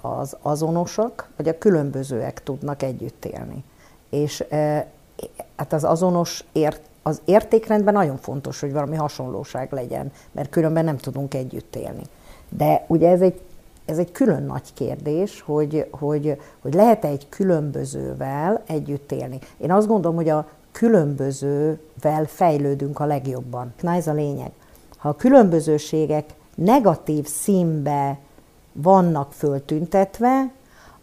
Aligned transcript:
az 0.00 0.36
azonosak, 0.42 1.28
vagy 1.36 1.48
a 1.48 1.58
különbözőek 1.58 2.42
tudnak 2.42 2.82
együtt 2.82 3.24
élni. 3.24 3.64
És 4.10 4.44
e, 4.48 4.86
hát 5.56 5.72
az 5.72 5.84
azonos 5.84 6.44
ért, 6.52 6.80
az 7.02 7.20
értékrendben 7.24 7.94
nagyon 7.94 8.16
fontos, 8.16 8.60
hogy 8.60 8.72
valami 8.72 8.96
hasonlóság 8.96 9.72
legyen, 9.72 10.12
mert 10.32 10.50
különben 10.50 10.84
nem 10.84 10.96
tudunk 10.96 11.34
együtt 11.34 11.76
élni. 11.76 12.02
De 12.48 12.84
ugye 12.86 13.10
ez 13.10 13.20
egy, 13.20 13.40
ez 13.84 13.98
egy 13.98 14.12
külön 14.12 14.42
nagy 14.42 14.74
kérdés, 14.74 15.40
hogy, 15.40 15.88
hogy, 15.90 16.40
hogy 16.60 16.74
lehet-e 16.74 17.08
egy 17.08 17.28
különbözővel 17.28 18.62
együtt 18.66 19.12
élni. 19.12 19.38
Én 19.56 19.72
azt 19.72 19.86
gondolom, 19.86 20.16
hogy 20.16 20.28
a 20.28 20.48
különbözővel 20.72 22.24
fejlődünk 22.26 23.00
a 23.00 23.06
legjobban. 23.06 23.74
Na 23.80 23.94
ez 23.94 24.06
a 24.06 24.12
lényeg. 24.12 24.50
Ha 24.96 25.08
a 25.08 25.16
különbözőségek 25.16 26.24
negatív 26.54 27.26
színbe 27.26 28.18
vannak 28.82 29.32
föltüntetve, 29.32 30.50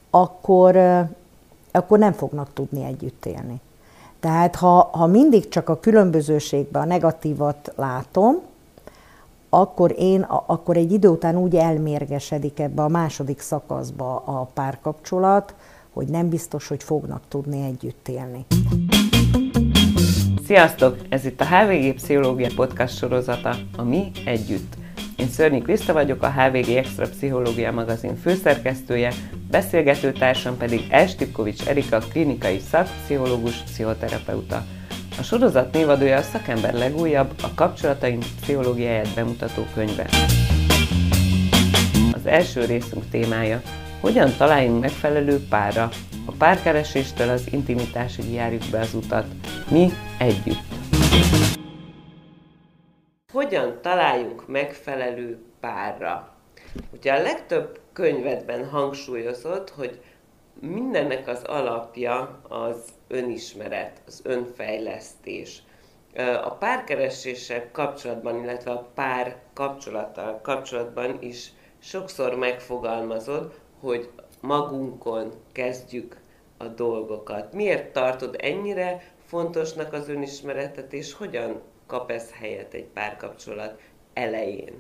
akkor, 0.10 0.78
akkor 1.72 2.00
nem 2.00 2.14
fognak 2.14 2.54
tudni 2.54 2.84
együtt 2.84 3.26
élni. 3.26 3.60
Tehát 4.20 4.56
ha, 4.56 4.90
ha 4.94 5.06
mindig 5.06 5.48
csak 5.50 5.70
a 5.70 5.80
különbözőségben 5.80 6.82
a 6.82 6.86
negatívat 6.86 7.74
látom, 7.76 8.36
akkor 9.50 9.94
én, 9.98 10.22
akkor 10.46 10.78
egy 10.78 10.92
idő 10.92 11.08
után 11.08 11.38
úgy 11.38 11.56
elmérgesedik 11.56 12.60
ebbe 12.60 12.82
a 12.82 12.88
második 12.88 13.40
szakaszba 13.40 14.24
a 14.26 14.50
párkapcsolat, 14.54 15.54
hogy 15.94 16.08
nem 16.08 16.30
biztos, 16.30 16.68
hogy 16.68 16.84
fognak 16.84 17.22
tudni 17.28 17.64
együtt 17.64 18.08
élni. 18.08 18.46
Sziasztok! 20.46 20.98
Ez 21.10 21.26
itt 21.26 21.42
a 21.42 21.46
HVG 21.46 21.94
Pszichológia 21.94 22.50
Podcast 22.56 22.98
sorozata, 22.98 23.56
a 23.78 23.84
Mi 23.84 24.12
Együtt. 24.26 24.76
Én 25.16 25.30
Szörnyi 25.30 25.62
Kriszta 25.62 25.94
vagyok, 25.94 26.24
a 26.24 26.32
HVG 26.32 26.70
Extra 26.70 27.08
Pszichológia 27.10 27.72
magazin 27.72 28.16
főszerkesztője, 28.16 29.12
beszélgető 29.52 30.12
társam 30.12 30.58
pedig 30.58 30.82
Estipkovics 30.90 31.68
Erika, 31.68 31.98
klinikai 31.98 32.60
szakpszichológus, 32.60 33.56
pszichoterapeuta. 33.56 34.66
A 35.20 35.24
sorozat 35.24 35.74
névadója 35.74 36.18
a 36.18 36.22
szakember 36.22 36.74
legújabb, 36.74 37.34
a 37.42 37.54
kapcsolataink 37.56 38.24
pszichológiáját 38.42 39.14
bemutató 39.16 39.66
könyve. 39.74 40.10
Az 42.12 42.26
első 42.26 42.66
részünk 42.66 43.10
témája, 43.10 43.62
hogyan 44.00 44.34
találjunk 44.38 44.82
megfelelő 44.82 45.46
párra. 45.50 45.90
A 46.26 46.32
párkereséstől 46.32 47.30
az 47.30 47.44
intimitásig 47.52 48.34
járjuk 48.34 48.64
be 48.72 48.80
az 48.80 48.94
utat. 48.94 49.26
Mi 49.70 49.92
együtt. 50.18 51.65
Hogyan 53.36 53.82
találjunk 53.82 54.48
megfelelő 54.48 55.40
párra? 55.60 56.36
Ugye 56.94 57.14
a 57.14 57.22
legtöbb 57.22 57.80
könyvedben 57.94 58.70
hangsúlyozott, 58.70 59.70
hogy 59.70 60.02
mindennek 60.60 61.28
az 61.28 61.44
alapja 61.44 62.40
az 62.48 62.84
önismeret, 63.08 64.02
az 64.08 64.22
önfejlesztés. 64.24 65.64
A 66.44 66.50
párkereséssel 66.50 67.72
kapcsolatban, 67.72 68.44
illetve 68.44 68.72
a 68.72 68.88
pár 68.94 69.38
kapcsolattal 69.54 70.40
kapcsolatban 70.42 71.18
is 71.22 71.54
sokszor 71.80 72.36
megfogalmazod, 72.36 73.60
hogy 73.80 74.10
magunkon 74.42 75.32
kezdjük 75.52 76.18
a 76.58 76.66
dolgokat. 76.66 77.54
Miért 77.54 77.94
tartod 77.94 78.36
ennyire 78.40 79.04
fontosnak 79.26 79.94
az 79.94 80.10
önismeretet, 80.10 80.94
és 80.94 81.14
hogyan 81.14 81.62
kap 81.86 82.12
ez 82.12 82.32
helyet 82.40 82.74
egy 82.74 82.86
párkapcsolat 82.86 83.82
elején? 84.14 84.74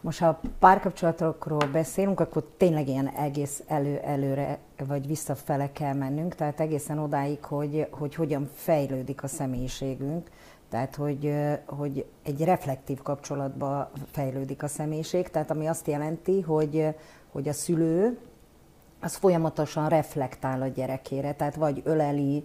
Most 0.00 0.18
ha 0.18 0.40
párkapcsolatokról 0.58 1.66
beszélünk, 1.72 2.20
akkor 2.20 2.44
tényleg 2.56 2.88
ilyen 2.88 3.08
egész 3.08 3.62
elő, 3.66 3.98
előre 3.98 4.58
vagy 4.86 5.06
visszafele 5.06 5.72
kell 5.72 5.94
mennünk, 5.94 6.34
tehát 6.34 6.60
egészen 6.60 6.98
odáig, 6.98 7.44
hogy, 7.44 7.86
hogy 7.90 8.14
hogyan 8.14 8.50
fejlődik 8.54 9.22
a 9.22 9.26
személyiségünk, 9.26 10.30
tehát 10.70 10.96
hogy, 10.96 11.34
hogy 11.66 12.04
egy 12.22 12.44
reflektív 12.44 13.02
kapcsolatba 13.02 13.90
fejlődik 14.10 14.62
a 14.62 14.68
személyiség, 14.68 15.28
tehát 15.28 15.50
ami 15.50 15.66
azt 15.66 15.86
jelenti, 15.86 16.40
hogy, 16.40 16.86
hogy 17.32 17.48
a 17.48 17.52
szülő 17.52 18.18
az 19.02 19.14
folyamatosan 19.14 19.88
reflektál 19.88 20.62
a 20.62 20.66
gyerekére, 20.66 21.34
tehát 21.34 21.54
vagy 21.54 21.82
öleli, 21.84 22.44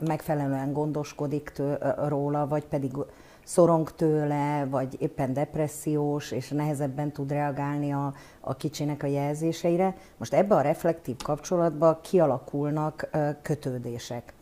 megfelelően 0.00 0.72
gondoskodik 0.72 1.48
tő, 1.48 1.78
róla, 2.08 2.46
vagy 2.46 2.64
pedig 2.64 2.92
szorong 3.44 3.92
tőle, 3.94 4.66
vagy 4.70 4.96
éppen 5.00 5.32
depressziós, 5.32 6.30
és 6.30 6.48
nehezebben 6.48 7.12
tud 7.12 7.30
reagálni 7.30 7.92
a, 7.92 8.14
a 8.40 8.56
kicsinek 8.56 9.02
a 9.02 9.06
jelzéseire. 9.06 9.96
Most 10.16 10.34
ebbe 10.34 10.54
a 10.54 10.60
reflektív 10.60 11.16
kapcsolatba 11.16 12.00
kialakulnak 12.00 13.08
kötődések. 13.42 14.32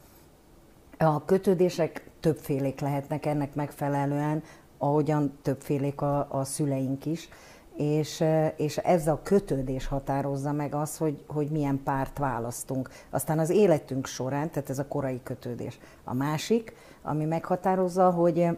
A 0.99 1.25
kötődések 1.25 2.11
többfélék 2.21 2.81
lehetnek 2.81 3.27
ennek 3.27 3.55
megfelelően, 3.55 4.43
ahogyan 4.79 5.39
többfélék 5.43 6.01
a, 6.01 6.27
a 6.31 6.45
szüleink 6.45 7.07
is 7.07 7.29
és, 7.78 8.25
és 8.56 8.77
ez 8.77 9.06
a 9.06 9.21
kötődés 9.22 9.87
határozza 9.87 10.53
meg 10.53 10.75
az, 10.75 10.97
hogy, 10.97 11.25
hogy 11.27 11.49
milyen 11.50 11.81
párt 11.84 12.19
választunk. 12.19 12.91
Aztán 13.11 13.39
az 13.39 13.50
életünk 13.50 14.06
során, 14.06 14.50
tehát 14.50 14.71
ez 14.71 14.78
a 14.78 14.89
korai 14.89 15.21
kötődés. 15.22 15.78
A 16.05 16.15
másik, 16.15 16.75
ami 17.03 17.25
meghatározza, 17.25 18.11
hogy 18.11 18.49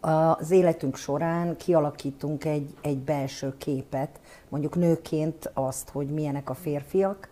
az 0.00 0.50
életünk 0.50 0.96
során 0.96 1.56
kialakítunk 1.56 2.44
egy, 2.44 2.74
egy 2.80 2.98
belső 2.98 3.54
képet, 3.58 4.20
mondjuk 4.48 4.74
nőként 4.74 5.50
azt, 5.54 5.88
hogy 5.88 6.06
milyenek 6.06 6.50
a 6.50 6.54
férfiak, 6.54 7.28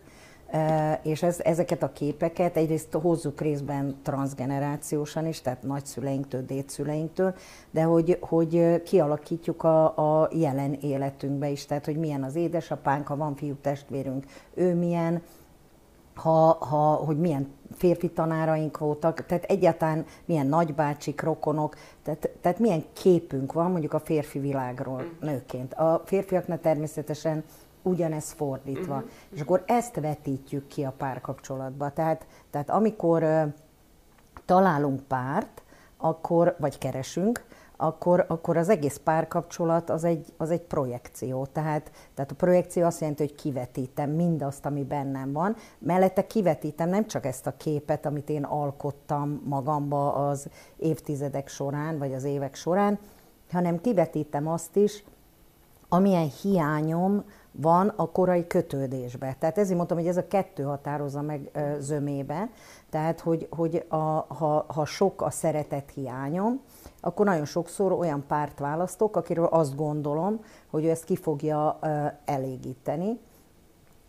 és 1.01 1.23
ez, 1.23 1.39
ezeket 1.39 1.83
a 1.83 1.91
képeket 1.91 2.57
egyrészt 2.57 2.93
hozzuk 2.93 3.41
részben 3.41 3.95
transgenerációsan 4.03 5.27
is, 5.27 5.41
tehát 5.41 5.63
nagyszüleinktől, 5.63 6.45
dédszüleinktől, 6.45 7.35
de 7.71 7.83
hogy, 7.83 8.17
hogy 8.21 8.81
kialakítjuk 8.83 9.63
a, 9.63 9.85
a 10.21 10.29
jelen 10.31 10.73
életünkbe 10.73 11.49
is, 11.49 11.65
tehát 11.65 11.85
hogy 11.85 11.97
milyen 11.97 12.23
az 12.23 12.35
édesapánk, 12.35 13.07
ha 13.07 13.15
van 13.15 13.35
fiú 13.35 13.55
testvérünk, 13.61 14.25
ő 14.53 14.75
milyen, 14.75 15.21
ha, 16.15 16.57
ha, 16.59 16.93
hogy 16.93 17.19
milyen 17.19 17.47
férfi 17.71 18.09
tanáraink 18.09 18.77
voltak, 18.77 19.25
tehát 19.25 19.43
egyáltalán 19.43 20.05
milyen 20.25 20.47
nagybácsik, 20.47 21.21
rokonok, 21.21 21.75
tehát, 22.03 22.29
tehát 22.41 22.59
milyen 22.59 22.83
képünk 22.93 23.53
van 23.53 23.71
mondjuk 23.71 23.93
a 23.93 23.99
férfi 23.99 24.39
világról 24.39 25.01
mm. 25.01 25.27
nőként. 25.27 25.73
A 25.73 26.01
férfiaknak 26.05 26.61
természetesen 26.61 27.43
ugyanez 27.85 28.31
fordítva. 28.31 28.95
Uh-huh. 28.95 29.09
És 29.29 29.41
akkor 29.41 29.63
ezt 29.65 29.99
vetítjük 29.99 30.67
ki 30.67 30.83
a 30.83 30.93
párkapcsolatba. 30.97 31.89
Tehát, 31.89 32.25
tehát 32.49 32.69
amikor 32.69 33.23
uh, 33.23 33.53
találunk 34.45 35.01
párt, 35.01 35.63
akkor, 35.97 36.55
vagy 36.59 36.77
keresünk, 36.77 37.45
akkor, 37.77 38.25
akkor 38.27 38.57
az 38.57 38.69
egész 38.69 38.97
párkapcsolat 39.03 39.89
az 39.89 40.03
egy, 40.03 40.33
az 40.37 40.51
egy 40.51 40.61
projekció. 40.61 41.45
Tehát, 41.45 41.91
tehát 42.13 42.31
a 42.31 42.35
projekció 42.35 42.85
azt 42.85 42.99
jelenti, 42.99 43.23
hogy 43.23 43.35
kivetítem 43.35 44.09
mindazt, 44.09 44.65
ami 44.65 44.83
bennem 44.83 45.31
van. 45.31 45.55
Mellette 45.79 46.27
kivetítem 46.27 46.89
nem 46.89 47.07
csak 47.07 47.25
ezt 47.25 47.47
a 47.47 47.57
képet, 47.57 48.05
amit 48.05 48.29
én 48.29 48.43
alkottam 48.43 49.41
magamba 49.45 50.13
az 50.13 50.49
évtizedek 50.77 51.47
során, 51.47 51.97
vagy 51.97 52.13
az 52.13 52.23
évek 52.23 52.55
során, 52.55 52.99
hanem 53.51 53.81
kivetítem 53.81 54.47
azt 54.47 54.75
is, 54.75 55.03
amilyen 55.89 56.31
hiányom 56.41 57.23
van 57.61 57.93
a 57.95 58.11
korai 58.11 58.47
kötődésbe. 58.47 59.35
Tehát 59.39 59.57
ezért 59.57 59.75
mondtam, 59.77 59.97
hogy 59.97 60.07
ez 60.07 60.17
a 60.17 60.27
kettő 60.27 60.63
határozza 60.63 61.21
meg 61.21 61.51
zömébe, 61.79 62.49
tehát 62.89 63.19
hogy, 63.19 63.47
hogy 63.49 63.85
a, 63.87 63.95
ha, 64.27 64.65
ha 64.67 64.85
sok 64.85 65.21
a 65.21 65.29
szeretet 65.29 65.91
hiányom, 65.93 66.61
akkor 67.01 67.25
nagyon 67.25 67.45
sokszor 67.45 67.91
olyan 67.91 68.23
párt 68.27 68.59
választok, 68.59 69.15
akiről 69.15 69.45
azt 69.45 69.75
gondolom, 69.75 70.39
hogy 70.69 70.85
ő 70.85 70.89
ezt 70.89 71.03
ki 71.03 71.15
fogja 71.15 71.79
elégíteni. 72.25 73.19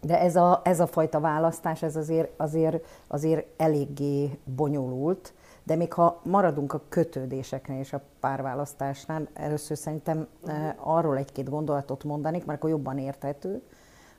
De 0.00 0.20
ez 0.20 0.36
a, 0.36 0.60
ez 0.64 0.80
a 0.80 0.86
fajta 0.86 1.20
választás, 1.20 1.82
ez 1.82 1.96
azért, 1.96 2.30
azért, 2.36 2.84
azért 3.06 3.46
eléggé 3.56 4.38
bonyolult, 4.44 5.32
de 5.66 5.76
még 5.76 5.92
ha 5.92 6.20
maradunk 6.22 6.72
a 6.72 6.82
kötődéseknél 6.88 7.78
és 7.78 7.92
a 7.92 8.00
párválasztásnál, 8.20 9.28
először 9.32 9.76
szerintem 9.76 10.26
uh-huh. 10.42 10.74
arról 10.76 11.16
egy-két 11.16 11.48
gondolatot 11.48 12.04
mondanék, 12.04 12.44
mert 12.44 12.58
akkor 12.58 12.70
jobban 12.70 12.98
érthető, 12.98 13.62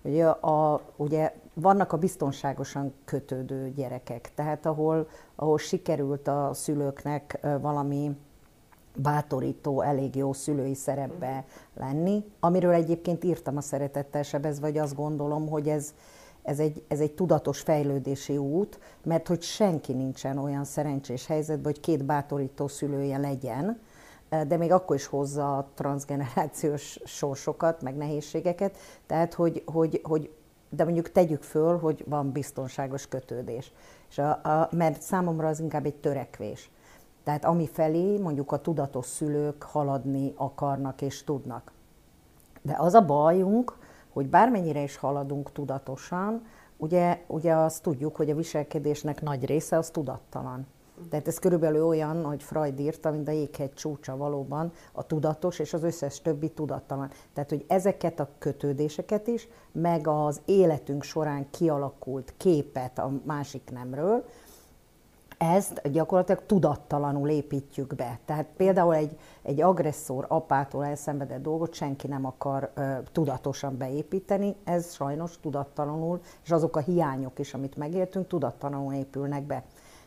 hogy 0.01 0.21
a, 0.21 0.81
ugye 0.95 1.33
vannak 1.53 1.93
a 1.93 1.97
biztonságosan 1.97 2.93
kötődő 3.05 3.71
gyerekek, 3.75 4.31
tehát 4.35 4.65
ahol, 4.65 5.07
ahol 5.35 5.57
sikerült 5.57 6.27
a 6.27 6.49
szülőknek 6.53 7.39
valami 7.61 8.17
bátorító, 8.95 9.81
elég 9.81 10.15
jó 10.15 10.33
szülői 10.33 10.73
szerepbe 10.73 11.45
lenni, 11.73 12.23
amiről 12.39 12.73
egyébként 12.73 13.23
írtam 13.23 13.57
a 13.57 13.61
Szeretettel 13.61 14.23
sebez, 14.23 14.59
vagy 14.59 14.77
azt 14.77 14.95
gondolom, 14.95 15.49
hogy 15.49 15.67
ez, 15.69 15.93
ez 16.47 16.59
egy, 16.59 16.83
ez 16.87 16.99
egy 16.99 17.11
tudatos 17.11 17.59
fejlődési 17.59 18.37
út, 18.37 18.79
mert 19.03 19.27
hogy 19.27 19.41
senki 19.41 19.93
nincsen 19.93 20.37
olyan 20.37 20.63
szerencsés 20.63 21.25
helyzetben, 21.25 21.71
hogy 21.71 21.79
két 21.79 22.05
bátorító 22.05 22.67
szülője 22.67 23.17
legyen, 23.17 23.79
de 24.47 24.57
még 24.57 24.71
akkor 24.71 24.95
is 24.95 25.05
hozza 25.05 25.57
a 25.57 25.67
transgenerációs 25.73 26.99
sorsokat, 27.05 27.81
meg 27.81 27.95
nehézségeket. 27.95 28.77
Tehát, 29.05 29.33
hogy, 29.33 29.63
hogy, 29.65 30.01
hogy 30.03 30.31
de 30.69 30.83
mondjuk 30.83 31.11
tegyük 31.11 31.43
föl, 31.43 31.77
hogy 31.77 32.03
van 32.07 32.31
biztonságos 32.31 33.07
kötődés. 33.07 33.71
És 34.09 34.17
a, 34.17 34.29
a, 34.29 34.69
mert 34.71 35.01
számomra 35.01 35.47
az 35.47 35.59
inkább 35.59 35.85
egy 35.85 35.95
törekvés. 35.95 36.71
Tehát 37.23 37.45
ami 37.45 37.67
felé 37.67 38.17
mondjuk 38.17 38.51
a 38.51 38.61
tudatos 38.61 39.05
szülők 39.05 39.63
haladni 39.63 40.33
akarnak 40.35 41.01
és 41.01 41.23
tudnak. 41.23 41.71
De 42.61 42.75
az 42.77 42.93
a 42.93 43.05
bajunk, 43.05 43.77
hogy 44.17 44.29
bármennyire 44.29 44.81
is 44.81 44.95
haladunk 44.95 45.51
tudatosan, 45.51 46.41
ugye, 46.77 47.23
ugye 47.27 47.53
azt 47.53 47.83
tudjuk, 47.83 48.15
hogy 48.15 48.29
a 48.29 48.35
viselkedésnek 48.35 49.21
nagy 49.21 49.45
része 49.45 49.77
az 49.77 49.89
tudattalan. 49.89 50.67
Tehát 51.09 51.27
ez 51.27 51.39
körülbelül 51.39 51.85
olyan, 51.85 52.23
hogy 52.23 52.43
Freud 52.43 52.79
írta, 52.79 53.11
mint 53.11 53.27
a 53.27 53.31
jéghegy 53.31 53.73
csúcsa 53.73 54.17
valóban, 54.17 54.71
a 54.91 55.05
tudatos 55.05 55.59
és 55.59 55.73
az 55.73 55.83
összes 55.83 56.21
többi 56.21 56.49
tudattalan. 56.49 57.09
Tehát, 57.33 57.49
hogy 57.49 57.65
ezeket 57.67 58.19
a 58.19 58.29
kötődéseket 58.37 59.27
is, 59.27 59.47
meg 59.71 60.07
az 60.07 60.41
életünk 60.45 61.03
során 61.03 61.47
kialakult 61.49 62.33
képet 62.37 62.99
a 62.99 63.11
másik 63.25 63.71
nemről, 63.71 64.25
ezt 65.37 65.91
gyakorlatilag 65.91 66.45
tudattalanul 66.45 67.29
építjük 67.29 67.95
be. 67.95 68.19
Tehát 68.25 68.45
például 68.57 68.95
egy, 68.95 69.17
egy 69.41 69.61
agresszor 69.61 70.25
apától 70.27 70.85
elszenvedett 70.85 71.41
dolgot 71.41 71.73
senki 71.73 72.07
nem 72.07 72.25
akar 72.25 72.71
ö, 72.73 72.91
tudatosan 73.11 73.77
beépíteni, 73.77 74.55
ez 74.63 74.93
sajnos 74.93 75.39
tudattalanul, 75.39 76.21
és 76.43 76.51
azok 76.51 76.75
a 76.75 76.79
hiányok 76.79 77.39
is, 77.39 77.53
amit 77.53 77.77
megéltünk, 77.77 78.27
tudattalanul 78.27 78.93
épülnek 78.93 79.43
be. 79.43 79.63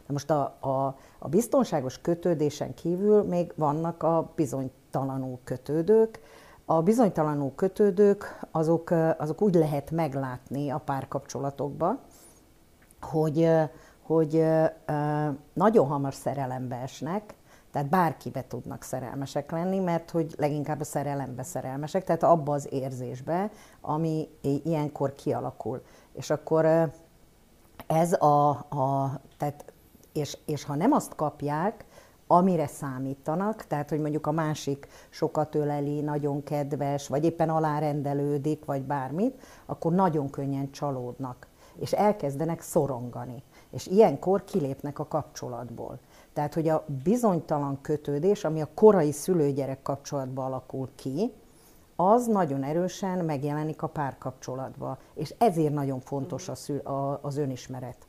De 0.07 0.13
most 0.13 0.31
a, 0.31 0.57
a, 0.61 0.97
a 1.19 1.29
biztonságos 1.29 2.01
kötődésen 2.01 2.75
kívül 2.75 3.23
még 3.23 3.53
vannak 3.57 4.03
a 4.03 4.31
bizonytalanul 4.35 5.39
kötődők. 5.45 6.21
A 6.65 6.83
bizonytalanul 6.83 7.53
kötődők 7.55 8.41
azok, 8.51 8.91
azok 9.19 9.43
úgy 9.43 9.55
lehet 9.55 9.91
meglátni 9.91 10.71
a 10.71 10.79
párkapcsolatokba, 10.79 11.99
hogy 13.01 13.51
hogy 14.11 14.45
nagyon 15.53 15.87
hamar 15.87 16.15
szerelembe 16.15 16.77
esnek, 16.77 17.35
tehát 17.73 17.89
bárkibe 17.89 18.45
tudnak 18.49 18.83
szerelmesek 18.83 19.51
lenni, 19.51 19.79
mert 19.79 20.11
hogy 20.11 20.35
leginkább 20.39 20.81
a 20.81 20.85
szerelembe 20.85 21.43
szerelmesek, 21.43 22.05
tehát 22.05 22.23
abba 22.23 22.53
az 22.53 22.73
érzésbe, 22.73 23.51
ami 23.81 24.29
ilyenkor 24.41 25.15
kialakul. 25.15 25.83
És 26.13 26.31
akkor 26.31 26.65
ez 27.87 28.13
a, 28.13 28.49
a 28.49 29.21
tehát, 29.37 29.73
és, 30.13 30.39
és 30.47 30.65
ha 30.65 30.75
nem 30.75 30.93
azt 30.93 31.15
kapják, 31.15 31.85
amire 32.27 32.67
számítanak, 32.67 33.67
tehát 33.67 33.91
hogy 33.91 34.01
mondjuk 34.01 34.27
a 34.27 34.33
másik 34.33 34.89
sokat 35.11 35.55
öleli, 35.55 36.01
nagyon 36.01 36.43
kedves, 36.43 37.09
vagy 37.09 37.25
éppen 37.25 37.49
alárendelődik, 37.49 38.65
vagy 38.65 38.83
bármit, 38.83 39.43
akkor 39.67 39.93
nagyon 39.93 40.31
könnyen 40.31 40.71
csalódnak, 40.71 41.47
és 41.77 41.93
elkezdenek 41.93 42.61
szorongani 42.61 43.43
és 43.71 43.87
ilyenkor 43.87 44.45
kilépnek 44.45 44.99
a 44.99 45.07
kapcsolatból. 45.07 45.99
Tehát, 46.33 46.55
hogy 46.55 46.69
a 46.69 46.85
bizonytalan 47.03 47.79
kötődés, 47.81 48.45
ami 48.45 48.61
a 48.61 48.69
korai 48.75 49.13
szülőgyerek 49.13 49.83
kapcsolatban 49.83 50.47
alakul 50.47 50.89
ki, 50.95 51.33
az 51.97 52.27
nagyon 52.27 52.63
erősen 52.63 53.25
megjelenik 53.25 53.83
a 53.83 53.87
párkapcsolatban. 53.87 54.99
És 55.15 55.35
ezért 55.39 55.73
nagyon 55.73 56.01
fontos 56.01 56.49
a 56.49 56.55
szül, 56.55 56.79
a, 56.79 57.19
az 57.23 57.37
önismeret. 57.37 58.07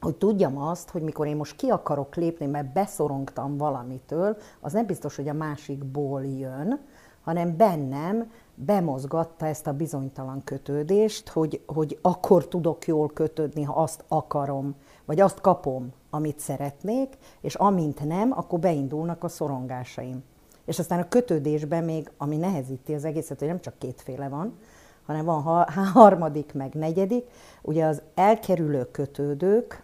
Hogy 0.00 0.16
tudjam 0.16 0.58
azt, 0.58 0.90
hogy 0.90 1.02
mikor 1.02 1.26
én 1.26 1.36
most 1.36 1.56
ki 1.56 1.68
akarok 1.68 2.14
lépni, 2.14 2.46
mert 2.46 2.72
beszorongtam 2.72 3.56
valamitől, 3.56 4.36
az 4.60 4.72
nem 4.72 4.86
biztos, 4.86 5.16
hogy 5.16 5.28
a 5.28 5.32
másikból 5.32 6.24
jön, 6.24 6.80
hanem 7.24 7.56
bennem 7.56 8.30
bemozgatta 8.54 9.46
ezt 9.46 9.66
a 9.66 9.72
bizonytalan 9.72 10.44
kötődést, 10.44 11.28
hogy, 11.28 11.62
hogy 11.66 11.98
akkor 12.02 12.48
tudok 12.48 12.86
jól 12.86 13.08
kötődni, 13.08 13.62
ha 13.62 13.82
azt 13.82 14.04
akarom, 14.08 14.74
vagy 15.04 15.20
azt 15.20 15.40
kapom, 15.40 15.92
amit 16.10 16.38
szeretnék, 16.38 17.18
és 17.40 17.54
amint 17.54 18.04
nem, 18.04 18.32
akkor 18.32 18.58
beindulnak 18.58 19.24
a 19.24 19.28
szorongásaim. 19.28 20.24
És 20.64 20.78
aztán 20.78 21.00
a 21.00 21.08
kötődésben 21.08 21.84
még, 21.84 22.10
ami 22.16 22.36
nehezíti 22.36 22.94
az 22.94 23.04
egészet, 23.04 23.38
hogy 23.38 23.48
nem 23.48 23.60
csak 23.60 23.78
kétféle 23.78 24.28
van, 24.28 24.58
hanem 25.06 25.24
van 25.24 25.42
harmadik, 25.94 26.54
meg 26.54 26.74
negyedik. 26.74 27.30
Ugye 27.62 27.84
az 27.84 28.02
elkerülő 28.14 28.90
kötődők, 28.90 29.82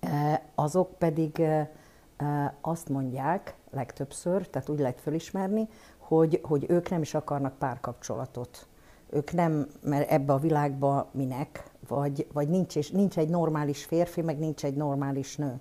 eh, 0.00 0.40
azok 0.54 0.98
pedig 0.98 1.40
eh, 1.40 1.68
eh, 2.16 2.50
azt 2.60 2.88
mondják 2.88 3.54
legtöbbször, 3.70 4.48
tehát 4.48 4.68
úgy 4.68 4.78
lehet 4.78 5.00
fölismerni, 5.00 5.68
hogy, 6.16 6.40
hogy 6.42 6.66
ők 6.68 6.90
nem 6.90 7.02
is 7.02 7.14
akarnak 7.14 7.58
párkapcsolatot. 7.58 8.66
Ők 9.10 9.32
nem, 9.32 9.66
mert 9.82 10.10
ebbe 10.10 10.32
a 10.32 10.38
világba 10.38 11.08
minek, 11.12 11.64
vagy, 11.88 12.26
vagy 12.32 12.48
nincs, 12.48 12.76
és 12.76 12.90
nincs 12.90 13.18
egy 13.18 13.28
normális 13.28 13.84
férfi, 13.84 14.20
meg 14.20 14.38
nincs 14.38 14.64
egy 14.64 14.74
normális 14.74 15.36
nő. 15.36 15.60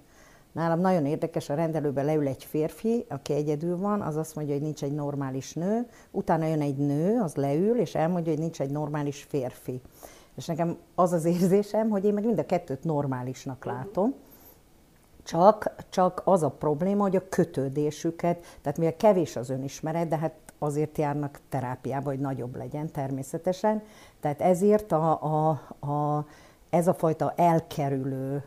Nálam 0.51 0.79
nagyon 0.79 1.05
érdekes, 1.05 1.49
a 1.49 1.53
rendelőben 1.53 2.05
leül 2.05 2.27
egy 2.27 2.43
férfi, 2.43 3.05
aki 3.09 3.33
egyedül 3.33 3.77
van, 3.77 4.01
az 4.01 4.15
azt 4.15 4.35
mondja, 4.35 4.53
hogy 4.53 4.63
nincs 4.63 4.83
egy 4.83 4.93
normális 4.93 5.53
nő, 5.53 5.87
utána 6.11 6.45
jön 6.45 6.61
egy 6.61 6.77
nő, 6.77 7.19
az 7.19 7.35
leül, 7.35 7.79
és 7.79 7.95
elmondja, 7.95 8.31
hogy 8.31 8.41
nincs 8.41 8.61
egy 8.61 8.71
normális 8.71 9.23
férfi. 9.23 9.81
És 10.35 10.45
nekem 10.45 10.77
az 10.95 11.11
az 11.11 11.25
érzésem, 11.25 11.89
hogy 11.89 12.05
én 12.05 12.13
meg 12.13 12.25
mind 12.25 12.39
a 12.39 12.45
kettőt 12.45 12.83
normálisnak 12.83 13.65
látom, 13.65 14.13
csak, 15.23 15.75
csak 15.89 16.21
az 16.25 16.43
a 16.43 16.49
probléma, 16.49 17.01
hogy 17.01 17.15
a 17.15 17.29
kötődésüket, 17.29 18.45
tehát 18.61 18.77
mivel 18.77 18.95
kevés 18.95 19.35
az 19.35 19.49
önismeret, 19.49 20.07
de 20.07 20.17
hát 20.17 20.33
azért 20.59 20.97
járnak 20.97 21.39
terápiába, 21.49 22.09
hogy 22.09 22.19
nagyobb 22.19 22.55
legyen 22.55 22.91
természetesen. 22.91 23.83
Tehát 24.19 24.41
ezért 24.41 24.91
a, 24.91 25.21
a, 25.23 25.49
a, 25.91 26.25
ez 26.69 26.87
a 26.87 26.93
fajta 26.93 27.33
elkerülő, 27.35 28.43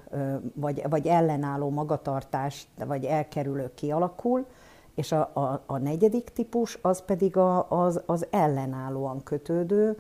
vagy, 0.55 0.83
vagy 0.89 1.07
ellenálló 1.07 1.71
magatartás, 1.71 2.67
vagy 2.87 3.05
elkerülő 3.05 3.71
kialakul, 3.75 4.47
és 4.95 5.13
a, 5.13 5.31
a, 5.33 5.63
a 5.67 5.79
negyedik 5.79 6.31
típus 6.31 6.79
az 6.83 7.03
pedig 7.05 7.37
a, 7.37 7.71
az, 7.71 8.03
az 8.07 8.27
ellenállóan 8.31 9.23
kötődő, 9.23 9.99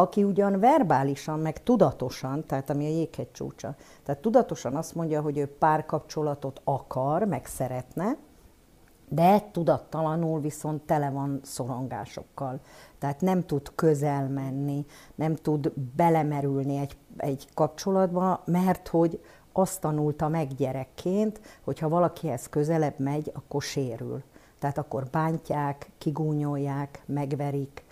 aki 0.00 0.24
ugyan 0.24 0.60
verbálisan, 0.60 1.38
meg 1.40 1.62
tudatosan, 1.62 2.44
tehát 2.46 2.70
ami 2.70 2.84
a 2.84 2.88
jéghegy 2.88 3.30
csúcsa, 3.32 3.74
tehát 4.02 4.20
tudatosan 4.20 4.76
azt 4.76 4.94
mondja, 4.94 5.20
hogy 5.20 5.38
ő 5.38 5.46
párkapcsolatot 5.46 6.60
akar, 6.64 7.24
meg 7.24 7.46
szeretne, 7.46 8.16
de 9.08 9.40
tudattalanul 9.52 10.40
viszont 10.40 10.82
tele 10.82 11.10
van 11.10 11.40
szorongásokkal. 11.42 12.60
Tehát 12.98 13.20
nem 13.20 13.46
tud 13.46 13.72
közel 13.74 14.28
menni, 14.28 14.86
nem 15.14 15.34
tud 15.34 15.72
belemerülni 15.96 16.76
egy, 16.76 16.96
egy 17.16 17.48
kapcsolatba, 17.54 18.42
mert 18.44 18.88
hogy 18.88 19.22
azt 19.52 19.80
tanulta 19.80 20.28
meg 20.28 20.54
gyerekként, 20.54 21.40
hogy 21.64 21.78
ha 21.78 21.88
valakihez 21.88 22.48
közelebb 22.48 22.98
megy, 22.98 23.30
akkor 23.34 23.62
sérül. 23.62 24.22
Tehát 24.58 24.78
akkor 24.78 25.06
bántják, 25.10 25.90
kigúnyolják, 25.98 27.02
megverik, 27.06 27.86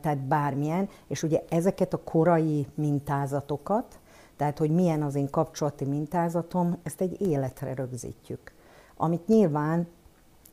tehát 0.00 0.18
bármilyen, 0.18 0.88
és 1.06 1.22
ugye 1.22 1.42
ezeket 1.48 1.92
a 1.92 2.02
korai 2.04 2.66
mintázatokat, 2.74 3.98
tehát 4.36 4.58
hogy 4.58 4.70
milyen 4.70 5.02
az 5.02 5.14
én 5.14 5.30
kapcsolati 5.30 5.84
mintázatom, 5.84 6.76
ezt 6.82 7.00
egy 7.00 7.20
életre 7.20 7.74
rögzítjük. 7.74 8.52
Amit 8.96 9.26
nyilván 9.26 9.86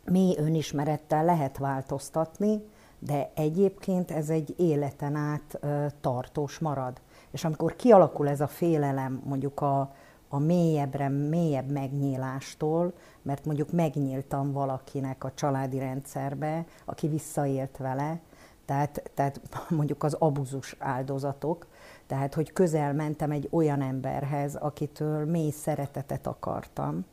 mély 0.06 0.36
önismerettel 0.38 1.26
lehet 1.26 1.58
változtatni, 1.58 2.62
de 3.00 3.32
egyébként 3.36 4.12
ez 4.12 4.30
egy 4.30 4.54
életen 4.58 5.16
át 5.16 5.60
tartós 6.02 6.60
marad. 6.60 7.02
És 7.32 7.44
amikor 7.44 7.76
kialakul 7.76 8.30
ez 8.30 8.42
a 8.42 8.48
félelem 8.48 9.22
mondjuk 9.26 9.62
a, 9.62 9.94
a 10.30 10.40
mélyebbre, 10.40 11.10
mélyebb 11.10 11.72
megnyílástól, 11.72 12.94
mert 13.22 13.46
mondjuk 13.46 13.72
megnyíltam 13.72 14.52
valakinek 14.52 15.24
a 15.24 15.32
családi 15.34 15.80
rendszerbe, 15.80 16.66
aki 16.86 17.08
visszaélt 17.08 17.78
vele, 17.78 18.20
tehát, 18.66 19.12
tehát 19.14 19.42
mondjuk 19.70 20.04
az 20.04 20.14
abuzus 20.14 20.76
áldozatok, 20.80 21.68
tehát 22.08 22.34
hogy 22.34 22.54
közel 22.54 22.94
mentem 22.94 23.32
egy 23.32 23.48
olyan 23.52 23.82
emberhez, 23.82 24.56
akitől 24.56 25.26
mély 25.26 25.52
szeretetet 25.52 26.28
akartam, 26.28 27.06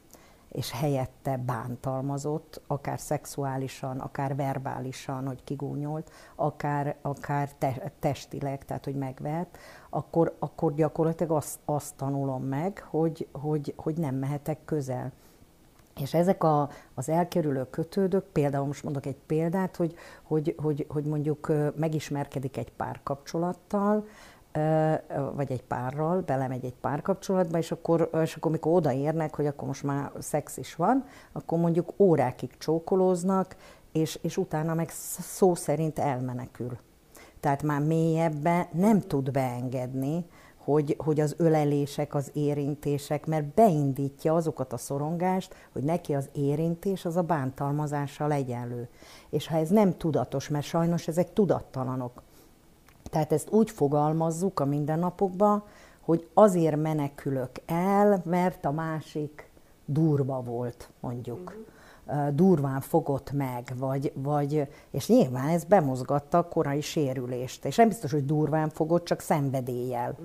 és 0.51 0.73
helyette 0.73 1.37
bántalmazott, 1.37 2.61
akár 2.67 3.01
szexuálisan, 3.01 3.99
akár 3.99 4.37
verbálisan, 4.37 5.27
hogy 5.27 5.45
kigúnyolt, 5.45 6.11
akár, 6.35 6.97
akár 7.03 7.53
te, 7.59 7.93
testileg, 7.99 8.65
tehát 8.65 8.85
hogy 8.85 8.95
megvert, 8.95 9.59
akkor, 9.91 10.37
akkor 10.39 10.75
gyakorlatilag 10.75 11.37
azt, 11.37 11.59
azt 11.65 11.95
tanulom 11.95 12.43
meg, 12.45 12.87
hogy, 12.91 13.29
hogy, 13.33 13.75
hogy 13.77 13.95
nem 13.95 14.15
mehetek 14.15 14.59
közel. 14.65 15.13
És 15.97 16.15
ezek 16.15 16.45
a, 16.45 16.69
az 16.95 17.09
elkerülő 17.09 17.67
kötődők, 17.71 18.25
például 18.25 18.67
most 18.67 18.83
mondok 18.83 19.07
egy 19.07 19.19
példát, 19.27 19.77
hogy, 19.77 19.95
hogy, 20.23 20.55
hogy, 20.63 20.87
hogy 20.89 21.05
mondjuk 21.05 21.53
megismerkedik 21.77 22.57
egy 22.57 22.73
párkapcsolattal, 22.73 24.07
vagy 25.35 25.53
egy 25.53 25.63
párral, 25.63 26.21
belemegy 26.21 26.65
egy 26.65 26.75
párkapcsolatba, 26.81 27.59
és 27.59 27.71
akkor, 27.71 28.11
és 28.23 28.35
akkor 28.35 28.51
mikor 28.51 28.73
odaérnek, 28.73 29.35
hogy 29.35 29.47
akkor 29.47 29.67
most 29.67 29.83
már 29.83 30.11
szex 30.19 30.57
is 30.57 30.75
van, 30.75 31.05
akkor 31.33 31.59
mondjuk 31.59 31.93
órákig 31.97 32.51
csókolóznak, 32.59 33.57
és, 33.93 34.19
és 34.23 34.37
utána 34.37 34.75
meg 34.75 34.91
szó 35.21 35.55
szerint 35.55 35.99
elmenekül. 35.99 36.79
Tehát 37.41 37.63
már 37.63 37.81
mélyebben 37.81 38.67
nem 38.73 39.01
tud 39.01 39.31
beengedni, 39.31 40.25
hogy, 40.65 40.97
hogy 40.99 41.21
az 41.21 41.35
ölelések, 41.37 42.15
az 42.15 42.31
érintések, 42.35 43.27
mert 43.27 43.45
beindítja 43.45 44.35
azokat 44.35 44.73
a 44.73 44.77
szorongást, 44.77 45.55
hogy 45.73 45.83
neki 45.83 46.15
az 46.15 46.29
érintés 46.33 47.05
az 47.05 47.17
a 47.17 47.23
bántalmazással 47.23 48.33
egyenlő. 48.33 48.89
És 49.31 49.47
ha 49.47 49.57
ez 49.57 49.69
nem 49.69 49.97
tudatos, 49.97 50.49
mert 50.49 50.65
sajnos 50.65 51.09
ezek 51.09 51.33
tudattalanok, 51.33 52.23
tehát 53.11 53.33
ezt 53.33 53.51
úgy 53.51 53.71
fogalmazzuk 53.71 54.61
a 54.61 54.65
mindennapokban, 54.65 55.65
hogy 56.01 56.29
azért 56.35 56.77
menekülök 56.77 57.51
el, 57.67 58.23
mert 58.25 58.65
a 58.65 58.71
másik 58.71 59.51
durva 59.85 60.43
volt, 60.43 60.91
mondjuk. 61.01 61.39
Uh-huh. 61.39 62.35
Durván 62.35 62.81
fogott 62.81 63.33
meg, 63.33 63.73
vagy, 63.79 64.13
vagy, 64.15 64.69
és 64.91 65.09
nyilván 65.09 65.49
ez 65.49 65.65
bemozgatta 65.65 66.39
a 66.39 66.49
korai 66.49 66.81
sérülést. 66.81 67.65
És 67.65 67.77
nem 67.77 67.89
biztos, 67.89 68.13
hogy 68.13 68.25
durván 68.25 68.69
fogott, 68.69 69.05
csak 69.05 69.21
szenvedéllyel. 69.21 70.17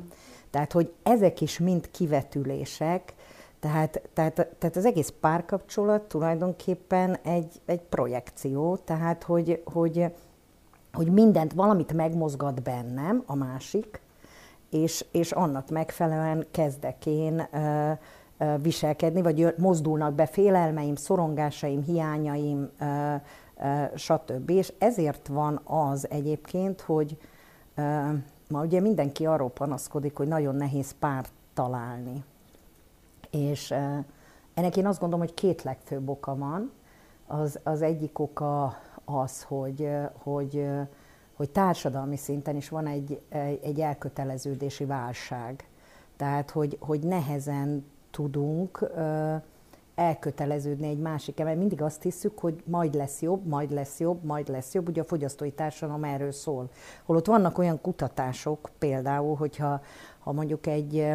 Tehát, 0.56 0.72
hogy 0.72 0.94
ezek 1.04 1.42
is 1.42 1.60
mind 1.60 1.92
kivetülések, 1.92 3.14
tehát, 3.60 4.02
tehát, 4.14 4.34
tehát 4.34 4.76
az 4.76 4.86
egész 4.86 5.14
párkapcsolat 5.20 6.02
tulajdonképpen 6.02 7.18
egy, 7.24 7.62
egy 7.66 7.82
projekció, 7.82 8.76
tehát 8.76 9.24
hogy, 9.24 9.62
hogy 9.66 10.12
hogy 10.94 11.12
mindent, 11.12 11.54
valamit 11.54 11.94
megmozgat 11.94 12.64
bennem 12.64 13.24
a 13.26 13.36
másik, 13.36 14.02
és, 14.70 15.06
és 15.12 15.32
annak 15.32 15.70
megfelelően 15.70 16.46
kezdek 16.52 17.06
én 17.06 17.48
ö, 17.52 17.92
ö, 18.38 18.56
viselkedni, 18.62 19.22
vagy 19.22 19.54
mozdulnak 19.58 20.14
be 20.14 20.26
félelmeim, 20.26 20.96
szorongásaim, 20.96 21.84
hiányaim, 21.84 22.70
ö, 22.80 23.16
ö, 23.64 23.84
stb. 23.96 24.50
És 24.50 24.74
ezért 24.78 25.28
van 25.28 25.62
az 25.64 26.10
egyébként, 26.10 26.82
hogy 26.82 27.18
ö, 27.76 28.12
ma 28.50 28.64
ugye 28.64 28.80
mindenki 28.80 29.26
arról 29.26 29.50
panaszkodik, 29.50 30.16
hogy 30.18 30.28
nagyon 30.28 30.56
nehéz 30.56 30.96
párt 31.00 31.32
találni. 31.54 32.24
És 33.32 33.72
ennek 34.54 34.78
én 34.78 34.86
azt 34.86 35.00
gondolom, 35.00 35.26
hogy 35.26 35.34
két 35.34 35.64
legfőbb 35.64 36.10
oka 36.10 36.36
van. 36.36 36.72
Az, 37.28 37.60
az 37.64 37.82
egyik 37.82 38.20
oka 38.20 38.78
az, 39.06 39.44
hogy, 39.44 39.90
hogy, 40.24 40.68
hogy 41.36 41.50
társadalmi 41.50 42.18
szinten 42.18 42.56
is 42.56 42.70
van 42.70 42.88
egy, 42.88 43.22
egy 43.62 43.80
elköteleződési 43.80 44.86
válság. 44.86 45.68
Tehát, 46.18 46.52
hogy, 46.52 46.78
hogy 46.80 47.00
nehezen 47.00 47.86
tudunk 48.12 48.90
elköteleződni 49.96 50.88
egy 50.88 50.98
másik 50.98 51.44
mert 51.44 51.58
mindig 51.58 51.82
azt 51.82 52.02
hiszük, 52.02 52.40
hogy 52.40 52.64
majd 52.66 52.94
lesz 52.94 53.22
jobb, 53.22 53.46
majd 53.46 53.72
lesz 53.72 54.00
jobb, 54.00 54.24
majd 54.24 54.48
lesz 54.48 54.74
jobb. 54.74 54.88
Ugye 54.88 55.02
a 55.02 55.06
fogyasztói 55.06 55.52
társadalom 55.52 56.04
erről 56.04 56.32
szól. 56.32 56.70
Holott 57.04 57.26
vannak 57.26 57.58
olyan 57.58 57.82
kutatások, 57.82 58.70
például, 58.80 59.36
hogyha 59.36 59.82
ha 60.20 60.32
mondjuk 60.32 60.68
egy 60.68 61.14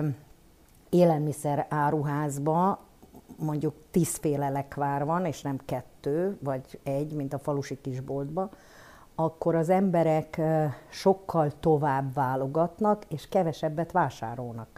élelmiszer 0.88 1.66
áruházba 1.68 2.78
mondjuk 3.36 3.74
tízféle 3.90 4.48
lekvár 4.48 5.04
van, 5.04 5.24
és 5.24 5.42
nem 5.42 5.60
kettő, 5.64 6.38
vagy 6.42 6.80
egy, 6.82 7.12
mint 7.12 7.32
a 7.32 7.38
falusi 7.38 7.80
kisboltba, 7.80 8.50
akkor 9.14 9.54
az 9.54 9.68
emberek 9.68 10.40
sokkal 10.88 11.52
tovább 11.60 12.14
válogatnak, 12.14 13.04
és 13.08 13.28
kevesebbet 13.28 13.92
vásárolnak. 13.92 14.68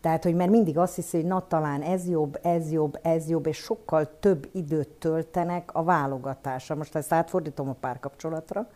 Tehát, 0.00 0.24
hogy 0.24 0.34
mert 0.34 0.50
mindig 0.50 0.78
azt 0.78 0.94
hiszi, 0.94 1.16
hogy 1.16 1.26
na 1.26 1.46
talán 1.46 1.82
ez 1.82 2.08
jobb, 2.08 2.38
ez 2.42 2.70
jobb, 2.70 2.98
ez 3.02 3.28
jobb, 3.28 3.46
és 3.46 3.56
sokkal 3.56 4.18
több 4.20 4.48
időt 4.52 4.88
töltenek 4.88 5.70
a 5.74 5.82
válogatásra. 5.82 6.74
Most 6.74 6.94
ezt 6.94 7.12
átfordítom 7.12 7.68
a 7.68 7.76
párkapcsolatra, 7.80 8.68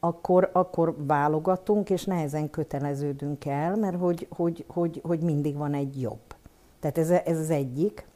akkor, 0.00 0.50
akkor 0.52 0.94
válogatunk, 1.06 1.90
és 1.90 2.04
nehezen 2.04 2.50
köteleződünk 2.50 3.44
el, 3.44 3.76
mert 3.76 3.96
hogy, 3.96 4.26
hogy, 4.30 4.64
hogy, 4.68 5.00
hogy 5.04 5.20
mindig 5.20 5.56
van 5.56 5.74
egy 5.74 6.00
jobb. 6.00 6.34
Tehát 6.80 6.98
ez, 6.98 7.10
ez 7.10 7.38
az 7.38 7.50
egyik. 7.50 8.08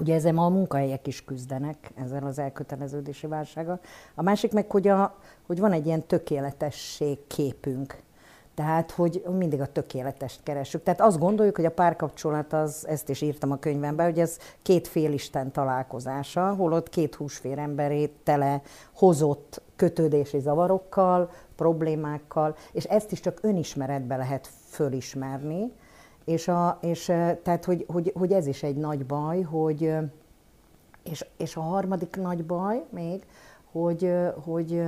Ugye 0.00 0.14
ezzel 0.14 0.32
ma 0.32 0.44
a 0.44 0.48
munkahelyek 0.48 1.06
is 1.06 1.24
küzdenek, 1.24 1.92
ezzel 1.94 2.26
az 2.26 2.38
elköteleződési 2.38 3.26
válsággal. 3.26 3.80
A 4.14 4.22
másik 4.22 4.52
meg, 4.52 4.70
hogy, 4.70 4.88
a, 4.88 5.16
hogy 5.46 5.60
van 5.60 5.72
egy 5.72 5.86
ilyen 5.86 6.06
tökéletesség 6.06 7.26
képünk. 7.26 8.02
Tehát, 8.56 8.90
hogy 8.90 9.24
mindig 9.38 9.60
a 9.60 9.72
tökéletest 9.72 10.40
keresünk. 10.42 10.84
Tehát 10.84 11.00
azt 11.00 11.18
gondoljuk, 11.18 11.56
hogy 11.56 11.64
a 11.64 11.70
párkapcsolat, 11.70 12.52
az, 12.52 12.86
ezt 12.88 13.08
is 13.08 13.20
írtam 13.20 13.50
a 13.50 13.58
könyvemben, 13.58 14.06
hogy 14.06 14.18
ez 14.18 14.38
két 14.62 14.88
félisten 14.88 15.52
találkozása, 15.52 16.54
holott 16.54 16.88
két 16.88 17.14
húsfér 17.14 17.58
emberét 17.58 18.12
tele 18.22 18.62
hozott 18.94 19.62
kötődési 19.76 20.40
zavarokkal, 20.40 21.30
problémákkal, 21.56 22.56
és 22.72 22.84
ezt 22.84 23.12
is 23.12 23.20
csak 23.20 23.38
önismeretbe 23.42 24.16
lehet 24.16 24.50
fölismerni, 24.68 25.72
és, 26.24 26.48
a, 26.48 26.78
és 26.80 27.04
tehát, 27.42 27.64
hogy, 27.64 27.84
hogy, 27.88 28.12
hogy 28.14 28.32
ez 28.32 28.46
is 28.46 28.62
egy 28.62 28.76
nagy 28.76 29.06
baj, 29.06 29.42
hogy, 29.42 29.94
és, 31.02 31.26
és 31.36 31.56
a 31.56 31.60
harmadik 31.60 32.16
nagy 32.16 32.44
baj 32.44 32.84
még, 32.90 33.22
hogy, 33.72 34.12
hogy, 34.44 34.82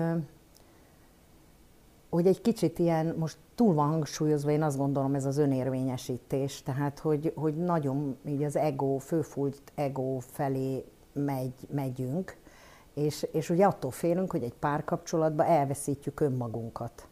hogy 2.10 2.26
egy 2.26 2.40
kicsit 2.40 2.78
ilyen, 2.78 3.14
most 3.18 3.38
túl 3.54 3.74
van 3.74 3.88
hangsúlyozva, 3.88 4.50
én 4.50 4.62
azt 4.62 4.76
gondolom, 4.76 5.14
ez 5.14 5.24
az 5.24 5.38
önérvényesítés, 5.38 6.62
tehát 6.62 6.98
hogy, 6.98 7.32
hogy 7.36 7.54
nagyon 7.56 8.16
így 8.26 8.42
az 8.42 8.56
ego, 8.56 8.98
főfújt 8.98 9.62
ego 9.74 10.18
felé 10.18 10.84
megy, 11.12 11.54
megyünk, 11.70 12.36
és, 12.94 13.26
és 13.32 13.50
ugye 13.50 13.66
attól 13.66 13.90
félünk, 13.90 14.30
hogy 14.30 14.42
egy 14.42 14.54
párkapcsolatban 14.54 15.46
elveszítjük 15.46 16.20
önmagunkat. 16.20 17.08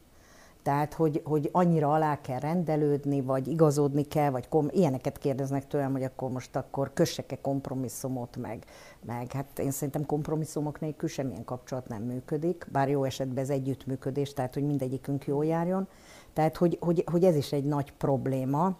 Tehát, 0.66 0.94
hogy, 0.94 1.20
hogy 1.24 1.48
annyira 1.52 1.92
alá 1.92 2.20
kell 2.20 2.38
rendelődni, 2.38 3.20
vagy 3.20 3.48
igazodni 3.48 4.02
kell, 4.02 4.30
vagy 4.30 4.48
kom- 4.48 4.74
ilyeneket 4.74 5.18
kérdeznek 5.18 5.66
tőlem, 5.66 5.92
hogy 5.92 6.02
akkor 6.02 6.30
most 6.30 6.56
akkor 6.56 6.90
kössek-e 6.94 7.40
kompromisszumot, 7.40 8.36
meg, 8.36 8.64
meg 9.04 9.32
hát 9.32 9.58
én 9.58 9.70
szerintem 9.70 10.06
kompromisszumok 10.06 10.80
nélkül 10.80 11.08
semmilyen 11.08 11.44
kapcsolat 11.44 11.88
nem 11.88 12.02
működik, 12.02 12.66
bár 12.72 12.88
jó 12.88 13.04
esetben 13.04 13.42
ez 13.42 13.50
együttműködés, 13.50 14.32
tehát 14.32 14.54
hogy 14.54 14.66
mindegyikünk 14.66 15.26
jól 15.26 15.44
járjon. 15.44 15.88
Tehát, 16.32 16.56
hogy, 16.56 16.78
hogy, 16.80 17.04
hogy 17.10 17.24
ez 17.24 17.36
is 17.36 17.52
egy 17.52 17.64
nagy 17.64 17.92
probléma, 17.92 18.76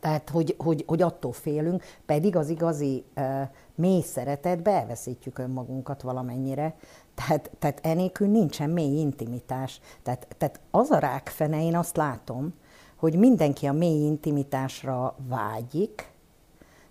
tehát, 0.00 0.30
hogy, 0.30 0.54
hogy, 0.58 0.84
hogy 0.86 1.02
attól 1.02 1.32
félünk, 1.32 1.82
pedig 2.06 2.36
az 2.36 2.48
igazi 2.48 3.04
uh, 3.16 3.42
mély 3.78 4.02
szeretetbe 4.02 4.70
elveszítjük 4.70 5.38
önmagunkat 5.38 6.02
valamennyire. 6.02 6.74
Tehát, 7.14 7.50
tehát 7.58 7.80
enélkül 7.82 8.28
nincsen 8.28 8.70
mély 8.70 8.98
intimitás. 8.98 9.80
Tehát, 10.02 10.26
tehát 10.38 10.60
az 10.70 10.90
a 10.90 10.98
rákfene, 10.98 11.64
én 11.64 11.76
azt 11.76 11.96
látom, 11.96 12.54
hogy 12.96 13.18
mindenki 13.18 13.66
a 13.66 13.72
mély 13.72 14.06
intimitásra 14.06 15.14
vágyik, 15.28 16.10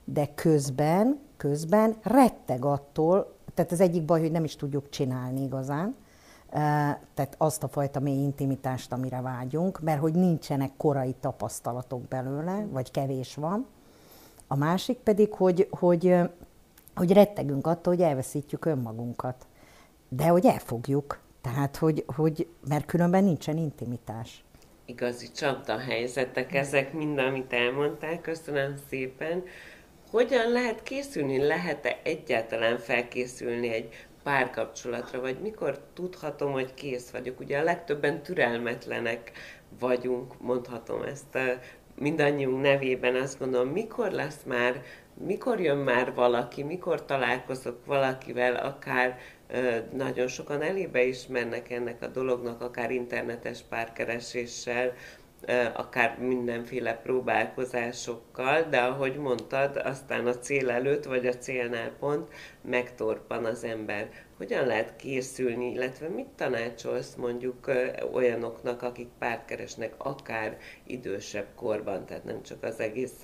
de 0.04 0.34
közben, 0.36 1.20
közben 1.38 1.96
retteg 2.02 2.66
attól, 2.66 3.36
tehát 3.54 3.72
az 3.72 3.80
egyik 3.80 4.04
baj, 4.04 4.20
hogy 4.20 4.32
nem 4.32 4.44
is 4.44 4.56
tudjuk 4.56 4.90
csinálni 4.90 5.42
igazán, 5.42 5.96
tehát 7.14 7.36
azt 7.38 7.64
a 7.64 7.68
fajta 7.68 8.00
mély 8.00 8.24
intimitást, 8.24 8.92
amire 8.92 9.22
vágyunk, 9.22 9.80
mert 9.82 10.00
hogy 10.00 10.14
nincsenek 10.14 10.72
korai 10.78 11.16
tapasztalatok 11.20 12.02
belőle, 12.02 12.66
vagy 12.72 12.92
kevés 12.92 13.36
van. 13.36 13.66
A 14.48 14.56
másik 14.56 14.98
pedig, 14.98 15.34
hogy, 15.34 15.68
hogy, 15.72 16.16
hogy 16.98 17.12
rettegünk 17.12 17.68
attól, 17.68 17.96
hogy 17.96 18.04
elveszítjük 18.04 18.66
önmagunkat. 18.66 19.48
De 20.10 20.28
hogy 20.28 20.46
elfogjuk. 20.46 21.20
Tehát, 21.42 21.76
hogy, 21.76 22.04
hogy 22.16 22.48
mert 22.68 22.86
különben 22.86 23.24
nincsen 23.24 23.58
intimitás. 23.58 24.44
Igazi 24.86 25.32
csapda 25.32 25.78
helyzetek 25.78 26.54
ezek, 26.54 26.94
mind, 26.94 27.18
amit 27.18 27.54
elmondtál. 27.54 28.22
Köszönöm 28.22 28.76
szépen. 28.90 29.44
Hogyan 30.12 30.52
lehet 30.52 30.84
készülni? 30.84 31.38
Lehet-e 31.38 32.00
egyáltalán 32.04 32.78
felkészülni 32.78 33.74
egy 33.74 34.08
párkapcsolatra, 34.24 35.22
vagy 35.22 35.40
mikor 35.42 35.80
tudhatom, 35.94 36.52
hogy 36.52 36.74
kész 36.74 37.10
vagyok? 37.10 37.40
Ugye 37.40 37.60
a 37.60 37.64
legtöbben 37.64 38.22
türelmetlenek 38.24 39.32
vagyunk, 39.80 40.42
mondhatom 40.42 41.02
ezt 41.02 41.38
mindannyiunk 41.96 42.62
nevében, 42.62 43.16
azt 43.16 43.40
gondolom, 43.40 43.68
mikor 43.68 44.12
lesz 44.12 44.44
már, 44.46 44.82
mikor 45.26 45.60
jön 45.60 45.78
már 45.78 46.14
valaki, 46.14 46.64
mikor 46.64 47.06
találkozok 47.06 47.86
valakivel, 47.86 48.56
akár 48.56 49.18
nagyon 49.94 50.28
sokan 50.28 50.62
elébe 50.62 51.04
ismernek 51.04 51.72
ennek 51.72 52.02
a 52.02 52.08
dolognak, 52.08 52.62
akár 52.62 52.92
internetes 52.92 53.62
párkereséssel, 53.70 54.94
akár 55.74 56.18
mindenféle 56.20 56.94
próbálkozásokkal, 56.94 58.62
de 58.62 58.80
ahogy 58.80 59.16
mondtad, 59.16 59.76
aztán 59.76 60.28
a 60.28 60.38
cél 60.38 60.70
előtt, 60.70 61.04
vagy 61.04 61.28
a 61.28 61.38
célnál 61.38 61.92
pont 62.00 62.34
megtorpan 62.62 63.46
az 63.46 63.64
ember. 63.64 64.10
hogyan 64.38 64.68
lehet 64.68 64.96
készülni, 64.96 65.72
illetve 65.72 66.08
mit 66.08 66.28
tanácsolsz 66.36 67.16
mondjuk 67.16 67.72
olyanoknak, 68.14 68.82
akik 68.82 69.08
párt 69.20 69.46
keresnek 69.46 69.94
akár 69.98 70.58
idősebb 70.84 71.48
korban, 71.56 72.06
tehát 72.06 72.24
nem 72.24 72.44
csak 72.44 72.64
az 72.64 72.80
egész 72.80 73.24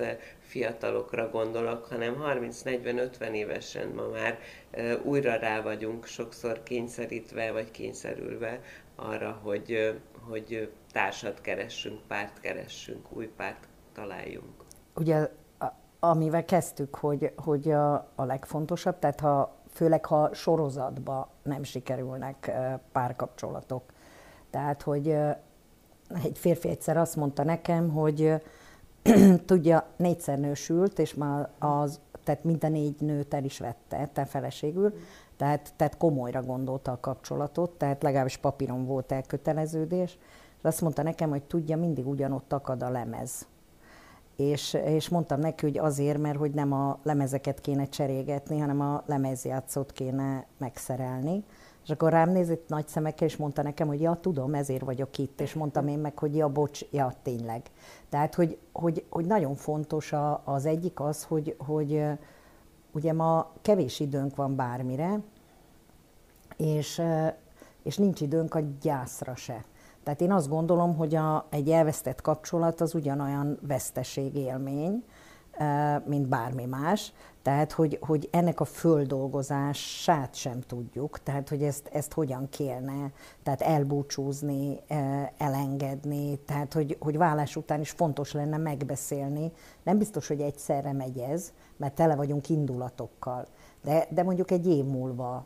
fiatalokra 0.53 1.29
gondolok, 1.29 1.85
hanem 1.85 2.23
30-40-50 2.27 3.31
évesen 3.31 3.87
ma 3.87 4.07
már 4.07 4.39
újra 5.03 5.35
rá 5.35 5.61
vagyunk 5.61 6.05
sokszor 6.05 6.63
kényszerítve 6.63 7.51
vagy 7.51 7.71
kényszerülve 7.71 8.59
arra, 8.95 9.39
hogy, 9.43 9.99
hogy 10.29 10.71
társat 10.91 11.41
keressünk, 11.41 11.99
párt 12.07 12.39
keressünk, 12.39 13.05
új 13.09 13.27
párt 13.37 13.67
találjunk. 13.93 14.63
Ugye 14.95 15.29
amivel 15.99 16.45
kezdtük, 16.45 16.95
hogy, 16.95 17.31
hogy 17.35 17.71
a, 17.71 17.93
a 18.15 18.23
legfontosabb, 18.23 18.99
tehát 18.99 19.19
ha 19.19 19.55
főleg 19.71 20.05
ha 20.05 20.33
sorozatba 20.33 21.29
nem 21.43 21.63
sikerülnek 21.63 22.51
párkapcsolatok. 22.91 23.83
Tehát, 24.49 24.81
hogy 24.81 25.07
egy 26.23 26.37
férfi 26.37 26.69
egyszer 26.69 26.97
azt 26.97 27.15
mondta 27.15 27.43
nekem, 27.43 27.89
hogy 27.89 28.33
tudja, 29.45 29.87
négyszer 29.97 30.39
nősült, 30.39 30.99
és 30.99 31.13
már 31.13 31.49
az, 31.59 31.99
tehát 32.23 32.43
minden 32.43 32.71
négy 32.71 32.95
nőt 32.99 33.33
el 33.33 33.43
is 33.43 33.59
vette, 33.59 34.09
te 34.13 34.25
feleségül, 34.25 34.93
tehát, 35.37 35.73
tehát 35.75 35.97
komolyra 35.97 36.41
gondolta 36.41 36.91
a 36.91 36.99
kapcsolatot, 36.99 37.71
tehát 37.71 38.03
legalábbis 38.03 38.37
papíron 38.37 38.85
volt 38.85 39.11
elköteleződés, 39.11 40.17
és 40.57 40.63
azt 40.63 40.81
mondta 40.81 41.03
nekem, 41.03 41.29
hogy 41.29 41.43
tudja, 41.43 41.77
mindig 41.77 42.07
ugyanott 42.07 42.53
akad 42.53 42.83
a 42.83 42.89
lemez 42.89 43.47
és, 44.35 44.73
és 44.73 45.09
mondtam 45.09 45.39
neki, 45.39 45.65
hogy 45.65 45.77
azért, 45.77 46.17
mert 46.17 46.37
hogy 46.37 46.51
nem 46.51 46.71
a 46.71 46.99
lemezeket 47.03 47.61
kéne 47.61 47.85
cserélgetni, 47.85 48.59
hanem 48.59 48.81
a 48.81 49.03
lemezjátszót 49.05 49.91
kéne 49.91 50.45
megszerelni. 50.57 51.43
És 51.83 51.89
akkor 51.89 52.11
rám 52.11 52.29
nézett 52.29 52.67
nagy 52.67 52.87
szemekkel, 52.87 53.27
és 53.27 53.37
mondta 53.37 53.61
nekem, 53.61 53.87
hogy 53.87 54.01
ja, 54.01 54.17
tudom, 54.21 54.53
ezért 54.53 54.83
vagyok 54.83 55.17
itt. 55.17 55.41
És 55.41 55.53
mondtam 55.53 55.87
én 55.87 55.99
meg, 55.99 56.19
hogy 56.19 56.35
ja, 56.35 56.47
bocs, 56.47 56.85
ja, 56.91 57.13
tényleg. 57.21 57.61
Tehát, 58.09 58.35
hogy, 58.35 58.57
hogy, 58.71 59.05
hogy 59.09 59.25
nagyon 59.25 59.55
fontos 59.55 60.13
a, 60.13 60.41
az 60.45 60.65
egyik 60.65 60.99
az, 60.99 61.23
hogy, 61.23 61.55
hogy 61.57 62.03
ugye 62.91 63.13
ma 63.13 63.51
kevés 63.61 63.99
időnk 63.99 64.35
van 64.35 64.55
bármire, 64.55 65.19
és, 66.57 67.01
és 67.83 67.97
nincs 67.97 68.21
időnk 68.21 68.55
a 68.55 68.61
gyászra 68.81 69.35
se. 69.35 69.63
Tehát 70.03 70.21
én 70.21 70.31
azt 70.31 70.49
gondolom, 70.49 70.95
hogy 70.95 71.15
a, 71.15 71.45
egy 71.49 71.69
elvesztett 71.69 72.21
kapcsolat 72.21 72.81
az 72.81 72.95
ugyanolyan 72.95 73.57
veszteségélmény, 73.61 75.03
mint 76.05 76.27
bármi 76.27 76.65
más. 76.65 77.13
Tehát, 77.41 77.71
hogy, 77.71 77.97
hogy 78.01 78.29
ennek 78.31 78.59
a 78.59 78.65
földolgozását 78.65 80.35
sem 80.35 80.59
tudjuk, 80.61 81.19
tehát, 81.23 81.49
hogy 81.49 81.63
ezt, 81.63 81.89
ezt 81.93 82.13
hogyan 82.13 82.49
kérne, 82.49 83.11
tehát 83.43 83.61
elbúcsúzni, 83.61 84.79
elengedni, 85.37 86.37
tehát, 86.37 86.73
hogy, 86.73 86.97
hogy 86.99 87.17
vállás 87.17 87.55
után 87.55 87.79
is 87.79 87.89
fontos 87.89 88.31
lenne 88.31 88.57
megbeszélni. 88.57 89.51
Nem 89.83 89.97
biztos, 89.97 90.27
hogy 90.27 90.41
egyszerre 90.41 90.93
megy 90.93 91.17
ez, 91.17 91.53
mert 91.77 91.95
tele 91.95 92.15
vagyunk 92.15 92.49
indulatokkal 92.49 93.47
de, 93.83 94.07
de 94.09 94.23
mondjuk 94.23 94.51
egy 94.51 94.67
év 94.67 94.85
múlva, 94.85 95.45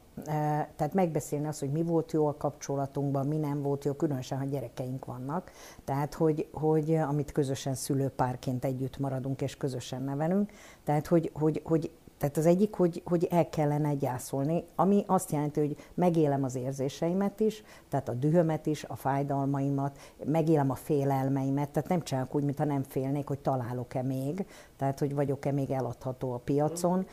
tehát 0.75 0.93
megbeszélni 0.93 1.47
azt, 1.47 1.59
hogy 1.59 1.71
mi 1.71 1.83
volt 1.83 2.11
jó 2.11 2.27
a 2.27 2.37
kapcsolatunkban, 2.37 3.27
mi 3.27 3.37
nem 3.37 3.61
volt 3.61 3.85
jó, 3.85 3.93
különösen, 3.93 4.37
ha 4.37 4.45
gyerekeink 4.45 5.05
vannak, 5.05 5.51
tehát 5.85 6.13
hogy, 6.13 6.47
hogy 6.51 6.95
amit 6.95 7.31
közösen 7.31 7.73
szülőpárként 7.75 8.65
együtt 8.65 8.97
maradunk 8.97 9.41
és 9.41 9.57
közösen 9.57 10.03
nevelünk, 10.03 10.51
tehát 10.83 11.07
hogy, 11.07 11.31
hogy, 11.33 11.61
hogy 11.63 11.91
tehát 12.17 12.37
az 12.37 12.45
egyik, 12.45 12.75
hogy, 12.75 13.01
hogy 13.05 13.27
el 13.31 13.49
kellene 13.49 13.93
gyászolni, 13.93 14.63
ami 14.75 15.03
azt 15.07 15.31
jelenti, 15.31 15.59
hogy 15.59 15.75
megélem 15.93 16.43
az 16.43 16.55
érzéseimet 16.55 17.39
is, 17.39 17.63
tehát 17.89 18.09
a 18.09 18.13
dühömet 18.13 18.65
is, 18.65 18.83
a 18.83 18.95
fájdalmaimat, 18.95 19.97
megélem 20.25 20.69
a 20.69 20.75
félelmeimet, 20.75 21.69
tehát 21.69 21.89
nem 21.89 22.01
csak 22.03 22.35
úgy, 22.35 22.43
mintha 22.43 22.65
nem 22.65 22.83
félnék, 22.83 23.27
hogy 23.27 23.39
találok-e 23.39 24.01
még, 24.01 24.45
tehát 24.77 24.99
hogy 24.99 25.15
vagyok-e 25.15 25.51
még 25.51 25.71
eladható 25.71 26.33
a 26.33 26.37
piacon, 26.37 27.05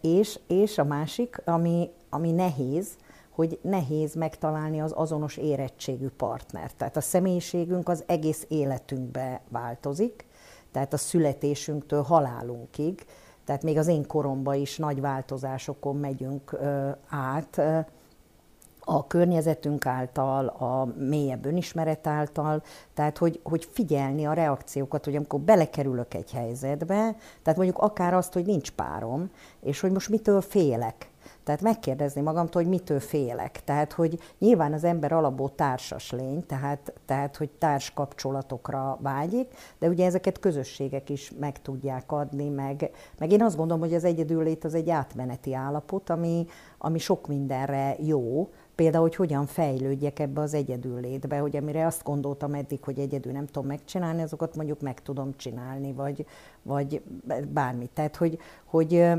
és, 0.00 0.38
és 0.46 0.78
a 0.78 0.84
másik, 0.84 1.42
ami, 1.44 1.90
ami 2.10 2.30
nehéz, 2.32 2.96
hogy 3.30 3.58
nehéz 3.62 4.14
megtalálni 4.14 4.80
az 4.80 4.92
azonos 4.96 5.36
érettségű 5.36 6.08
partnert. 6.08 6.76
Tehát 6.76 6.96
a 6.96 7.00
személyiségünk 7.00 7.88
az 7.88 8.04
egész 8.06 8.44
életünkbe 8.48 9.40
változik, 9.48 10.26
tehát 10.72 10.92
a 10.92 10.96
születésünktől 10.96 12.02
halálunkig, 12.02 13.04
tehát 13.50 13.64
még 13.64 13.78
az 13.78 13.88
én 13.88 14.06
koromban 14.06 14.54
is 14.54 14.76
nagy 14.76 15.00
változásokon 15.00 15.96
megyünk 15.96 16.58
át, 17.08 17.60
a 18.80 19.06
környezetünk 19.06 19.86
által, 19.86 20.46
a 20.46 20.84
mélyebb 20.98 21.44
önismeret 21.44 22.06
által, 22.06 22.62
tehát 22.94 23.18
hogy, 23.18 23.40
hogy 23.42 23.68
figyelni 23.72 24.26
a 24.26 24.32
reakciókat, 24.32 25.04
hogy 25.04 25.16
amikor 25.16 25.40
belekerülök 25.40 26.14
egy 26.14 26.30
helyzetbe, 26.30 27.16
tehát 27.42 27.58
mondjuk 27.58 27.78
akár 27.78 28.14
azt, 28.14 28.32
hogy 28.32 28.44
nincs 28.44 28.70
párom, 28.70 29.30
és 29.60 29.80
hogy 29.80 29.90
most 29.90 30.08
mitől 30.08 30.40
félek. 30.40 31.09
Tehát 31.44 31.62
megkérdezni 31.62 32.20
magamtól, 32.20 32.62
hogy 32.62 32.70
mitől 32.70 33.00
félek. 33.00 33.64
Tehát, 33.64 33.92
hogy 33.92 34.18
nyilván 34.38 34.72
az 34.72 34.84
ember 34.84 35.12
alapból 35.12 35.54
társas 35.54 36.10
lény, 36.10 36.46
tehát, 36.46 36.92
tehát 37.06 37.36
hogy 37.36 37.50
társ 37.50 37.92
kapcsolatokra 37.92 38.98
vágyik, 39.00 39.54
de 39.78 39.88
ugye 39.88 40.06
ezeket 40.06 40.38
közösségek 40.38 41.10
is 41.10 41.32
meg 41.40 41.62
tudják 41.62 42.12
adni, 42.12 42.48
meg, 42.48 42.90
meg 43.18 43.32
én 43.32 43.42
azt 43.42 43.56
gondolom, 43.56 43.82
hogy 43.82 43.94
az 43.94 44.04
egyedüllét 44.04 44.64
az 44.64 44.74
egy 44.74 44.90
átmeneti 44.90 45.54
állapot, 45.54 46.10
ami, 46.10 46.46
ami 46.78 46.98
sok 46.98 47.26
mindenre 47.26 47.96
jó, 47.98 48.48
például, 48.74 49.02
hogy 49.02 49.14
hogyan 49.14 49.46
fejlődjek 49.46 50.18
ebbe 50.18 50.40
az 50.40 50.54
egyedüllétbe, 50.54 51.38
hogy 51.38 51.56
amire 51.56 51.86
azt 51.86 52.02
gondoltam 52.02 52.54
eddig, 52.54 52.84
hogy 52.84 52.98
egyedül 52.98 53.32
nem 53.32 53.46
tudom 53.46 53.66
megcsinálni, 53.68 54.22
azokat 54.22 54.56
mondjuk 54.56 54.80
meg 54.80 55.02
tudom 55.02 55.36
csinálni, 55.36 55.92
vagy, 55.92 56.26
vagy 56.62 57.02
bármit. 57.48 57.90
Tehát, 57.90 58.16
hogy, 58.16 58.38
hogy 58.64 59.10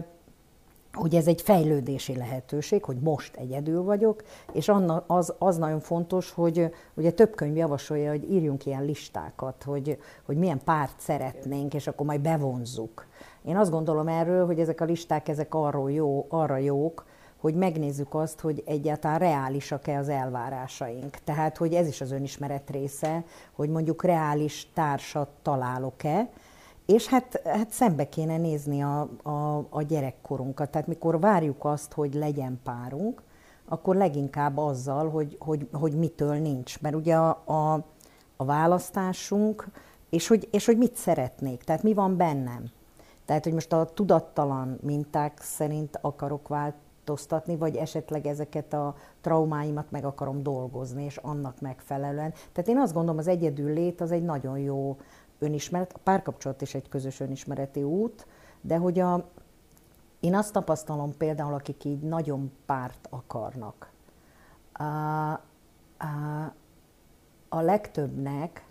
hogy 0.93 1.15
ez 1.15 1.27
egy 1.27 1.41
fejlődési 1.41 2.15
lehetőség, 2.15 2.83
hogy 2.83 2.99
most 2.99 3.35
egyedül 3.35 3.83
vagyok, 3.83 4.23
és 4.53 4.69
anna, 4.69 5.03
az, 5.07 5.33
az 5.37 5.57
nagyon 5.57 5.79
fontos, 5.79 6.31
hogy 6.31 6.73
ugye 6.93 7.11
több 7.11 7.35
könyv 7.35 7.55
javasolja, 7.55 8.09
hogy 8.09 8.31
írjunk 8.31 8.65
ilyen 8.65 8.85
listákat, 8.85 9.63
hogy, 9.63 9.97
hogy 10.25 10.37
milyen 10.37 10.61
párt 10.63 10.99
szeretnénk, 10.99 11.73
és 11.73 11.87
akkor 11.87 12.05
majd 12.05 12.21
bevonzzuk. 12.21 13.05
Én 13.45 13.57
azt 13.57 13.71
gondolom 13.71 14.07
erről, 14.07 14.45
hogy 14.45 14.59
ezek 14.59 14.81
a 14.81 14.85
listák 14.85 15.27
ezek 15.27 15.53
arról 15.53 15.91
jó, 15.91 16.25
arra 16.29 16.57
jók, 16.57 17.05
hogy 17.37 17.55
megnézzük 17.55 18.13
azt, 18.13 18.39
hogy 18.39 18.63
egyáltalán 18.65 19.19
reálisak-e 19.19 19.97
az 19.97 20.09
elvárásaink. 20.09 21.17
Tehát, 21.23 21.57
hogy 21.57 21.73
ez 21.73 21.87
is 21.87 22.01
az 22.01 22.11
önismeret 22.11 22.69
része, 22.69 23.23
hogy 23.51 23.69
mondjuk 23.69 24.03
reális 24.03 24.67
társat 24.73 25.29
találok-e, 25.41 26.29
és 26.91 27.07
hát, 27.07 27.41
hát 27.45 27.69
szembe 27.69 28.09
kéne 28.09 28.37
nézni 28.37 28.81
a, 28.83 29.09
a, 29.23 29.65
a 29.69 29.81
gyerekkorunkat. 29.81 30.69
Tehát 30.69 30.87
mikor 30.87 31.19
várjuk 31.19 31.65
azt, 31.65 31.93
hogy 31.93 32.13
legyen 32.13 32.59
párunk, 32.63 33.21
akkor 33.65 33.95
leginkább 33.95 34.57
azzal, 34.57 35.09
hogy, 35.09 35.37
hogy, 35.39 35.67
hogy 35.71 35.93
mitől 35.93 36.35
nincs. 36.35 36.81
Mert 36.81 36.95
ugye 36.95 37.15
a, 37.15 37.41
a, 37.45 37.85
a 38.35 38.45
választásunk, 38.45 39.67
és 40.09 40.27
hogy, 40.27 40.47
és 40.51 40.65
hogy 40.65 40.77
mit 40.77 40.95
szeretnék, 40.95 41.63
tehát 41.63 41.83
mi 41.83 41.93
van 41.93 42.17
bennem. 42.17 42.63
Tehát, 43.25 43.43
hogy 43.43 43.53
most 43.53 43.73
a 43.73 43.85
tudattalan 43.85 44.79
minták 44.81 45.41
szerint 45.41 45.99
akarok 46.01 46.47
változtatni, 46.47 47.55
vagy 47.55 47.75
esetleg 47.75 48.25
ezeket 48.25 48.73
a 48.73 48.95
traumáimat 49.21 49.91
meg 49.91 50.05
akarom 50.05 50.43
dolgozni, 50.43 51.03
és 51.03 51.17
annak 51.17 51.61
megfelelően. 51.61 52.33
Tehát 52.51 52.69
én 52.69 52.77
azt 52.77 52.93
gondolom, 52.93 53.17
az 53.17 53.27
egyedül 53.27 53.73
lét 53.73 54.01
az 54.01 54.11
egy 54.11 54.23
nagyon 54.23 54.57
jó 54.57 54.97
önismeret, 55.41 55.93
a 55.93 55.99
párkapcsolat 56.03 56.61
is 56.61 56.73
egy 56.73 56.89
közös 56.89 57.19
önismereti 57.19 57.83
út, 57.83 58.27
de 58.61 58.77
hogy 58.77 58.99
a, 58.99 59.29
én 60.19 60.35
azt 60.35 60.53
tapasztalom 60.53 61.17
például, 61.17 61.53
akik 61.53 61.83
így 61.83 61.99
nagyon 61.99 62.51
párt 62.65 63.07
akarnak, 63.09 63.91
a, 64.73 64.83
a, 64.83 65.39
a 67.49 67.61
legtöbbnek 67.61 68.65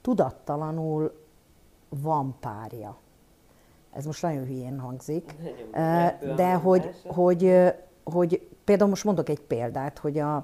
tudattalanul 0.00 1.20
van 1.88 2.34
párja. 2.40 2.96
Ez 3.92 4.04
most 4.04 4.22
nagyon 4.22 4.44
hülyén 4.44 4.78
hangzik, 4.78 5.34
de 6.36 6.54
hogy, 6.54 6.94
hogy, 7.06 7.72
hogy 8.04 8.48
például 8.64 8.88
most 8.88 9.04
mondok 9.04 9.28
egy 9.28 9.40
példát, 9.40 9.98
hogy 9.98 10.18
a, 10.18 10.34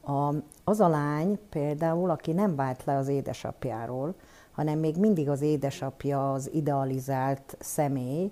a, 0.00 0.34
az 0.64 0.80
a 0.80 0.88
lány 0.88 1.38
például, 1.48 2.10
aki 2.10 2.32
nem 2.32 2.56
vált 2.56 2.84
le 2.84 2.96
az 2.96 3.08
édesapjáról, 3.08 4.14
hanem 4.54 4.78
még 4.78 4.96
mindig 4.96 5.28
az 5.28 5.40
édesapja 5.40 6.32
az 6.32 6.50
idealizált 6.52 7.56
személy, 7.60 8.30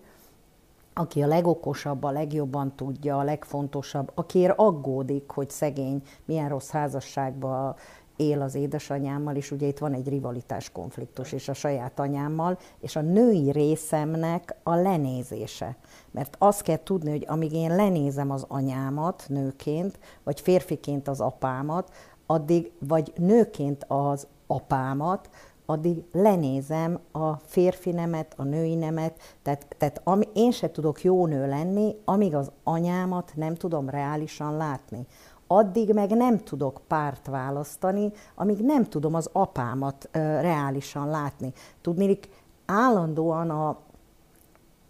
aki 0.95 1.23
a 1.23 1.27
legokosabb, 1.27 2.05
a 2.05 2.11
legjobban 2.11 2.73
tudja, 2.77 3.19
a 3.19 3.23
legfontosabb, 3.23 4.11
akiért 4.15 4.59
aggódik, 4.59 5.31
hogy 5.31 5.51
szegény 5.51 6.03
milyen 6.25 6.49
rossz 6.49 6.71
házasságba 6.71 7.77
él 8.17 8.41
az 8.41 8.55
édesanyámmal, 8.55 9.37
és 9.37 9.51
ugye 9.51 9.67
itt 9.67 9.79
van 9.79 9.93
egy 9.93 10.09
rivalitás 10.09 10.71
konfliktus, 10.71 11.33
és 11.33 11.49
a 11.49 11.53
saját 11.53 11.99
anyámmal, 11.99 12.59
és 12.81 12.97
a 12.97 13.01
női 13.01 13.51
részemnek 13.51 14.55
a 14.63 14.75
lenézése. 14.75 15.77
Mert 16.11 16.37
azt 16.39 16.63
kell 16.63 16.83
tudni, 16.83 17.11
hogy 17.11 17.25
amíg 17.29 17.53
én 17.53 17.77
lenézem 17.77 18.31
az 18.31 18.45
anyámat 18.49 19.25
nőként, 19.29 19.99
vagy 20.23 20.41
férfiként 20.41 21.09
az 21.09 21.21
apámat, 21.21 21.93
addig, 22.27 22.73
vagy 22.79 23.13
nőként 23.17 23.85
az 23.89 24.27
apámat, 24.47 25.29
addig 25.67 26.05
lenézem 26.13 26.99
a 27.13 27.33
férfi 27.35 27.91
nemet, 27.91 28.35
a 28.37 28.43
női 28.43 28.75
nemet, 28.75 29.37
tehát, 29.43 29.67
tehát 29.79 30.01
ami, 30.05 30.25
én 30.33 30.51
se 30.51 30.71
tudok 30.71 31.03
jó 31.03 31.27
nő 31.27 31.49
lenni, 31.49 31.95
amíg 32.05 32.35
az 32.35 32.51
anyámat 32.65 33.33
nem 33.35 33.55
tudom 33.55 33.89
reálisan 33.89 34.57
látni. 34.57 35.07
Addig 35.47 35.93
meg 35.93 36.11
nem 36.11 36.39
tudok 36.39 36.81
párt 36.87 37.27
választani, 37.27 38.13
amíg 38.35 38.59
nem 38.59 38.85
tudom 38.85 39.15
az 39.15 39.29
apámat 39.33 40.05
uh, 40.05 40.13
reálisan 40.23 41.09
látni. 41.09 41.53
Tudni, 41.81 42.19
állandóan 42.67 43.51
a, 43.51 43.79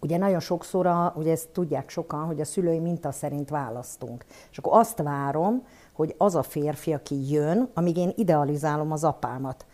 ugye 0.01 0.17
nagyon 0.17 0.39
sokszor, 0.39 0.85
a, 0.85 1.13
ugye 1.15 1.31
ezt 1.31 1.49
tudják 1.49 1.89
sokan, 1.89 2.25
hogy 2.25 2.41
a 2.41 2.45
szülői 2.45 2.79
minta 2.79 3.11
szerint 3.11 3.49
választunk. 3.49 4.25
És 4.51 4.57
akkor 4.57 4.79
azt 4.79 5.01
várom, 5.01 5.63
hogy 5.93 6.15
az 6.17 6.35
a 6.35 6.43
férfi, 6.43 6.93
aki 6.93 7.31
jön, 7.31 7.69
amíg 7.73 7.97
én 7.97 8.11
idealizálom 8.15 8.91
az 8.91 9.03
apámat 9.03 9.65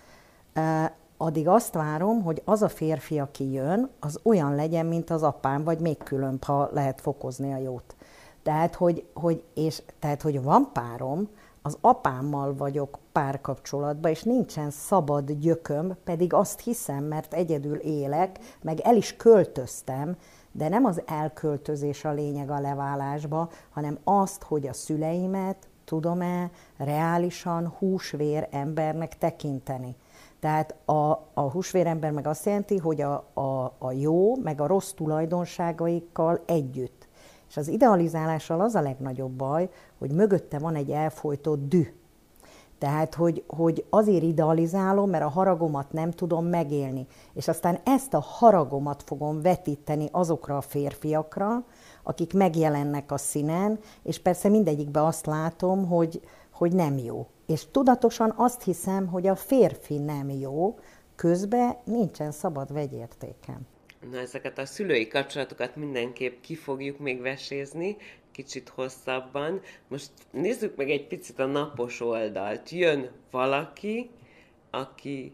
addig 1.18 1.48
azt 1.48 1.74
várom, 1.74 2.24
hogy 2.24 2.42
az 2.46 2.62
a 2.62 2.70
férfi, 2.70 3.20
aki 3.20 3.52
jön, 3.52 3.90
az 4.00 4.20
olyan 4.24 4.56
legyen, 4.56 4.86
mint 4.86 5.10
az 5.10 5.24
apám, 5.24 5.64
vagy 5.64 5.80
még 5.80 5.98
különb, 5.98 6.44
ha 6.44 6.70
lehet 6.74 7.02
fokozni 7.02 7.54
a 7.54 7.58
jót. 7.58 7.96
Tehát, 8.44 8.76
hogy, 8.76 9.06
hogy, 9.14 9.44
és, 9.54 9.82
tehát, 10.00 10.22
hogy 10.22 10.44
van 10.44 10.70
párom, 10.74 11.30
az 11.62 11.78
apámmal 11.82 12.56
vagyok 12.56 13.00
párkapcsolatban, 13.12 14.12
és 14.12 14.24
nincsen 14.24 14.70
szabad 14.70 15.32
gyököm, 15.32 15.96
pedig 16.04 16.34
azt 16.34 16.60
hiszem, 16.60 17.04
mert 17.04 17.34
egyedül 17.34 17.78
élek, 17.78 18.40
meg 18.62 18.80
el 18.80 18.96
is 18.96 19.16
költöztem, 19.16 20.18
de 20.52 20.70
nem 20.70 20.86
az 20.86 21.02
elköltözés 21.06 22.06
a 22.06 22.12
lényeg 22.12 22.50
a 22.50 22.60
leválásba, 22.60 23.50
hanem 23.70 23.98
azt, 24.04 24.44
hogy 24.44 24.68
a 24.68 24.74
szüleimet 24.74 25.68
tudom-e 25.86 26.52
reálisan 26.78 27.68
húsvér 27.68 28.48
embernek 28.52 29.18
tekinteni. 29.18 29.96
Tehát 30.39 30.75
a, 30.86 31.12
a 31.34 31.41
húsvérember 31.52 32.12
meg 32.12 32.28
azt 32.28 32.45
jelenti, 32.45 32.78
hogy 32.78 33.02
a, 33.02 33.13
a, 33.34 33.73
a 33.78 33.91
jó, 33.91 34.36
meg 34.36 34.62
a 34.62 34.67
rossz 34.67 34.91
tulajdonságaikkal 34.91 36.39
együtt. 36.45 37.08
És 37.49 37.58
az 37.58 37.67
idealizálással 37.67 38.62
az 38.62 38.75
a 38.75 38.82
legnagyobb 38.82 39.32
baj, 39.32 39.69
hogy 39.97 40.12
mögötte 40.12 40.60
van 40.60 40.75
egy 40.75 40.91
elfolytott 40.91 41.67
dű. 41.67 41.93
Tehát, 42.78 43.15
hogy, 43.15 43.43
hogy 43.47 43.86
azért 43.89 44.23
idealizálom, 44.23 45.10
mert 45.10 45.23
a 45.23 45.30
haragomat 45.30 45.91
nem 45.91 46.12
tudom 46.12 46.45
megélni. 46.45 47.08
És 47.34 47.47
aztán 47.47 47.80
ezt 47.86 48.13
a 48.13 48.19
haragomat 48.19 49.04
fogom 49.04 49.41
vetíteni 49.41 50.10
azokra 50.12 50.58
a 50.58 50.62
férfiakra, 50.62 51.63
akik 52.04 52.34
megjelennek 52.34 53.12
a 53.12 53.17
színen, 53.17 53.80
és 54.04 54.19
persze 54.19 54.49
mindegyikben 54.49 55.04
azt 55.04 55.25
látom, 55.25 55.88
hogy, 55.88 56.21
hogy 56.52 56.73
nem 56.73 56.97
jó. 56.97 57.28
És 57.50 57.64
tudatosan 57.72 58.34
azt 58.36 58.64
hiszem, 58.64 59.08
hogy 59.08 59.28
a 59.28 59.36
férfi 59.36 59.98
nem 59.98 60.30
jó, 60.30 60.80
közben 61.16 61.78
nincsen 61.84 62.32
szabad 62.32 62.74
vegyértékem. 62.74 63.68
Na, 64.12 64.18
ezeket 64.18 64.58
a 64.58 64.66
szülői 64.66 65.08
kapcsolatokat 65.08 65.76
mindenképp 65.76 66.42
ki 66.42 66.56
fogjuk 66.56 67.00
még 67.00 67.22
vesézni, 67.22 67.98
kicsit 68.32 68.70
hosszabban. 68.70 69.62
Most 69.88 70.12
nézzük 70.32 70.76
meg 70.76 70.90
egy 70.90 71.08
picit 71.08 71.40
a 71.40 71.46
napos 71.46 72.02
oldalt. 72.02 72.70
Jön 72.70 73.10
valaki, 73.32 74.10
aki 74.70 75.34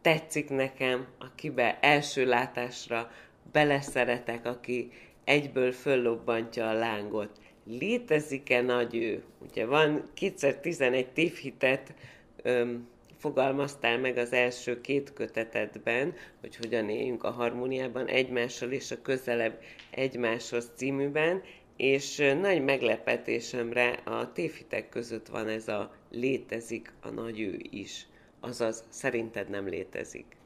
tetszik 0.00 0.48
nekem, 0.48 1.06
akibe 1.18 1.78
első 1.80 2.26
látásra 2.26 3.10
beleszeretek, 3.52 4.46
aki 4.46 4.90
egyből 5.24 5.72
föllobbantja 5.72 6.68
a 6.68 6.72
lángot 6.72 7.30
létezik-e 7.64 8.62
nagy 8.62 8.96
ő? 8.96 9.22
Ugye 9.38 9.66
van 9.66 10.02
kétszer 10.14 10.56
11 10.56 11.08
tévhitet 11.08 11.94
öm, 12.42 12.88
fogalmaztál 13.16 13.98
meg 13.98 14.16
az 14.16 14.32
első 14.32 14.80
két 14.80 15.12
kötetedben, 15.12 16.14
hogy 16.40 16.56
hogyan 16.56 16.88
éljünk 16.88 17.24
a 17.24 17.30
harmóniában 17.30 18.06
egymással 18.06 18.70
és 18.70 18.90
a 18.90 19.02
közelebb 19.02 19.58
egymáshoz 19.90 20.70
címűben, 20.74 21.42
és 21.76 22.16
nagy 22.40 22.64
meglepetésemre 22.64 23.88
a 23.90 24.32
tévhitek 24.32 24.88
között 24.88 25.26
van 25.26 25.48
ez 25.48 25.68
a 25.68 25.90
létezik 26.10 26.92
a 27.02 27.08
nagy 27.08 27.40
ő 27.40 27.58
is. 27.70 28.06
Azaz, 28.40 28.84
szerinted 28.88 29.48
nem 29.48 29.68
létezik? 29.68 30.36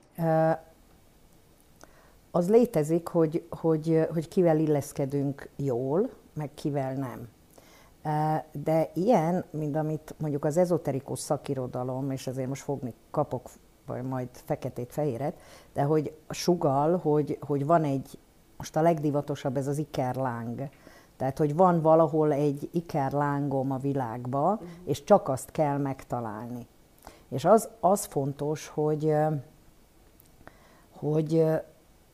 Az 2.30 2.50
létezik, 2.50 3.06
hogy, 3.06 3.42
hogy, 3.50 4.00
hogy 4.12 4.28
kivel 4.28 4.58
illeszkedünk 4.58 5.48
jól, 5.56 6.10
meg 6.34 6.50
kivel 6.54 6.94
nem. 6.94 7.28
De 8.52 8.90
ilyen, 8.94 9.44
mint 9.50 9.76
amit 9.76 10.14
mondjuk 10.18 10.44
az 10.44 10.56
ezoterikus 10.56 11.18
szakirodalom, 11.18 12.10
és 12.10 12.26
ezért 12.26 12.48
most 12.48 12.62
fogni 12.62 12.94
kapok 13.10 13.50
vagy 13.86 14.02
majd 14.02 14.28
feketét-fehéret, 14.32 15.34
de 15.72 15.82
hogy 15.82 16.16
sugal, 16.28 16.96
hogy, 16.96 17.38
hogy 17.40 17.66
van 17.66 17.84
egy, 17.84 18.18
most 18.56 18.76
a 18.76 18.82
legdivatosabb 18.82 19.56
ez 19.56 19.66
az 19.66 19.78
ikerláng, 19.78 20.68
tehát, 21.16 21.38
hogy 21.38 21.54
van 21.54 21.80
valahol 21.80 22.32
egy 22.32 22.68
ikerlángom 22.72 23.70
a 23.70 23.76
világba, 23.76 24.52
uh-huh. 24.52 24.68
és 24.84 25.04
csak 25.04 25.28
azt 25.28 25.50
kell 25.50 25.78
megtalálni. 25.78 26.66
És 27.28 27.44
az, 27.44 27.68
az 27.80 28.04
fontos, 28.04 28.68
hogy, 28.68 29.14
hogy 30.92 31.44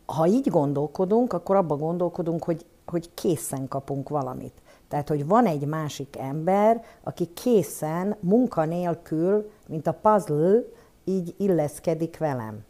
ha 0.06 0.26
így 0.26 0.48
gondolkodunk, 0.48 1.32
akkor 1.32 1.56
abban 1.56 1.78
gondolkodunk, 1.78 2.44
hogy 2.44 2.66
hogy 2.90 3.14
készen 3.14 3.68
kapunk 3.68 4.08
valamit. 4.08 4.62
Tehát, 4.88 5.08
hogy 5.08 5.26
van 5.26 5.46
egy 5.46 5.66
másik 5.66 6.16
ember, 6.16 6.84
aki 7.02 7.26
készen, 7.26 8.16
munka 8.20 8.64
nélkül, 8.64 9.50
mint 9.68 9.86
a 9.86 9.92
puzzle, 10.02 10.62
így 11.04 11.34
illeszkedik 11.38 12.18
velem. 12.18 12.64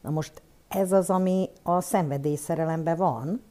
Na 0.00 0.10
most 0.10 0.42
ez 0.68 0.92
az, 0.92 1.10
ami 1.10 1.48
a 1.62 1.80
szenvedélyszerelemben 1.80 2.96
van. 2.96 3.42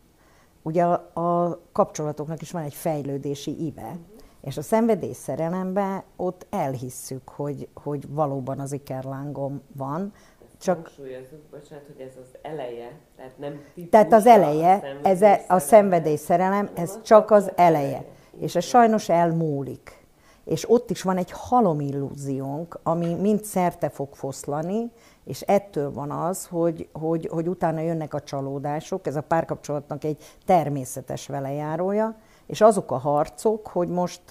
Ugye 0.61 0.83
a, 0.83 1.21
a 1.21 1.59
kapcsolatoknak 1.71 2.41
is 2.41 2.51
van 2.51 2.63
egy 2.63 2.73
fejlődési 2.73 3.65
ive, 3.65 3.97
és 4.41 4.57
a 4.57 4.61
szenvedélyszerelemben 4.61 6.03
ott 6.15 6.47
elhisszük, 6.49 7.29
hogy, 7.29 7.67
hogy 7.73 8.09
valóban 8.09 8.59
az 8.59 8.71
ikerlángom 8.71 9.61
van, 9.75 10.13
csak... 10.57 10.91
Bocsánat, 11.51 11.85
hogy 11.85 12.05
ez 12.07 12.13
az 12.21 12.37
eleje, 12.41 12.91
tehát 13.15 13.37
nem 13.37 13.61
típus, 13.73 13.89
Tehát 13.89 14.13
az 14.13 14.25
eleje, 14.25 14.73
a 15.03 15.07
ez 15.07 15.21
a, 15.21 15.39
a 15.47 15.59
szenvedélyszerelem, 15.59 16.69
ez 16.75 17.01
csak 17.01 17.31
az 17.31 17.51
eleje. 17.55 18.05
És 18.39 18.55
ez 18.55 18.63
sajnos 18.63 19.09
elmúlik. 19.09 20.05
És 20.43 20.69
ott 20.69 20.89
is 20.89 21.01
van 21.01 21.17
egy 21.17 21.31
halom 21.31 21.79
illúziónk, 21.79 22.79
ami 22.83 23.13
mind 23.13 23.43
szerte 23.43 23.89
fog 23.89 24.15
foszlani, 24.15 24.91
és 25.23 25.41
ettől 25.41 25.91
van 25.91 26.11
az, 26.11 26.45
hogy, 26.45 26.87
hogy, 26.91 27.27
hogy 27.31 27.47
utána 27.47 27.79
jönnek 27.79 28.13
a 28.13 28.21
csalódások, 28.21 29.07
ez 29.07 29.15
a 29.15 29.21
párkapcsolatnak 29.21 30.03
egy 30.03 30.23
természetes 30.45 31.27
velejárója, 31.27 32.15
és 32.45 32.61
azok 32.61 32.91
a 32.91 32.97
harcok, 32.97 33.67
hogy 33.67 33.87
most 33.87 34.21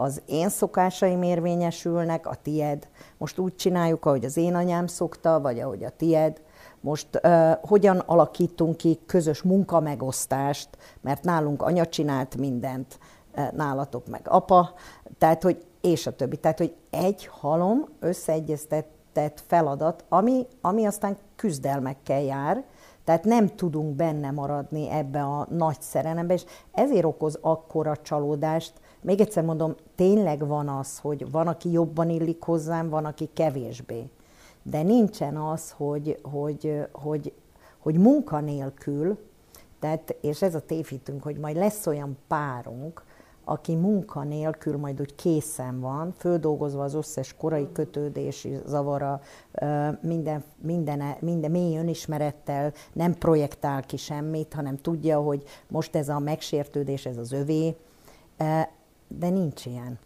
az 0.00 0.22
én 0.26 0.48
szokásaim 0.48 1.22
érvényesülnek, 1.22 2.26
a 2.26 2.34
tied. 2.42 2.88
Most 3.16 3.38
úgy 3.38 3.56
csináljuk, 3.56 4.04
ahogy 4.04 4.24
az 4.24 4.36
én 4.36 4.54
anyám 4.54 4.86
szokta, 4.86 5.40
vagy 5.40 5.60
ahogy 5.60 5.84
a 5.84 5.90
tied. 5.90 6.40
Most 6.80 7.20
uh, 7.22 7.52
hogyan 7.62 7.98
alakítunk 7.98 8.76
ki 8.76 8.98
közös 9.06 9.42
munkamegosztást, 9.42 10.68
mert 11.00 11.22
nálunk 11.22 11.62
anya 11.62 11.86
csinált 11.86 12.36
mindent, 12.36 12.98
nálatok 13.52 14.06
meg 14.06 14.20
apa, 14.24 14.74
tehát 15.18 15.42
hogy 15.42 15.64
és 15.80 16.06
a 16.06 16.16
többi. 16.16 16.36
Tehát, 16.36 16.58
hogy 16.58 16.74
egy 16.90 17.26
halom 17.26 17.84
összeegyeztetett 18.00 19.42
feladat, 19.46 20.04
ami, 20.08 20.46
ami 20.60 20.84
aztán 20.84 21.16
küzdelmekkel 21.36 22.22
jár, 22.22 22.64
tehát 23.04 23.24
nem 23.24 23.46
tudunk 23.46 23.94
benne 23.96 24.30
maradni 24.30 24.90
ebbe 24.90 25.22
a 25.22 25.46
nagy 25.50 25.80
szerelembe, 25.80 26.34
és 26.34 26.44
ezért 26.72 27.04
okoz 27.04 27.38
akkora 27.40 27.96
csalódást, 27.96 28.72
még 29.00 29.20
egyszer 29.20 29.44
mondom, 29.44 29.74
tényleg 29.94 30.46
van 30.46 30.68
az, 30.68 30.98
hogy 30.98 31.30
van, 31.30 31.46
aki 31.46 31.70
jobban 31.70 32.10
illik 32.10 32.42
hozzám, 32.42 32.88
van, 32.88 33.04
aki 33.04 33.28
kevésbé. 33.32 34.08
De 34.62 34.82
nincsen 34.82 35.36
az, 35.36 35.70
hogy, 35.70 36.18
hogy, 36.22 36.86
hogy, 36.92 37.32
hogy 37.78 37.98
munkanélkül, 37.98 39.18
tehát, 39.78 40.16
és 40.20 40.42
ez 40.42 40.54
a 40.54 40.60
tévhitünk, 40.60 41.22
hogy 41.22 41.38
majd 41.38 41.56
lesz 41.56 41.86
olyan 41.86 42.16
párunk, 42.28 43.02
aki 43.48 43.74
munka 43.74 44.22
nélkül 44.22 44.76
majd 44.76 45.00
úgy 45.00 45.14
készen 45.14 45.80
van, 45.80 46.12
földolgozva 46.16 46.82
az 46.82 46.94
összes 46.94 47.34
korai 47.34 47.68
kötődési 47.72 48.58
zavara, 48.66 49.20
minden, 50.00 50.44
minden, 50.62 51.16
minden 51.20 51.50
mély 51.50 51.78
önismerettel, 51.78 52.72
nem 52.92 53.14
projektál 53.14 53.82
ki 53.82 53.96
semmit, 53.96 54.54
hanem 54.54 54.76
tudja, 54.76 55.20
hogy 55.20 55.42
most 55.68 55.96
ez 55.96 56.08
a 56.08 56.18
megsértődés, 56.18 57.06
ez 57.06 57.16
az 57.16 57.32
övé, 57.32 57.76
de 59.08 59.28
nincs 59.28 59.66
ilyen. 59.66 59.98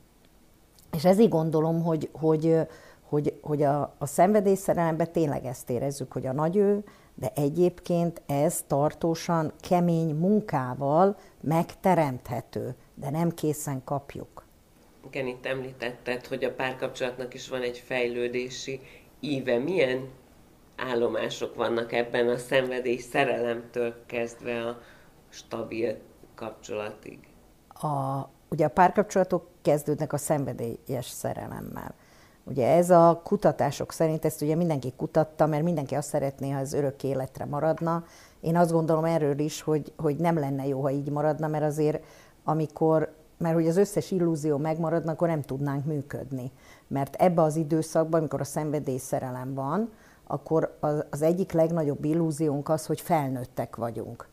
És 0.93 1.05
ezért 1.05 1.29
gondolom, 1.29 1.83
hogy, 1.83 2.09
hogy, 2.13 2.57
hogy, 3.03 3.39
hogy 3.43 3.63
a, 3.63 3.95
a 3.99 4.07
szenvedélyszerelemben 4.07 5.13
tényleg 5.13 5.45
ezt 5.45 5.71
érezzük, 5.71 6.13
hogy 6.13 6.27
a 6.27 6.33
nagy 6.33 6.57
ő, 6.57 6.85
de 7.15 7.33
egyébként 7.35 8.23
ez 8.27 8.65
tartósan, 8.67 9.53
kemény 9.61 10.15
munkával 10.15 11.17
megteremthető, 11.41 12.75
de 12.95 13.11
nem 13.11 13.31
készen 13.31 13.85
kapjuk. 13.85 14.45
Igen, 15.07 15.27
itt 15.27 15.47
említetted, 15.47 16.27
hogy 16.27 16.45
a 16.45 16.55
párkapcsolatnak 16.55 17.35
is 17.35 17.49
van 17.49 17.63
egy 17.63 17.79
fejlődési 17.79 18.81
íve. 19.21 19.59
Milyen 19.59 20.09
állomások 20.77 21.55
vannak 21.55 21.93
ebben 21.93 22.29
a 22.29 22.37
szenvedély 22.37 22.97
szerelemtől 22.97 23.95
kezdve 24.07 24.67
a 24.67 24.81
stabil 25.29 25.97
kapcsolatig? 26.35 27.19
A, 27.69 28.29
ugye 28.53 28.65
a 28.65 28.69
párkapcsolatok 28.69 29.47
kezdődnek 29.63 30.13
a 30.13 30.17
szenvedélyes 30.17 31.07
szerelemmel. 31.07 31.95
Ugye 32.45 32.67
ez 32.67 32.91
a 32.91 33.21
kutatások 33.25 33.93
szerint, 33.93 34.25
ezt 34.25 34.43
ugye 34.43 34.55
mindenki 34.55 34.93
kutatta, 34.97 35.47
mert 35.47 35.63
mindenki 35.63 35.95
azt 35.95 36.09
szeretné, 36.09 36.51
ha 36.51 36.59
ez 36.59 36.73
örök 36.73 37.03
életre 37.03 37.45
maradna. 37.45 38.05
Én 38.41 38.57
azt 38.57 38.73
gondolom 38.73 39.05
erről 39.05 39.39
is, 39.39 39.63
hogy, 39.63 39.93
hogy 39.97 40.17
nem 40.17 40.39
lenne 40.39 40.67
jó, 40.67 40.81
ha 40.81 40.91
így 40.91 41.11
maradna, 41.11 41.49
mert 41.49 41.65
azért 41.65 42.05
amikor, 42.45 43.13
mert 43.39 43.55
hogy 43.55 43.69
az 43.69 43.77
összes 43.77 44.11
illúzió 44.11 44.57
megmaradna, 44.57 45.13
akkor 45.13 45.29
nem 45.29 45.43
tudnánk 45.43 45.85
működni. 45.85 46.51
Mert 46.87 47.15
ebbe 47.15 47.43
az 47.43 47.57
időszakban, 47.57 48.21
amikor 48.21 48.41
a 48.41 48.45
szenvedély 48.45 48.99
szerelem 48.99 49.55
van, 49.55 49.93
akkor 50.27 50.77
az, 50.81 51.05
az 51.11 51.23
egyik 51.23 51.53
legnagyobb 51.53 52.05
illúziónk 52.05 52.69
az, 52.69 52.87
hogy 52.87 53.01
felnőttek 53.01 53.77
vagyunk 53.77 54.31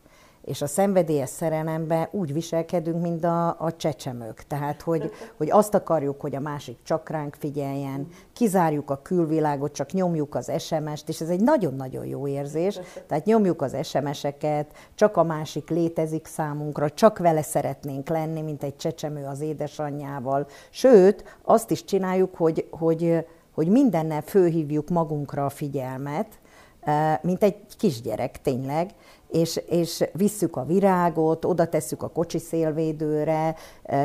és 0.50 0.62
a 0.62 0.68
szenvedélyes 0.68 1.30
szerelemben 1.30 2.08
úgy 2.12 2.34
viselkedünk, 2.34 3.02
mint 3.02 3.24
a, 3.24 3.48
a 3.48 3.76
csecsemők. 3.78 4.44
Tehát, 4.48 4.82
hogy, 4.82 5.12
hogy 5.38 5.52
azt 5.52 5.74
akarjuk, 5.74 6.22
hogy 6.22 6.36
a 6.36 6.40
másik 6.40 6.78
csak 6.84 7.10
ránk 7.10 7.36
figyeljen, 7.40 8.08
kizárjuk 8.34 8.90
a 8.90 9.02
külvilágot, 9.02 9.74
csak 9.74 9.92
nyomjuk 9.92 10.36
az 10.36 10.52
SMS-t, 10.58 11.10
és 11.10 11.22
ez 11.22 11.30
egy 11.30 11.42
nagyon-nagyon 11.42 12.06
jó 12.06 12.28
érzés. 12.28 12.80
Tehát 13.08 13.26
nyomjuk 13.26 13.62
az 13.62 13.76
SMS-eket, 13.84 14.74
csak 14.96 15.18
a 15.18 15.24
másik 15.24 15.70
létezik 15.70 16.26
számunkra, 16.26 16.90
csak 16.90 17.18
vele 17.18 17.42
szeretnénk 17.42 18.10
lenni, 18.10 18.42
mint 18.42 18.64
egy 18.64 18.76
csecsemő 18.76 19.26
az 19.26 19.42
édesanyjával. 19.42 20.48
Sőt, 20.70 21.38
azt 21.42 21.72
is 21.72 21.84
csináljuk, 21.84 22.36
hogy, 22.36 22.68
hogy, 22.70 23.26
hogy 23.54 23.68
mindennel 23.68 24.22
főhívjuk 24.22 24.90
magunkra 24.90 25.46
a 25.46 25.50
figyelmet, 25.50 26.39
mint 27.22 27.44
egy 27.44 27.56
kisgyerek 27.78 28.42
tényleg, 28.42 28.90
és, 29.28 29.62
és 29.70 30.04
visszük 30.14 30.56
a 30.56 30.66
virágot, 30.66 31.46
oda 31.46 31.68
tesszük 31.68 32.04
a 32.04 32.10
kocsi 32.10 32.40
szélvédőre, 32.40 33.56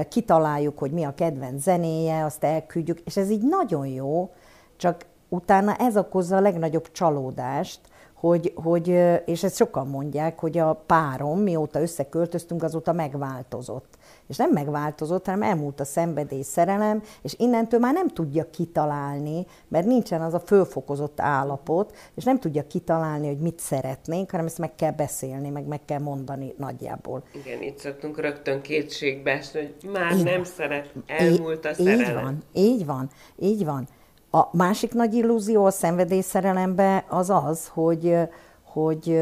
kitaláljuk, 0.08 0.78
hogy 0.78 0.90
mi 0.90 1.04
a 1.04 1.14
kedvenc 1.14 1.62
zenéje, 1.62 2.24
azt 2.24 2.44
elküldjük, 2.44 3.00
és 3.00 3.16
ez 3.16 3.30
így 3.30 3.42
nagyon 3.42 3.86
jó, 3.86 4.30
csak 4.76 5.04
utána 5.28 5.74
ez 5.74 5.96
okozza 5.96 6.36
a 6.36 6.40
legnagyobb 6.40 6.90
csalódást, 6.92 7.80
hogy, 8.14 8.52
hogy, 8.54 8.88
és 9.24 9.42
ezt 9.42 9.56
sokan 9.56 9.86
mondják, 9.86 10.38
hogy 10.38 10.58
a 10.58 10.82
párom, 10.86 11.40
mióta 11.40 11.80
összeköltöztünk, 11.80 12.62
azóta 12.62 12.92
megváltozott. 12.92 13.98
És 14.28 14.36
nem 14.36 14.50
megváltozott, 14.50 15.24
hanem 15.24 15.42
elmúlt 15.42 15.80
a 15.80 15.84
szenvedély 15.84 16.42
szerelem, 16.42 17.02
és 17.22 17.34
innentől 17.38 17.80
már 17.80 17.92
nem 17.92 18.08
tudja 18.08 18.50
kitalálni, 18.50 19.46
mert 19.68 19.86
nincsen 19.86 20.22
az 20.22 20.34
a 20.34 20.40
fölfokozott 20.40 21.20
állapot, 21.20 21.96
és 22.14 22.24
nem 22.24 22.38
tudja 22.38 22.66
kitalálni, 22.66 23.26
hogy 23.26 23.38
mit 23.38 23.58
szeretnénk, 23.58 24.30
hanem 24.30 24.46
ezt 24.46 24.58
meg 24.58 24.74
kell 24.74 24.92
beszélni, 24.92 25.48
meg 25.48 25.66
meg 25.66 25.84
kell 25.84 26.00
mondani 26.00 26.54
nagyjából. 26.58 27.22
Igen, 27.32 27.62
itt 27.62 27.78
szoktunk 27.78 28.20
rögtön 28.20 28.60
kétségbe 28.60 29.30
esni, 29.30 29.60
hogy 29.60 29.90
már 29.90 30.16
így 30.16 30.24
nem 30.24 30.44
szeret, 30.44 30.92
elmúlt 31.06 31.64
a 31.64 31.74
szerelem. 31.74 32.06
Így 32.06 32.14
van, 32.14 32.42
így 32.52 32.84
van, 32.86 33.10
így 33.38 33.64
van. 33.64 33.88
A 34.30 34.56
másik 34.56 34.92
nagy 34.92 35.14
illúzió 35.14 35.64
a 35.64 35.70
szenvedélyszerelemben 35.70 37.04
az 37.08 37.30
az, 37.30 37.68
hogy, 37.68 38.16
hogy, 38.74 39.20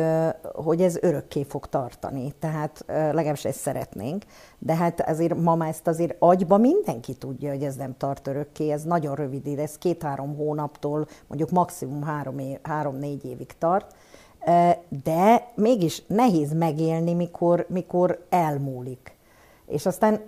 hogy 0.55 0.83
ez 0.83 0.97
örökké 1.01 1.43
fog 1.43 1.67
tartani. 1.67 2.33
Tehát 2.39 2.85
legalábbis 2.87 3.45
ezt 3.45 3.59
szeretnénk. 3.59 4.25
De 4.59 4.75
hát 4.75 5.09
azért 5.09 5.35
ma 5.35 5.67
ezt 5.67 5.87
azért 5.87 6.17
agyba 6.19 6.57
mindenki 6.57 7.15
tudja, 7.15 7.51
hogy 7.51 7.63
ez 7.63 7.77
nem 7.77 7.97
tart 7.97 8.27
örökké, 8.27 8.71
ez 8.71 8.83
nagyon 8.83 9.15
rövid 9.15 9.47
idő, 9.47 9.63
ez 9.63 9.79
két-három 9.79 10.37
hónaptól 10.37 11.07
mondjuk 11.27 11.51
maximum 11.51 12.03
három-négy 12.03 12.59
három, 12.63 13.03
évig 13.03 13.59
tart. 13.59 13.95
De 15.03 15.51
mégis 15.55 16.03
nehéz 16.07 16.53
megélni, 16.53 17.15
mikor, 17.15 17.67
mikor 17.69 18.25
elmúlik. 18.29 19.17
És 19.67 19.87
aztán 19.87 20.21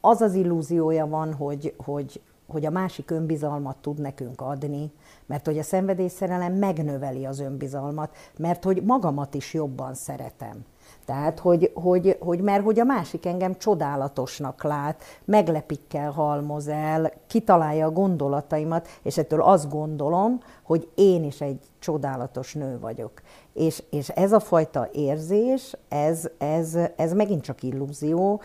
az 0.00 0.20
az 0.20 0.34
illúziója 0.34 1.06
van, 1.06 1.34
hogy, 1.34 1.74
hogy, 1.84 2.20
hogy 2.46 2.66
a 2.66 2.70
másik 2.70 3.10
önbizalmat 3.10 3.76
tud 3.76 4.00
nekünk 4.00 4.40
adni, 4.40 4.92
mert 5.26 5.46
hogy 5.46 5.58
a 5.58 5.62
szenvedélyszerelem 5.62 6.52
megnöveli 6.52 7.26
az 7.26 7.40
önbizalmat, 7.40 8.16
mert 8.38 8.64
hogy 8.64 8.82
magamat 8.82 9.34
is 9.34 9.54
jobban 9.54 9.94
szeretem. 9.94 10.64
Tehát, 11.04 11.38
hogy, 11.38 11.70
hogy, 11.74 12.16
hogy 12.20 12.40
mert 12.40 12.64
hogy 12.64 12.80
a 12.80 12.84
másik 12.84 13.26
engem 13.26 13.58
csodálatosnak 13.58 14.62
lát, 14.62 15.02
meglepikkel 15.24 16.10
halmoz 16.10 16.68
el, 16.68 17.12
kitalálja 17.26 17.86
a 17.86 17.90
gondolataimat, 17.90 18.88
és 19.02 19.18
ettől 19.18 19.42
azt 19.42 19.70
gondolom, 19.70 20.40
hogy 20.62 20.88
én 20.94 21.24
is 21.24 21.40
egy 21.40 21.58
csodálatos 21.78 22.54
nő 22.54 22.78
vagyok. 22.80 23.12
És, 23.52 23.82
és 23.90 24.08
ez 24.08 24.32
a 24.32 24.40
fajta 24.40 24.88
érzés, 24.92 25.76
ez, 25.88 26.28
ez, 26.38 26.78
ez 26.96 27.12
megint 27.12 27.42
csak 27.42 27.62
illúzió, 27.62 28.40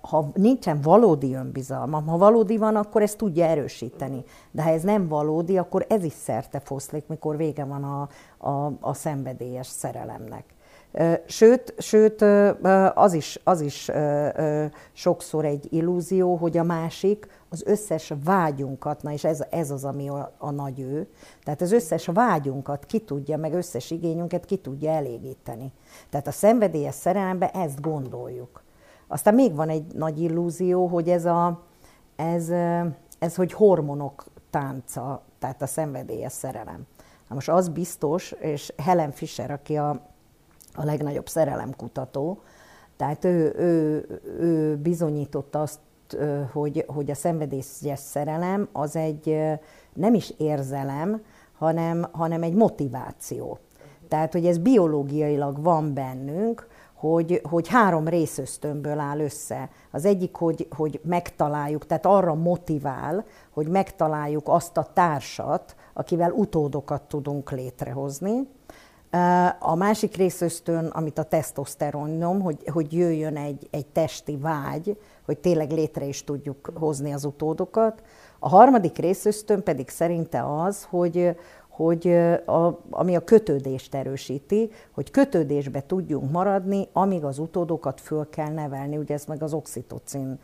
ha 0.00 0.30
nincsen 0.34 0.80
valódi 0.80 1.34
önbizalmam, 1.34 2.06
ha 2.06 2.18
valódi 2.18 2.56
van, 2.56 2.76
akkor 2.76 3.02
ezt 3.02 3.16
tudja 3.16 3.44
erősíteni. 3.44 4.24
De 4.50 4.62
ha 4.62 4.70
ez 4.70 4.82
nem 4.82 5.08
valódi, 5.08 5.58
akkor 5.58 5.86
ez 5.88 6.04
is 6.04 6.12
szerte 6.12 6.60
foszlik, 6.60 7.06
mikor 7.06 7.36
vége 7.36 7.64
van 7.64 7.84
a, 7.84 8.08
a, 8.50 8.72
a 8.80 8.94
szenvedélyes 8.94 9.66
szerelemnek. 9.66 10.44
Sőt, 11.26 11.74
sőt 11.78 12.22
az 12.94 13.12
is, 13.12 13.40
az 13.44 13.60
is 13.60 13.90
sokszor 14.92 15.44
egy 15.44 15.72
illúzió, 15.72 16.34
hogy 16.34 16.56
a 16.56 16.62
másik 16.62 17.26
az 17.48 17.62
összes 17.66 18.12
vágyunkat, 18.24 19.02
na 19.02 19.12
és 19.12 19.24
ez, 19.24 19.44
ez 19.50 19.70
az, 19.70 19.84
ami 19.84 20.08
a, 20.08 20.32
a 20.38 20.50
nagy 20.50 20.80
ő, 20.80 21.08
tehát 21.44 21.60
az 21.60 21.72
összes 21.72 22.06
vágyunkat 22.06 22.86
ki 22.86 22.98
tudja, 22.98 23.36
meg 23.36 23.52
összes 23.52 23.90
igényünket 23.90 24.44
ki 24.44 24.56
tudja 24.56 24.90
elégíteni. 24.90 25.72
Tehát 26.10 26.26
a 26.26 26.30
szenvedélyes 26.32 26.94
szerelemben 26.94 27.48
ezt 27.48 27.80
gondoljuk. 27.80 28.62
Aztán 29.12 29.34
még 29.34 29.54
van 29.54 29.68
egy 29.68 29.94
nagy 29.94 30.20
illúzió, 30.22 30.86
hogy 30.86 31.08
ez, 31.08 31.24
a, 31.24 31.60
ez, 32.16 32.48
ez 33.18 33.34
hogy 33.34 33.52
hormonok 33.52 34.24
tánca, 34.50 35.22
tehát 35.38 35.62
a 35.62 35.66
szenvedélyes 35.66 36.32
szerelem. 36.32 36.86
Na 37.28 37.34
most 37.34 37.48
az 37.48 37.68
biztos, 37.68 38.30
és 38.30 38.72
Helen 38.76 39.12
Fisher, 39.12 39.50
aki 39.50 39.76
a, 39.76 39.88
a 40.74 40.84
legnagyobb 40.84 41.28
szerelemkutató, 41.28 42.40
tehát 42.96 43.24
ő, 43.24 43.54
ő, 43.56 44.06
ő 44.38 44.76
bizonyította 44.76 45.60
azt, 45.60 45.80
hogy, 46.52 46.84
hogy 46.88 47.10
a 47.10 47.14
szenvedélyes 47.14 47.98
szerelem 47.98 48.68
az 48.72 48.96
egy 48.96 49.36
nem 49.92 50.14
is 50.14 50.34
érzelem, 50.36 51.22
hanem, 51.58 52.06
hanem 52.12 52.42
egy 52.42 52.54
motiváció. 52.54 53.58
Tehát, 54.08 54.32
hogy 54.32 54.46
ez 54.46 54.58
biológiailag 54.58 55.62
van 55.62 55.94
bennünk, 55.94 56.68
hogy, 57.00 57.40
hogy 57.50 57.68
három 57.68 58.08
részösztönből 58.08 58.98
áll 58.98 59.18
össze. 59.20 59.68
Az 59.90 60.04
egyik, 60.04 60.36
hogy, 60.36 60.68
hogy 60.76 61.00
megtaláljuk, 61.02 61.86
tehát 61.86 62.06
arra 62.06 62.34
motivál, 62.34 63.24
hogy 63.50 63.68
megtaláljuk 63.68 64.48
azt 64.48 64.76
a 64.76 64.88
társat, 64.94 65.76
akivel 65.92 66.30
utódokat 66.32 67.02
tudunk 67.02 67.50
létrehozni. 67.50 68.48
A 69.58 69.74
másik 69.74 70.16
részösztön, 70.16 70.86
amit 70.86 71.18
a 71.18 71.22
tesztoszteron 71.22 72.40
hogy, 72.40 72.68
hogy 72.72 72.92
jöjjön 72.92 73.36
egy, 73.36 73.68
egy 73.70 73.86
testi 73.86 74.36
vágy, 74.36 74.98
hogy 75.24 75.38
tényleg 75.38 75.70
létre 75.70 76.04
is 76.04 76.24
tudjuk 76.24 76.72
hozni 76.74 77.12
az 77.12 77.24
utódokat. 77.24 78.02
A 78.38 78.48
harmadik 78.48 78.98
részösztön 78.98 79.62
pedig 79.62 79.88
szerinte 79.88 80.62
az, 80.62 80.86
hogy, 80.90 81.36
hogy 81.84 82.08
a, 82.46 82.80
ami 82.90 83.16
a 83.16 83.24
kötődést 83.24 83.94
erősíti, 83.94 84.70
hogy 84.90 85.10
kötődésbe 85.10 85.82
tudjunk 85.86 86.30
maradni, 86.30 86.88
amíg 86.92 87.24
az 87.24 87.38
utódokat 87.38 88.00
föl 88.00 88.28
kell 88.30 88.52
nevelni, 88.52 88.96
ugye 88.96 89.14
ez 89.14 89.24
meg 89.24 89.42
az 89.42 89.52
oxitocin 89.52 90.38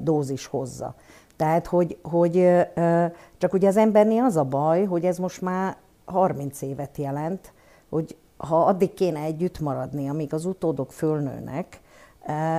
dózis 0.00 0.46
hozza. 0.46 0.94
Tehát, 1.36 1.66
hogy, 1.66 1.98
hogy 2.02 2.48
csak 3.38 3.52
ugye 3.52 3.68
az 3.68 3.76
embernél 3.76 4.22
az 4.22 4.36
a 4.36 4.44
baj, 4.44 4.84
hogy 4.84 5.04
ez 5.04 5.18
most 5.18 5.40
már 5.40 5.76
30 6.04 6.62
évet 6.62 6.96
jelent, 6.96 7.52
hogy 7.88 8.16
ha 8.36 8.64
addig 8.64 8.94
kéne 8.94 9.20
együtt 9.20 9.60
maradni, 9.60 10.08
amíg 10.08 10.34
az 10.34 10.44
utódok 10.44 10.92
fölnőnek, 10.92 11.80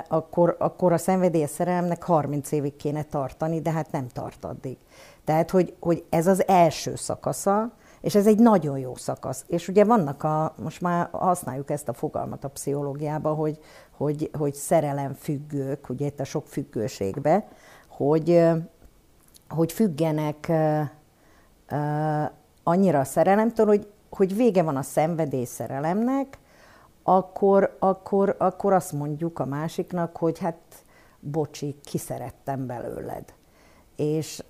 akkor, 0.07 0.55
akkor 0.59 0.93
a 0.93 0.97
szenvedélyes 0.97 1.49
szerelemnek 1.49 2.03
30 2.03 2.51
évig 2.51 2.75
kéne 2.75 3.03
tartani, 3.03 3.61
de 3.61 3.71
hát 3.71 3.91
nem 3.91 4.07
tart 4.07 4.45
addig. 4.45 4.77
Tehát, 5.23 5.49
hogy, 5.49 5.75
hogy 5.79 6.03
ez 6.09 6.27
az 6.27 6.47
első 6.47 6.95
szakasza, 6.95 7.71
és 8.01 8.15
ez 8.15 8.27
egy 8.27 8.39
nagyon 8.39 8.77
jó 8.77 8.95
szakasz. 8.95 9.43
És 9.47 9.67
ugye 9.67 9.83
vannak 9.83 10.23
a, 10.23 10.53
most 10.63 10.81
már 10.81 11.09
használjuk 11.11 11.69
ezt 11.69 11.89
a 11.89 11.93
fogalmat 11.93 12.43
a 12.43 12.49
pszichológiában, 12.49 13.35
hogy, 13.35 13.59
hogy, 13.97 14.29
hogy 14.37 14.53
szerelem 14.53 15.13
függők, 15.13 15.89
ugye 15.89 16.05
itt 16.05 16.19
a 16.19 16.23
sok 16.23 16.47
függőségbe, 16.47 17.47
hogy, 17.87 18.49
hogy 19.49 19.71
függenek 19.71 20.51
annyira 22.63 22.99
a 22.99 23.03
szerelemtől, 23.03 23.65
hogy, 23.65 23.87
hogy 24.09 24.35
vége 24.35 24.63
van 24.63 24.75
a 24.75 24.81
szenvedély 24.81 25.45
szerelemnek, 25.45 26.39
akkor, 27.03 27.75
akkor, 27.79 28.35
akkor 28.39 28.73
azt 28.73 28.91
mondjuk 28.91 29.39
a 29.39 29.45
másiknak, 29.45 30.17
hogy 30.17 30.39
hát 30.39 30.57
bocsi, 31.19 31.75
kiszerettem 31.83 32.65
belőled. 32.65 33.33
És 33.95 34.43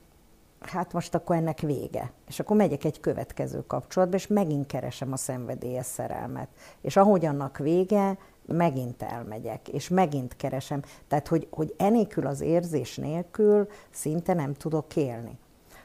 hát 0.61 0.93
most 0.93 1.15
akkor 1.15 1.35
ennek 1.35 1.59
vége. 1.59 2.11
És 2.27 2.39
akkor 2.39 2.55
megyek 2.55 2.83
egy 2.83 2.99
következő 2.99 3.63
kapcsolatba, 3.67 4.15
és 4.15 4.27
megint 4.27 4.65
keresem 4.65 5.11
a 5.11 5.17
szenvedélyes 5.17 5.85
szerelmet. 5.85 6.47
És 6.81 6.97
ahogy 6.97 7.25
annak 7.25 7.57
vége, 7.57 8.17
megint 8.45 9.01
elmegyek, 9.01 9.67
és 9.67 9.89
megint 9.89 10.35
keresem. 10.35 10.81
Tehát, 11.07 11.27
hogy, 11.27 11.47
hogy 11.51 11.73
enélkül 11.77 12.27
az 12.27 12.41
érzés 12.41 12.95
nélkül 12.95 13.67
szinte 13.89 14.33
nem 14.33 14.53
tudok 14.53 14.95
élni. 14.95 15.37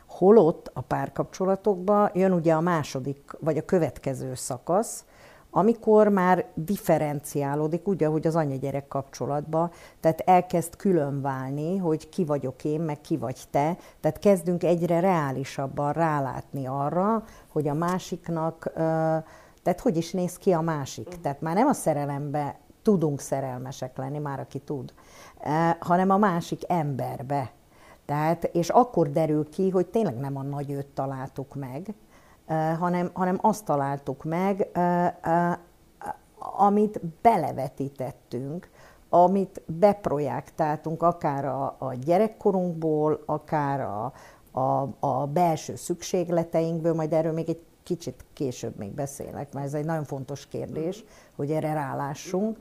Holott 0.07 0.71
a 0.73 0.81
párkapcsolatokban 0.81 2.11
jön 2.15 2.33
ugye 2.33 2.55
a 2.55 2.61
második, 2.61 3.37
vagy 3.41 3.57
a 3.57 3.65
következő 3.65 4.35
szakasz, 4.35 5.05
amikor 5.57 6.09
már 6.09 6.45
differenciálódik, 6.55 7.89
úgy, 7.89 8.05
ahogy 8.05 8.27
az 8.27 8.37
anya-gyerek 8.37 8.89
kapcsolatban, 8.89 9.71
tehát 10.01 10.21
elkezd 10.21 10.77
külön 10.77 11.21
válni, 11.21 11.77
hogy 11.77 12.09
ki 12.09 12.25
vagyok 12.25 12.65
én, 12.65 12.81
meg 12.81 13.01
ki 13.01 13.17
vagy 13.17 13.39
te, 13.51 13.77
tehát 14.01 14.19
kezdünk 14.19 14.65
egyre 14.65 15.01
reálisabban 15.01 15.93
rálátni 15.93 16.67
arra, 16.67 17.25
hogy 17.49 17.69
a 17.69 17.75
másiknak, 17.75 18.71
tehát 19.63 19.81
hogy 19.83 19.97
is 19.97 20.13
néz 20.13 20.37
ki 20.37 20.53
a 20.53 20.61
másik. 20.61 21.09
Tehát 21.21 21.41
már 21.41 21.55
nem 21.55 21.67
a 21.67 21.73
szerelembe 21.73 22.59
tudunk 22.83 23.21
szerelmesek 23.21 23.97
lenni, 23.97 24.19
már 24.19 24.41
aki 24.41 24.59
tud, 24.59 24.93
hanem 25.81 26.11
a 26.11 26.17
másik 26.17 26.63
emberbe. 26.67 27.51
Tehát, 28.05 28.45
és 28.45 28.69
akkor 28.69 29.11
derül 29.11 29.49
ki, 29.49 29.71
hogy 29.71 29.87
tényleg 29.87 30.17
nem 30.17 30.37
a 30.37 30.43
nagy 30.43 30.71
őt 30.71 30.87
találtuk 30.87 31.55
meg, 31.55 31.95
hanem, 32.79 33.11
hanem 33.13 33.39
azt 33.41 33.65
találtuk 33.65 34.25
meg, 34.25 34.69
amit 36.39 37.01
belevetítettünk, 37.23 38.71
amit 39.09 39.63
beprojektáltunk 39.67 41.03
akár 41.03 41.45
a, 41.45 41.77
a 41.79 41.95
gyerekkorunkból, 41.95 43.23
akár 43.27 43.81
a, 43.81 44.13
a, 44.61 44.89
a 45.01 45.27
belső 45.27 45.77
szükségleteinkből, 45.77 46.95
majd 46.95 47.13
erről 47.13 47.33
még 47.33 47.49
egy 47.49 47.63
kicsit 47.83 48.25
később 48.33 48.77
még 48.77 48.91
beszélek, 48.91 49.53
mert 49.53 49.67
ez 49.67 49.75
egy 49.75 49.85
nagyon 49.85 50.05
fontos 50.05 50.47
kérdés, 50.47 51.05
hogy 51.37 51.51
erre 51.51 51.73
rálássunk, 51.73 52.59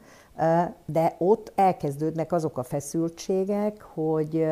de 0.85 1.15
ott 1.17 1.51
elkezdődnek 1.55 2.31
azok 2.31 2.57
a 2.57 2.63
feszültségek, 2.63 3.81
hogy 3.81 4.47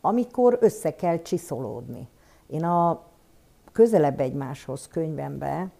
amikor 0.00 0.58
össze 0.60 0.94
kell 0.94 1.22
csiszolódni. 1.22 2.08
Én 2.46 2.64
a 2.64 3.07
közelebb 3.72 4.20
egymáshoz 4.20 4.88
könyvembe 4.88 5.70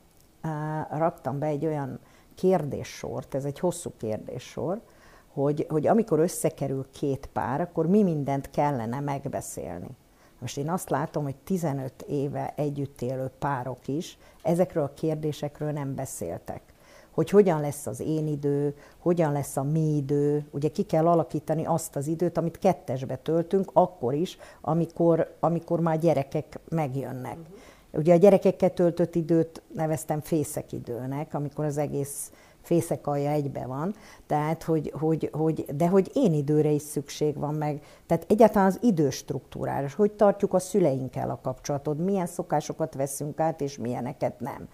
raktam 0.91 1.39
be 1.39 1.47
egy 1.47 1.67
olyan 1.67 1.99
kérdéssort, 2.35 3.35
ez 3.35 3.45
egy 3.45 3.59
hosszú 3.59 3.93
kérdéssor, 3.97 4.81
hogy, 5.33 5.67
hogy 5.69 5.87
amikor 5.87 6.19
összekerül 6.19 6.87
két 6.93 7.27
pár, 7.33 7.61
akkor 7.61 7.87
mi 7.87 8.03
mindent 8.03 8.51
kellene 8.51 9.01
megbeszélni. 9.01 9.91
Most 10.41 10.57
én 10.57 10.71
azt 10.71 10.91
látom, 10.91 11.23
hogy 11.23 11.37
15 11.37 12.03
éve 12.03 12.53
együtt 12.57 13.03
élő 13.03 13.31
párok 13.39 13.89
is 13.89 14.19
ezekről 14.43 14.85
a 14.85 14.95
kérdésekről 14.95 15.71
nem 15.71 15.95
beszéltek. 15.95 16.63
Hogy 17.11 17.31
hogyan 17.31 17.61
lesz 17.61 17.87
az 17.87 18.01
én 18.01 18.27
idő, 18.27 18.77
hogyan 18.99 19.33
lesz 19.33 19.57
a 19.57 19.63
mi 19.63 19.97
idő, 19.97 20.49
ugye 20.51 20.69
ki 20.69 20.83
kell 20.83 21.07
alakítani 21.07 21.65
azt 21.65 21.97
az 21.97 22.07
időt, 22.07 22.39
amit 22.39 22.59
kettesbe 22.59 23.17
töltünk, 23.17 23.71
akkor 23.73 24.15
is, 24.15 24.39
amikor, 24.61 25.37
amikor 25.41 25.81
már 25.81 25.99
gyerekek 25.99 26.59
megjönnek. 26.69 27.39
Uh-huh. 27.39 27.57
Ugye 27.93 28.15
a 28.15 28.17
gyerekekkel 28.17 28.73
töltött 28.73 29.15
időt 29.15 29.63
neveztem 29.75 30.21
fészek 30.21 30.73
időnek, 30.73 31.35
amikor 31.35 31.65
az 31.65 31.79
egész 31.79 32.31
fészek 32.69 33.07
alja 33.07 33.31
egybe 33.31 33.67
van, 33.67 33.95
tehát 34.27 34.63
hogy, 34.63 34.93
hogy, 34.99 35.31
hogy, 35.33 35.65
de 35.77 35.89
hogy 35.89 36.11
én 36.15 36.33
időre 36.33 36.71
is 36.71 36.83
szükség 36.83 37.37
van 37.37 37.55
meg, 37.55 37.83
tehát 38.07 38.25
egyáltalán 38.29 38.69
az 38.69 38.79
időstruktúrára, 38.83 39.87
hogy 39.97 40.13
tartjuk 40.13 40.55
a 40.55 40.59
szüleinkkel 40.59 41.31
a 41.31 41.41
kapcsolatot, 41.43 41.99
milyen 41.99 42.27
szokásokat 42.27 42.95
veszünk 42.95 43.41
át, 43.41 43.61
és 43.61 43.79
milyeneket 43.79 44.41
nem. 44.41 44.69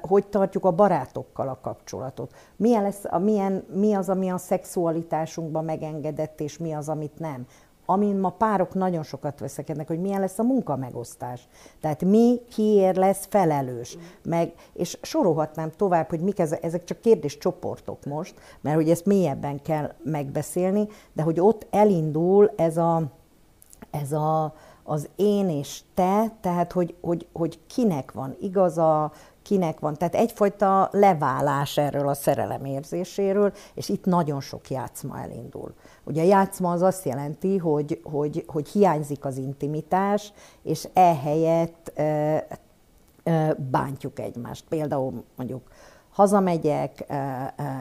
Hogy 0.00 0.26
tartjuk 0.26 0.64
a 0.64 0.70
barátokkal 0.70 1.48
a 1.48 1.58
kapcsolatot? 1.62 2.34
Milyen 2.56 2.82
lesz, 2.82 3.02
milyen, 3.20 3.64
mi 3.74 3.92
az, 3.94 4.08
ami 4.08 4.30
a 4.30 4.38
szexualitásunkban 4.38 5.64
megengedett, 5.64 6.40
és 6.40 6.58
mi 6.58 6.72
az, 6.72 6.88
amit 6.88 7.18
nem? 7.18 7.46
Amin 7.86 8.16
ma 8.16 8.30
párok 8.30 8.74
nagyon 8.74 9.02
sokat 9.02 9.40
veszekednek, 9.40 9.86
hogy 9.86 10.00
milyen 10.00 10.20
lesz 10.20 10.38
a 10.38 10.42
munkamegosztás. 10.42 11.48
Tehát 11.80 12.04
mi, 12.04 12.40
kiért 12.50 12.96
lesz 12.96 13.26
felelős. 13.30 13.98
Meg, 14.22 14.52
és 14.72 14.98
sorolhatnám 15.02 15.70
tovább, 15.76 16.08
hogy 16.08 16.20
mik 16.20 16.38
ezek, 16.38 16.64
ezek 16.64 16.84
csak 16.84 17.00
kérdéscsoportok 17.00 18.04
most, 18.04 18.34
mert 18.60 18.76
hogy 18.76 18.90
ezt 18.90 19.06
mélyebben 19.06 19.62
kell 19.62 19.92
megbeszélni, 20.02 20.88
de 21.12 21.22
hogy 21.22 21.40
ott 21.40 21.66
elindul 21.70 22.52
ez 22.56 22.76
a, 22.76 23.02
ez 23.90 24.12
a 24.12 24.54
az 24.84 25.08
én 25.16 25.48
és 25.48 25.80
te, 25.94 26.32
tehát 26.40 26.72
hogy, 26.72 26.94
hogy, 27.00 27.26
hogy 27.32 27.58
kinek 27.66 28.12
van 28.12 28.36
igaza, 28.40 29.12
kinek 29.44 29.80
van. 29.80 29.94
Tehát 29.94 30.14
egyfajta 30.14 30.88
leválás 30.92 31.76
erről 31.78 32.08
a 32.08 32.14
szerelem 32.14 32.64
érzéséről, 32.64 33.52
és 33.74 33.88
itt 33.88 34.04
nagyon 34.04 34.40
sok 34.40 34.70
játszma 34.70 35.20
elindul. 35.20 35.74
Ugye 36.04 36.22
a 36.22 36.26
játszma 36.26 36.70
az 36.70 36.82
azt 36.82 37.04
jelenti, 37.04 37.56
hogy, 37.56 38.00
hogy, 38.04 38.44
hogy 38.46 38.68
hiányzik 38.68 39.24
az 39.24 39.36
intimitás, 39.36 40.32
és 40.62 40.88
ehelyett 40.92 41.92
e, 41.94 42.02
e, 43.22 43.54
bántjuk 43.70 44.18
egymást. 44.18 44.64
Például 44.68 45.24
mondjuk 45.36 45.62
hazamegyek, 46.14 47.04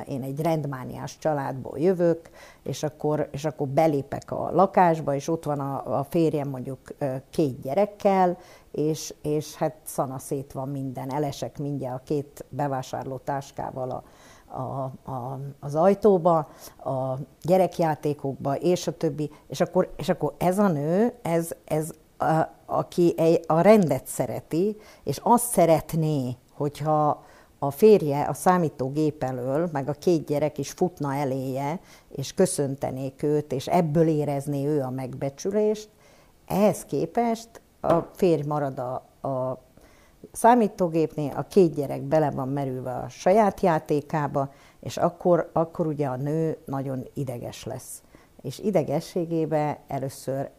én 0.08 0.22
egy 0.22 0.42
rendmániás 0.42 1.18
családból 1.18 1.80
jövök, 1.80 2.30
és 2.64 2.84
akkor, 2.84 3.28
és 3.32 3.46
akkor 3.46 3.68
belépek 3.68 4.32
a 4.32 4.50
lakásba, 4.52 5.16
és 5.16 5.28
ott 5.28 5.44
van 5.44 5.60
a, 5.60 6.00
a 6.00 6.04
férjem 6.04 6.50
mondjuk 6.50 6.80
két 7.30 7.62
gyerekkel, 7.62 8.38
és, 8.74 9.14
és 9.22 9.56
hát 9.56 9.76
szana 9.84 10.20
szét 10.20 10.52
van 10.52 10.70
minden, 10.70 11.14
elesek 11.14 11.58
mindjárt 11.58 12.00
a 12.00 12.04
két 12.04 12.46
bevásárló 12.50 13.18
táskával 13.18 13.90
a, 13.90 14.04
a, 14.58 14.92
a, 15.12 15.40
az 15.60 15.76
ajtóba, 15.76 16.38
a 16.84 17.18
gyerekjátékokba, 17.42 18.56
és 18.56 18.88
a 18.88 18.98
többi, 18.98 19.32
és 19.48 19.62
akkor, 19.62 19.94
és 19.98 20.10
akkor 20.10 20.34
ez 20.38 20.60
a 20.60 20.68
nő, 20.68 21.14
ez, 21.22 21.52
ez 21.66 21.92
a, 22.18 22.42
aki 22.66 23.16
a 23.48 23.62
rendet 23.62 24.08
szereti, 24.08 24.78
és 25.04 25.20
azt 25.24 25.52
szeretné, 25.52 26.38
hogyha 26.54 27.24
a 27.60 27.72
férje 27.72 28.24
a 28.24 28.34
számítógép 28.34 29.24
elől, 29.24 29.70
meg 29.72 29.90
a 29.90 29.94
két 29.94 30.26
gyerek 30.26 30.58
is 30.58 30.72
futna 30.72 31.16
eléje, 31.16 31.80
és 32.10 32.34
köszöntenék 32.34 33.24
őt, 33.24 33.52
és 33.52 33.68
ebből 33.68 34.08
érezné 34.08 34.68
ő 34.68 34.82
a 34.82 34.90
megbecsülést, 34.90 35.90
ehhez 36.48 36.86
képest 36.86 37.62
a 37.84 38.10
férj 38.14 38.42
marad 38.48 38.80
a, 38.80 38.94
a 39.28 39.60
számítógépnél, 40.32 41.34
a 41.36 41.48
két 41.48 41.74
gyerek 41.74 42.02
bele 42.02 42.32
van 42.32 42.50
merülve 42.50 42.94
a 42.94 43.10
saját 43.10 43.60
játékába, 43.60 44.52
és 44.80 44.98
akkor, 44.98 45.50
akkor 45.54 45.88
ugye 45.88 46.08
a 46.08 46.16
nő 46.16 46.58
nagyon 46.66 47.08
ideges 47.14 47.64
lesz. 47.64 48.02
És 48.42 48.60
idegességébe 48.60 49.80
először 49.88 50.50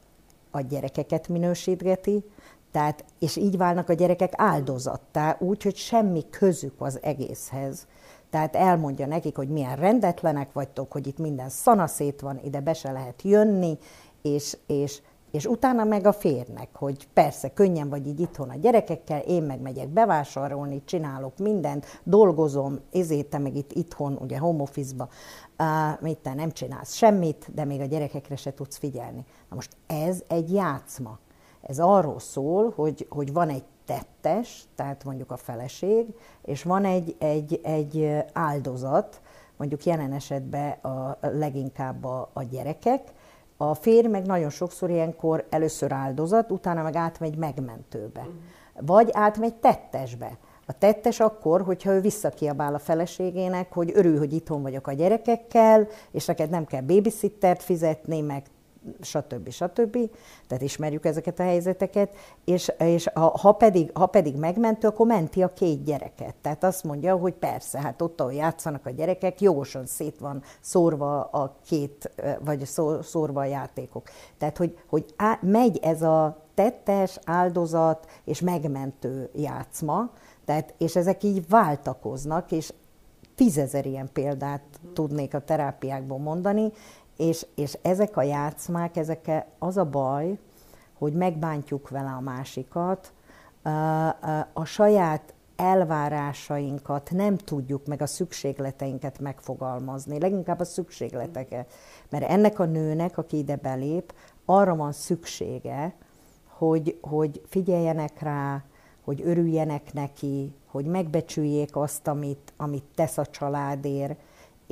a 0.51 0.61
gyerekeket 0.61 1.29
minősítgeti, 1.29 2.25
tehát, 2.71 3.05
és 3.19 3.37
így 3.37 3.57
válnak 3.57 3.89
a 3.89 3.93
gyerekek 3.93 4.33
áldozattá, 4.37 5.37
úgy, 5.41 5.63
hogy 5.63 5.77
semmi 5.77 6.25
közük 6.31 6.75
az 6.79 6.99
egészhez. 7.03 7.87
Tehát 8.31 8.57
elmondja 8.57 9.07
nekik, 9.07 9.37
hogy 9.37 9.49
milyen 9.49 9.77
rendetlenek 9.77 10.53
vagytok, 10.53 10.93
hogy 10.93 11.07
itt 11.07 11.19
minden 11.19 11.49
szanaszét 11.49 12.21
van, 12.21 12.41
ide 12.45 12.61
be 12.61 12.73
se 12.73 12.93
lehet 12.93 13.23
jönni, 13.23 13.79
és, 14.23 14.57
és, 14.67 15.03
és 15.35 15.47
utána 15.47 15.85
meg 15.85 16.07
a 16.07 16.13
férnek, 16.13 16.69
hogy 16.73 17.09
persze 17.13 17.53
könnyen 17.53 17.89
vagy 17.89 18.07
így 18.07 18.21
itthon 18.21 18.51
a 18.51 18.57
gyerekekkel, 18.57 19.21
én 19.21 19.43
meg 19.43 19.61
megyek 19.61 19.89
bevásárolni, 19.89 20.83
csinálok 20.85 21.39
mindent, 21.39 22.01
dolgozom, 22.05 22.81
ezért 22.93 23.27
te 23.27 23.39
meg 23.39 23.57
itt 23.57 23.73
itthon, 23.73 24.19
ugye 24.21 24.39
home 24.39 24.63
office-ba, 24.63 25.09
uh, 25.59 26.01
mit 26.01 26.19
te 26.19 26.35
nem 26.35 26.51
csinálsz 26.51 26.95
semmit, 26.95 27.51
de 27.55 27.65
még 27.65 27.81
a 27.81 27.85
gyerekekre 27.85 28.37
se 28.37 28.55
tudsz 28.55 28.77
figyelni. 28.77 29.25
Na 29.49 29.55
most 29.55 29.77
ez 29.87 30.23
egy 30.29 30.53
játszma. 30.53 31.19
Ez 31.63 31.79
arról 31.79 32.19
szól, 32.19 32.73
hogy, 32.77 33.07
hogy 33.11 33.33
van 33.33 33.49
egy 33.49 33.65
tettes, 33.85 34.65
tehát 34.75 35.05
mondjuk 35.05 35.31
a 35.31 35.37
feleség, 35.37 36.07
és 36.43 36.63
van 36.63 36.85
egy, 36.85 37.17
egy, 37.19 37.61
egy 37.63 38.17
áldozat, 38.33 39.21
mondjuk 39.57 39.85
jelen 39.85 40.13
esetben 40.13 40.71
a, 40.71 41.19
leginkább 41.21 42.05
a, 42.05 42.31
a 42.33 42.43
gyerekek, 42.43 43.13
a 43.57 43.75
férj 43.75 44.07
meg 44.07 44.27
nagyon 44.27 44.51
sokszor 44.51 44.91
ilyenkor 44.91 45.47
először 45.51 45.93
áldozat, 45.93 46.51
utána 46.51 46.83
meg 46.83 46.97
átmegy 46.97 47.37
megmentőbe. 47.37 48.21
Uh-huh. 48.21 48.35
Vagy 48.81 49.09
átmegy 49.13 49.55
tettesbe. 49.55 50.39
A 50.67 50.79
tettes 50.79 51.21
akkor, 51.21 51.63
hogyha 51.63 51.93
ő 51.93 52.01
visszakiabál 52.01 52.75
a 52.75 52.79
feleségének, 52.79 53.73
hogy 53.73 53.91
örül, 53.95 54.19
hogy 54.19 54.33
itthon 54.33 54.63
vagyok 54.63 54.87
a 54.87 54.93
gyerekekkel, 54.93 55.89
és 56.11 56.27
neked 56.27 56.51
nem 56.51 56.65
kell 56.65 56.81
babysittert 56.81 57.63
fizetni, 57.63 58.21
meg 58.21 58.43
stb. 59.01 59.51
stb. 59.51 59.99
Tehát 60.47 60.63
ismerjük 60.63 61.05
ezeket 61.05 61.39
a 61.39 61.43
helyzeteket, 61.43 62.15
és, 62.45 62.73
és 62.79 63.09
ha, 63.15 63.39
ha, 63.39 63.53
pedig, 63.53 63.91
ha 63.95 64.07
pedig 64.07 64.37
megmentő, 64.37 64.89
akkor 64.89 65.07
menti 65.07 65.43
a 65.43 65.53
két 65.53 65.85
gyereket. 65.85 66.35
Tehát 66.35 66.65
azt 66.65 66.85
mondja, 66.85 67.17
hogy 67.17 67.35
persze, 67.35 67.81
hát 67.81 68.03
ott, 68.03 68.21
ahol 68.21 68.33
játszanak 68.33 68.87
a 68.87 68.91
gyerekek, 68.91 69.41
jogosan 69.41 69.87
szét 69.87 70.19
van 70.19 70.43
szórva 70.61 71.25
a 71.25 71.57
két, 71.67 72.11
vagy 72.45 72.65
szórva 73.03 73.41
a 73.41 73.45
játékok. 73.45 74.09
Tehát, 74.39 74.57
hogy, 74.57 74.79
hogy 74.87 75.05
á, 75.17 75.39
megy 75.43 75.79
ez 75.83 76.03
a 76.03 76.43
tettes, 76.55 77.19
áldozat 77.25 78.07
és 78.25 78.41
megmentő 78.41 79.31
játszma, 79.35 80.11
tehát, 80.45 80.75
és 80.79 80.97
ezek 80.97 81.23
így 81.23 81.49
váltakoznak, 81.49 82.53
és 82.53 82.73
tízezer 83.35 83.87
ilyen 83.87 84.09
példát 84.13 84.63
tudnék 84.93 85.35
a 85.35 85.45
terápiákból 85.45 86.19
mondani, 86.19 86.73
és, 87.17 87.47
és 87.55 87.79
ezek 87.83 88.17
a 88.17 88.23
játszmák, 88.23 88.97
ezek 88.97 89.47
az 89.59 89.77
a 89.77 89.85
baj, 89.85 90.39
hogy 90.99 91.13
megbántjuk 91.13 91.89
vele 91.89 92.11
a 92.11 92.21
másikat, 92.21 93.13
a 94.53 94.65
saját 94.65 95.35
elvárásainkat 95.57 97.11
nem 97.11 97.37
tudjuk 97.37 97.87
meg 97.87 98.03
a 98.03 98.07
szükségleteinket 98.07 99.19
megfogalmazni, 99.19 100.19
leginkább 100.19 100.61
a 100.61 100.65
szükségleteket. 100.65 101.73
Mert 102.11 102.31
ennek 102.31 102.59
a 102.59 102.65
nőnek, 102.65 103.19
aki 103.19 103.39
ide 103.39 103.57
belép, 103.57 104.15
arra 104.45 104.77
van 104.77 104.93
szüksége, 104.93 105.95
hogy, 106.49 106.99
hogy 107.01 107.43
figyeljenek 107.49 108.21
rá, 108.21 108.65
hogy 109.05 109.23
örüljenek 109.25 109.93
neki, 109.93 110.55
hogy 110.67 110.87
megbecsüljék 110.87 111.77
azt, 111.77 112.09
amit, 112.09 112.53
amit 112.57 112.85
tesz 112.95 113.19
a 113.19 113.27
családért, 113.27 114.21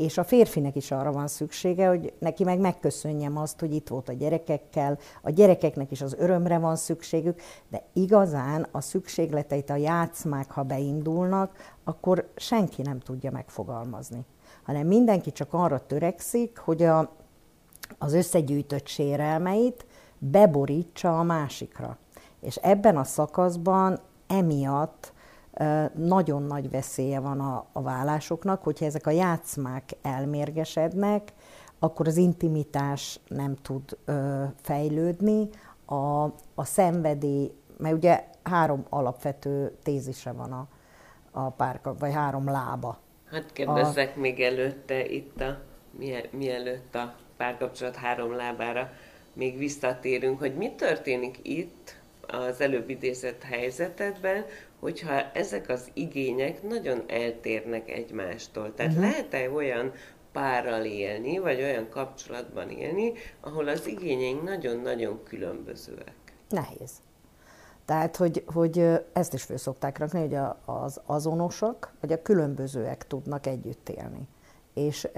és 0.03 0.19
a 0.19 0.25
férfinek 0.25 0.77
is 0.77 0.91
arra 0.91 1.13
van 1.13 1.29
szüksége, 1.29 1.89
hogy 1.89 2.13
neki 2.19 2.45
meg 2.45 2.59
megköszönjem 2.59 3.37
azt, 3.37 3.61
hogy 3.61 3.75
itt 3.75 3.89
volt 3.89 4.09
a 4.09 4.13
gyerekekkel, 4.13 4.99
a 5.23 5.31
gyerekeknek 5.31 5.91
is 5.91 6.03
az 6.03 6.15
örömre 6.19 6.59
van 6.59 6.77
szükségük, 6.77 7.41
de 7.69 7.83
igazán 7.93 8.67
a 8.71 8.81
szükségleteit, 8.81 9.71
a 9.71 9.77
játszmák, 9.77 10.51
ha 10.51 10.63
beindulnak, 10.63 11.77
akkor 11.85 12.31
senki 12.37 12.83
nem 12.83 12.99
tudja 12.99 13.31
megfogalmazni. 13.31 14.25
Hanem 14.63 14.87
mindenki 14.87 15.33
csak 15.33 15.49
arra 15.53 15.87
törekszik, 15.87 16.59
hogy 16.59 16.83
a, 16.83 17.11
az 17.99 18.13
összegyűjtött 18.13 18.87
sérelmeit 18.87 19.87
beborítsa 20.19 21.19
a 21.19 21.23
másikra. 21.23 21.99
És 22.41 22.57
ebben 22.57 22.97
a 22.97 23.05
szakaszban 23.05 24.01
emiatt 24.27 25.13
nagyon 25.95 26.43
nagy 26.43 26.71
veszélye 26.71 27.21
van 27.21 27.41
a, 27.41 27.67
a 27.73 27.83
vállásoknak, 27.83 28.63
hogyha 28.63 28.85
ezek 28.85 29.07
a 29.07 29.11
játszmák 29.11 29.91
elmérgesednek, 30.03 31.33
akkor 31.79 32.07
az 32.07 32.17
intimitás 32.17 33.21
nem 33.29 33.57
tud 33.63 33.99
ö, 34.05 34.45
fejlődni, 34.63 35.49
a, 35.85 36.25
a 36.55 36.65
szenvedély, 36.65 37.53
mert 37.77 37.95
ugye 37.95 38.25
három 38.43 38.87
alapvető 38.89 39.77
tézise 39.83 40.33
van 40.33 40.53
a, 40.53 40.69
a 41.31 41.51
párka, 41.51 41.95
vagy 41.99 42.13
három 42.13 42.45
lába. 42.45 42.99
Hát 43.31 43.53
kérdezzek 43.53 44.17
a... 44.17 44.21
még 44.21 44.41
előtte 44.41 45.05
itt 45.05 45.41
a, 45.41 45.59
mielőtt 46.31 46.95
a 46.95 47.15
párkapcsolat 47.37 47.97
három 47.97 48.37
lábára 48.37 48.91
még 49.33 49.59
visszatérünk, 49.59 50.39
hogy 50.39 50.55
mi 50.55 50.75
történik 50.75 51.39
itt 51.43 52.01
az 52.27 52.61
előbb 52.61 52.89
idézett 52.89 53.43
helyzetedben, 53.43 54.45
hogyha 54.81 55.31
ezek 55.33 55.69
az 55.69 55.91
igények 55.93 56.63
nagyon 56.63 57.03
eltérnek 57.07 57.91
egymástól. 57.91 58.75
Tehát 58.75 58.93
uh-huh. 58.93 59.11
lehet-e 59.11 59.51
olyan 59.51 59.93
párral 60.33 60.85
élni, 60.85 61.39
vagy 61.39 61.61
olyan 61.63 61.89
kapcsolatban 61.89 62.71
élni, 62.71 63.13
ahol 63.41 63.69
az 63.69 63.87
igényeink 63.87 64.43
nagyon-nagyon 64.43 65.23
különbözőek? 65.23 66.15
Nehéz. 66.49 66.91
Tehát, 67.85 68.17
hogy, 68.17 68.45
hogy 68.47 68.85
ezt 69.13 69.33
is 69.35 69.43
föl 69.43 69.57
szokták 69.57 69.99
rakni, 69.99 70.21
hogy 70.21 70.39
az 70.65 71.01
azonosak, 71.07 71.95
vagy 72.01 72.13
a 72.13 72.23
különbözőek 72.23 73.07
tudnak 73.07 73.47
együtt 73.47 73.89
élni. 73.89 74.29
És 74.75 75.09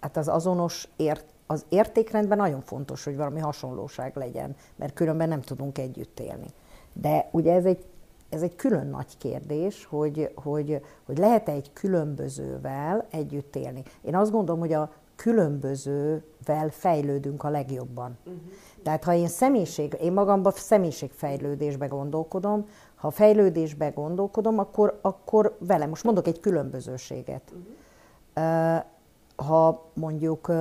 hát 0.00 0.16
az 0.16 0.28
azonos 0.28 0.88
ért, 0.96 1.24
az 1.46 1.64
értékrendben 1.68 2.38
nagyon 2.38 2.60
fontos, 2.60 3.04
hogy 3.04 3.16
valami 3.16 3.40
hasonlóság 3.40 4.16
legyen, 4.16 4.56
mert 4.76 4.94
különben 4.94 5.28
nem 5.28 5.40
tudunk 5.40 5.78
együtt 5.78 6.20
élni. 6.20 6.46
De 6.92 7.28
ugye 7.30 7.54
ez 7.54 7.64
egy, 7.64 7.84
ez 8.28 8.42
egy 8.42 8.56
külön 8.56 8.86
nagy 8.86 9.18
kérdés, 9.18 9.84
hogy, 9.84 10.32
hogy, 10.34 10.80
hogy 11.04 11.18
lehet-e 11.18 11.52
egy 11.52 11.72
különbözővel 11.72 13.06
együtt 13.10 13.56
élni. 13.56 13.82
Én 14.02 14.16
azt 14.16 14.30
gondolom, 14.30 14.60
hogy 14.60 14.72
a 14.72 14.92
különbözővel 15.16 16.68
fejlődünk 16.70 17.44
a 17.44 17.48
legjobban. 17.48 18.18
Uh-huh. 18.24 18.42
Tehát 18.82 19.04
ha 19.04 19.14
én 19.14 19.28
személyiség, 19.28 19.96
én 20.00 20.12
magamban 20.12 20.52
személyiségfejlődésbe 20.52 21.86
gondolkodom, 21.86 22.66
ha 22.94 23.10
fejlődésbe 23.10 23.88
gondolkodom, 23.88 24.58
akkor, 24.58 24.98
akkor 25.02 25.56
vele, 25.58 25.86
most 25.86 26.04
mondok 26.04 26.26
egy 26.26 26.40
különbözőséget. 26.40 27.52
Uh-huh. 28.34 28.82
Ha 29.36 29.90
mondjuk 29.94 30.52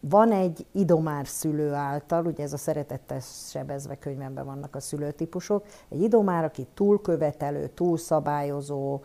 van 0.00 0.32
egy 0.32 0.66
idomár 0.72 1.26
szülő 1.26 1.72
által, 1.72 2.26
ugye 2.26 2.42
ez 2.42 2.52
a 2.52 2.56
szeretettel 2.56 3.20
sebezve 3.20 3.98
könyvemben 3.98 4.44
vannak 4.44 4.76
a 4.76 4.80
szülőtípusok, 4.80 5.66
egy 5.88 6.02
idomár, 6.02 6.44
aki 6.44 6.66
túlkövetelő, 6.74 7.66
túlszabályozó, 7.66 9.00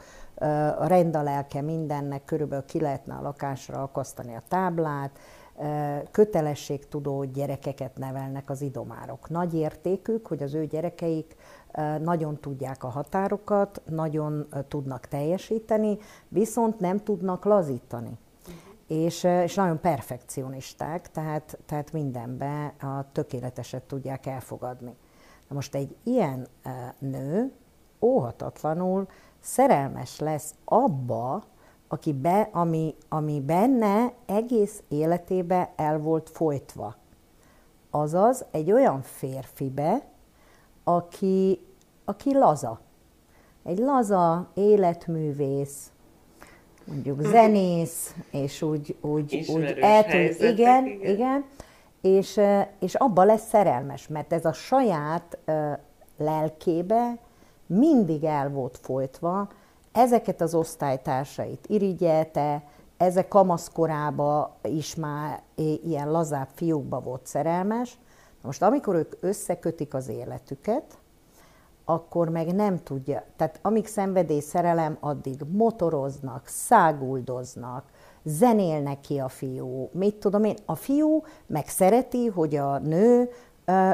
a 0.79 0.87
rendalelke 0.87 1.61
mindennek, 1.61 2.25
körülbelül 2.25 2.65
ki 2.65 2.79
lehetne 2.79 3.13
a 3.13 3.21
lakásra 3.21 3.81
akasztani 3.81 4.35
a 4.35 4.43
táblát, 4.47 5.19
kötelességtudó 6.11 7.23
gyerekeket 7.23 7.97
nevelnek 7.97 8.49
az 8.49 8.61
idomárok. 8.61 9.29
Nagy 9.29 9.53
értékük, 9.53 10.27
hogy 10.27 10.43
az 10.43 10.53
ő 10.53 10.65
gyerekeik 10.65 11.35
nagyon 12.01 12.39
tudják 12.39 12.83
a 12.83 12.89
határokat, 12.89 13.81
nagyon 13.85 14.47
tudnak 14.67 15.07
teljesíteni, 15.07 15.97
viszont 16.27 16.79
nem 16.79 17.03
tudnak 17.03 17.45
lazítani 17.45 18.17
és, 18.89 19.23
és 19.23 19.55
nagyon 19.55 19.79
perfekcionisták, 19.79 21.11
tehát, 21.11 21.57
tehát 21.65 21.91
mindenbe 21.91 22.73
a 22.79 23.11
tökéleteset 23.11 23.83
tudják 23.83 24.25
elfogadni. 24.25 24.95
Na 25.47 25.55
most 25.55 25.75
egy 25.75 25.95
ilyen 26.03 26.47
nő 26.99 27.51
óhatatlanul 28.01 29.07
szerelmes 29.39 30.19
lesz 30.19 30.53
abba, 30.65 31.43
aki 31.87 32.13
be, 32.13 32.49
ami, 32.51 32.95
ami 33.09 33.41
benne 33.41 34.13
egész 34.25 34.83
életébe 34.87 35.73
el 35.75 35.99
volt 35.99 36.29
folytva. 36.29 36.95
Azaz 37.89 38.45
egy 38.51 38.71
olyan 38.71 39.01
férfibe, 39.01 40.07
aki, 40.83 41.65
aki 42.05 42.37
laza. 42.37 42.79
Egy 43.63 43.77
laza 43.77 44.49
életművész, 44.53 45.91
mondjuk 46.89 47.21
zenész, 47.21 48.15
és 48.31 48.61
úgy, 48.61 48.95
úgy, 49.01 49.45
úgy 49.53 49.63
el 49.63 50.03
tud, 50.03 50.49
igen, 50.49 50.85
igen, 50.85 51.01
igen, 51.01 51.45
és, 52.01 52.39
és 52.79 52.95
abba 52.95 53.23
lesz 53.23 53.47
szerelmes, 53.47 54.07
mert 54.07 54.33
ez 54.33 54.45
a 54.45 54.53
saját 54.53 55.37
lelkébe 56.17 57.17
mindig 57.65 58.23
el 58.23 58.49
volt 58.49 58.77
folytva, 58.81 59.49
ezeket 59.91 60.41
az 60.41 60.55
osztálytársait 60.55 61.65
irigyelte, 61.67 62.63
ezek 62.97 63.27
kamaszkorába 63.27 64.57
is 64.63 64.95
már 64.95 65.41
ilyen 65.83 66.11
lazább 66.11 66.47
fiúkba 66.55 66.99
volt 66.99 67.25
szerelmes. 67.25 67.97
Most 68.41 68.61
amikor 68.61 68.95
ők 68.95 69.15
összekötik 69.19 69.93
az 69.93 70.07
életüket, 70.07 70.97
akkor 71.89 72.29
meg 72.29 72.55
nem 72.55 72.83
tudja. 72.83 73.23
Tehát 73.35 73.59
amíg 73.61 73.87
szenvedély 73.87 74.39
szerelem, 74.39 74.97
addig 74.99 75.41
motoroznak, 75.51 76.47
száguldoznak, 76.47 77.83
zenélnek 78.23 78.99
ki 78.99 79.19
a 79.19 79.27
fiú. 79.27 79.89
Mit 79.91 80.15
tudom 80.15 80.43
én? 80.43 80.55
A 80.65 80.75
fiú 80.75 81.23
meg 81.47 81.67
szereti, 81.67 82.27
hogy 82.27 82.55
a 82.55 82.79
nő 82.79 83.29
ö, 83.65 83.91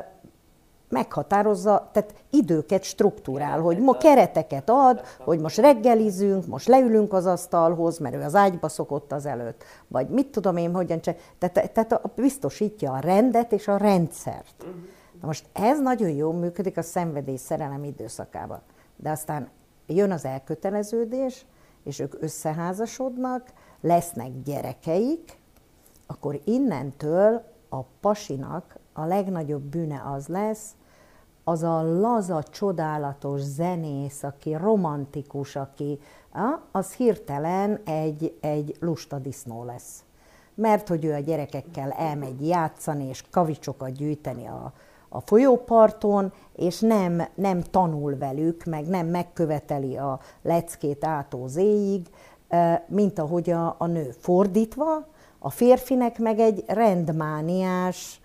meghatározza, 0.90 1.90
tehát 1.92 2.14
időket 2.30 2.84
struktúrál, 2.84 3.60
hogy 3.60 3.80
ma 3.80 3.98
kereteket 3.98 4.70
ad, 4.70 5.02
hogy 5.20 5.40
most 5.40 5.58
reggelizünk, 5.58 6.48
most 6.48 6.68
leülünk 6.68 7.14
az 7.14 7.26
asztalhoz, 7.26 7.98
mert 7.98 8.16
ő 8.16 8.22
az 8.22 8.36
ágyba 8.36 8.68
szokott 8.68 9.12
az 9.12 9.26
előtt, 9.26 9.64
vagy 9.88 10.08
mit 10.08 10.28
tudom 10.28 10.58
én, 10.58 10.74
hogyan 10.74 11.02
csinál. 11.02 11.20
Tehát, 11.38 11.72
tehát 11.72 12.02
biztosítja 12.16 12.92
a 12.92 13.00
rendet 13.00 13.52
és 13.52 13.68
a 13.68 13.78
rendszert. 13.78 14.56
Uh-huh. 14.60 14.76
Na 15.26 15.32
most 15.32 15.50
ez 15.54 15.82
nagyon 15.82 16.10
jól 16.10 16.34
működik 16.34 16.78
a 16.78 16.82
szenvedély 16.82 17.36
szerelem 17.36 17.84
időszakában. 17.84 18.62
De 18.96 19.10
aztán 19.10 19.50
jön 19.88 20.12
az 20.12 20.26
elköteleződés, 20.26 21.46
és 21.84 22.00
ők 22.00 22.22
összeházasodnak, 22.22 23.54
lesznek 23.82 24.42
gyerekeik, 24.44 25.38
akkor 26.08 26.40
innentől 26.44 27.44
a 27.70 27.82
pasinak 27.82 28.78
a 28.94 29.06
legnagyobb 29.06 29.62
bűne 29.62 30.04
az 30.06 30.28
lesz, 30.28 30.76
az 31.44 31.64
a 31.64 32.00
laza, 32.00 32.44
csodálatos 32.44 33.42
zenész, 33.42 34.24
aki 34.24 34.54
romantikus, 34.54 35.56
aki 35.56 36.00
az 36.72 36.94
hirtelen 36.94 37.80
egy, 37.86 38.38
egy 38.42 38.76
lusta 38.80 39.20
disznó 39.20 39.64
lesz. 39.64 40.04
mert 40.56 40.88
hogy 40.88 41.06
ő 41.06 41.14
a 41.14 41.20
gyerekekkel 41.20 41.92
elmegy 41.92 42.48
játszani 42.48 43.08
és 43.08 43.24
kavicsokat 43.30 43.92
gyűjteni 43.92 44.48
a, 44.48 44.74
a 45.16 45.22
folyóparton, 45.26 46.34
és 46.56 46.80
nem, 46.80 47.22
nem 47.36 47.62
tanul 47.62 48.18
velük, 48.18 48.64
meg 48.64 48.88
nem 48.88 49.08
megköveteli 49.08 49.98
a 49.98 50.20
leckét 50.42 51.06
átó 51.06 51.48
zéig, 51.48 52.08
mint 52.88 53.20
ahogy 53.20 53.50
a, 53.50 53.76
a 53.78 53.86
nő. 53.86 54.14
Fordítva, 54.20 55.08
a 55.40 55.50
férfinek 55.50 56.20
meg 56.20 56.40
egy 56.40 56.64
rendmániás, 56.68 58.22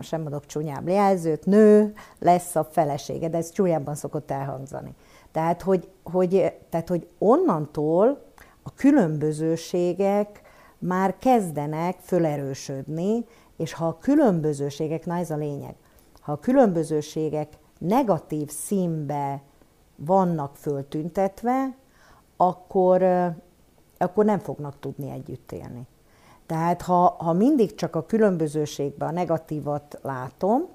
sem 0.00 0.22
mondok 0.22 0.46
csúnyább 0.46 0.88
jelzőt, 0.88 1.46
nő 1.46 1.94
lesz 2.18 2.56
a 2.56 2.64
felesége, 2.64 3.28
de 3.28 3.36
ez 3.36 3.50
csúnyábban 3.50 3.94
szokott 3.94 4.30
elhangzani. 4.30 4.94
Tehát 5.32 5.62
hogy, 5.62 5.88
hogy, 6.02 6.52
tehát, 6.70 6.88
hogy 6.88 7.08
onnantól 7.18 8.22
a 8.62 8.74
különbözőségek 8.74 10.42
már 10.78 11.18
kezdenek 11.18 11.96
fölerősödni, 12.00 13.24
és 13.58 13.72
ha 13.72 13.86
a 13.86 13.98
különbözőségek, 13.98 15.06
na 15.06 15.16
ez 15.16 15.30
a 15.30 15.36
lényeg, 15.36 15.74
ha 16.20 16.32
a 16.32 16.38
különbözőségek 16.38 17.58
negatív 17.78 18.50
színbe 18.50 19.42
vannak 19.96 20.56
föltüntetve, 20.56 21.76
akkor, 22.36 23.02
akkor 23.98 24.24
nem 24.24 24.38
fognak 24.38 24.78
tudni 24.80 25.10
együtt 25.10 25.52
élni. 25.52 25.86
Tehát 26.46 26.82
ha, 26.82 27.16
ha 27.18 27.32
mindig 27.32 27.74
csak 27.74 27.96
a 27.96 28.06
különbözőségben 28.06 29.08
a 29.08 29.12
negatívat 29.12 29.98
látom, 30.02 30.68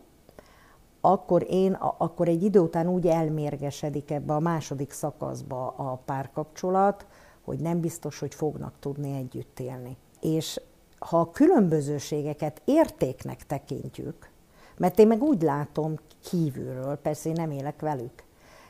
akkor 1.02 1.46
én, 1.50 1.74
akkor 1.98 2.28
egy 2.28 2.44
idő 2.44 2.60
után 2.60 2.88
úgy 2.88 3.08
elmérgesedik 3.08 4.12
ebbe 4.12 4.34
a 4.34 4.40
második 4.40 4.92
szakaszba 4.92 5.68
a 5.78 6.02
párkapcsolat, 6.06 7.06
hogy 7.44 7.60
nem 7.60 7.80
biztos, 7.80 8.20
hogy 8.20 8.34
fognak 8.34 8.74
tudni 8.80 9.16
együtt 9.18 9.60
élni. 9.60 9.98
És 10.22 10.62
ha 11.04 11.20
a 11.20 11.32
különbözőségeket 11.32 12.62
értéknek 12.66 13.46
tekintjük, 13.46 14.30
mert 14.78 15.00
én 15.00 15.08
meg 15.08 15.22
úgy 15.22 15.42
látom 15.42 15.96
kívülről, 16.30 16.96
persze 16.96 17.30
én 17.30 17.36
nem 17.36 17.52
élek 17.52 17.82
velük, 17.82 18.24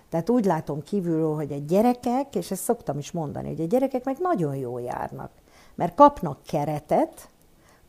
tehát 0.09 0.29
úgy 0.29 0.45
látom 0.45 0.83
kívülről, 0.83 1.35
hogy 1.35 1.51
a 1.51 1.63
gyerekek, 1.67 2.35
és 2.35 2.51
ezt 2.51 2.63
szoktam 2.63 2.97
is 2.97 3.11
mondani, 3.11 3.47
hogy 3.47 3.61
a 3.61 3.67
gyerekek 3.67 4.03
meg 4.03 4.17
nagyon 4.19 4.55
jól 4.55 4.81
járnak, 4.81 5.31
mert 5.75 5.95
kapnak 5.95 6.43
keretet, 6.43 7.29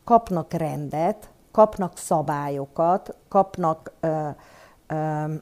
kapnak 0.03 0.53
rendet, 0.53 1.29
kapnak 1.51 1.97
szabályokat, 1.97 3.15
kapnak 3.27 3.91
ö, 3.99 4.27
ö, 4.87 5.33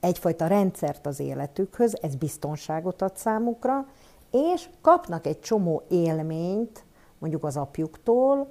egyfajta 0.00 0.46
rendszert 0.46 1.06
az 1.06 1.20
életükhöz, 1.20 1.98
ez 2.02 2.14
biztonságot 2.14 3.02
ad 3.02 3.16
számukra, 3.16 3.86
és 4.30 4.68
kapnak 4.80 5.26
egy 5.26 5.40
csomó 5.40 5.82
élményt, 5.88 6.84
mondjuk 7.20 7.44
az 7.44 7.56
apjuktól, 7.56 8.48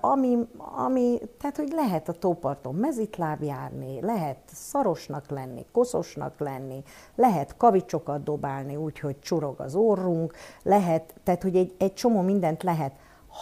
ami, 0.00 0.38
ami, 0.56 1.18
tehát 1.38 1.56
hogy 1.56 1.72
lehet 1.72 2.08
a 2.08 2.12
tóparton 2.12 2.74
mezitláb 2.74 3.42
járni, 3.42 4.00
lehet 4.00 4.38
szarosnak 4.52 5.30
lenni, 5.30 5.66
koszosnak 5.72 6.38
lenni, 6.38 6.82
lehet 7.14 7.56
kavicsokat 7.56 8.22
dobálni 8.22 8.76
úgy, 8.76 8.98
hogy 8.98 9.18
csurog 9.20 9.60
az 9.60 9.74
orrunk, 9.74 10.32
lehet, 10.62 11.14
tehát 11.22 11.42
hogy 11.42 11.56
egy, 11.56 11.74
egy 11.78 11.94
csomó 11.94 12.20
mindent 12.20 12.62
lehet. 12.62 12.92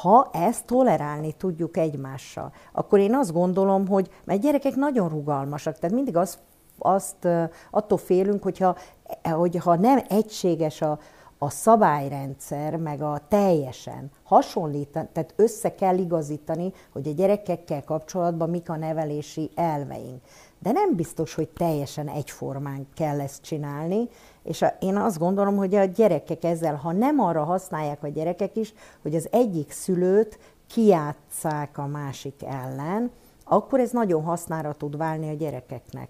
Ha 0.00 0.30
ezt 0.32 0.66
tolerálni 0.66 1.32
tudjuk 1.32 1.76
egymással, 1.76 2.52
akkor 2.72 2.98
én 2.98 3.14
azt 3.14 3.32
gondolom, 3.32 3.86
hogy, 3.86 4.10
mert 4.24 4.40
gyerekek 4.40 4.74
nagyon 4.74 5.08
rugalmasak, 5.08 5.78
tehát 5.78 5.96
mindig 5.96 6.16
azt, 6.16 6.38
azt 6.78 7.28
attól 7.70 7.98
félünk, 7.98 8.42
hogyha, 8.42 8.76
hogyha 9.22 9.76
nem 9.76 10.00
egységes 10.08 10.82
a, 10.82 10.98
a 11.38 11.50
szabályrendszer, 11.50 12.76
meg 12.76 13.02
a 13.02 13.20
teljesen 13.28 14.10
hasonlítani, 14.22 15.08
tehát 15.12 15.32
össze 15.36 15.74
kell 15.74 15.98
igazítani, 15.98 16.72
hogy 16.92 17.08
a 17.08 17.12
gyerekekkel 17.12 17.84
kapcsolatban 17.84 18.50
mik 18.50 18.70
a 18.70 18.76
nevelési 18.76 19.50
elveink. 19.54 20.22
De 20.58 20.72
nem 20.72 20.94
biztos, 20.94 21.34
hogy 21.34 21.48
teljesen 21.48 22.08
egyformán 22.08 22.86
kell 22.94 23.20
ezt 23.20 23.42
csinálni, 23.42 24.08
és 24.42 24.62
a, 24.62 24.76
én 24.80 24.96
azt 24.96 25.18
gondolom, 25.18 25.56
hogy 25.56 25.74
a 25.74 25.84
gyerekek 25.84 26.44
ezzel, 26.44 26.74
ha 26.74 26.92
nem 26.92 27.20
arra 27.20 27.44
használják 27.44 28.02
a 28.02 28.08
gyerekek 28.08 28.56
is, 28.56 28.74
hogy 29.02 29.14
az 29.14 29.28
egyik 29.30 29.70
szülőt 29.70 30.38
kiátszák 30.66 31.78
a 31.78 31.86
másik 31.86 32.42
ellen, 32.44 33.10
akkor 33.44 33.80
ez 33.80 33.90
nagyon 33.90 34.22
hasznára 34.22 34.72
tud 34.72 34.96
válni 34.96 35.28
a 35.28 35.34
gyerekeknek. 35.34 36.08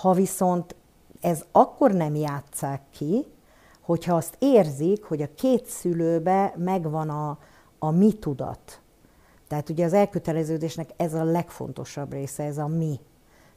Ha 0.00 0.12
viszont 0.12 0.74
ez 1.20 1.44
akkor 1.52 1.92
nem 1.92 2.14
játszák 2.14 2.82
ki, 2.90 3.26
hogyha 3.90 4.14
azt 4.14 4.36
érzik, 4.38 5.04
hogy 5.04 5.22
a 5.22 5.34
két 5.34 5.66
szülőbe 5.66 6.54
megvan 6.56 7.08
a, 7.08 7.38
a 7.78 7.90
mi 7.90 8.12
tudat. 8.12 8.80
Tehát 9.48 9.68
ugye 9.68 9.84
az 9.84 9.92
elköteleződésnek 9.92 10.90
ez 10.96 11.14
a 11.14 11.24
legfontosabb 11.24 12.12
része, 12.12 12.44
ez 12.44 12.58
a 12.58 12.66
mi. 12.66 13.00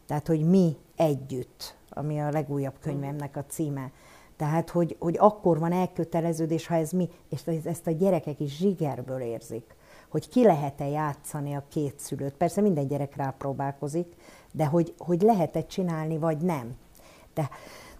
Tehát, 0.05 0.27
hogy 0.27 0.49
mi 0.49 0.77
együtt, 0.95 1.75
ami 1.89 2.19
a 2.19 2.29
legújabb 2.29 2.73
könyvemnek 2.79 3.35
a 3.35 3.45
címe. 3.47 3.91
Tehát, 4.35 4.69
hogy, 4.69 4.95
hogy 4.99 5.15
akkor 5.19 5.59
van 5.59 5.71
elköteleződés, 5.71 6.67
ha 6.67 6.75
ez 6.75 6.91
mi, 6.91 7.09
és 7.29 7.41
ezt 7.63 7.87
a 7.87 7.91
gyerekek 7.91 8.39
is 8.39 8.55
zsigerből 8.55 9.21
érzik, 9.21 9.75
hogy 10.09 10.29
ki 10.29 10.43
lehet-e 10.43 10.87
játszani 10.87 11.53
a 11.53 11.63
két 11.69 11.99
szülőt. 11.99 12.33
Persze 12.33 12.61
minden 12.61 12.87
gyerek 12.87 13.15
rápróbálkozik, 13.15 14.15
de 14.51 14.65
hogy, 14.65 14.93
hogy 14.97 15.21
lehet-e 15.21 15.65
csinálni, 15.65 16.17
vagy 16.17 16.37
nem. 16.37 16.77
De, 17.33 17.49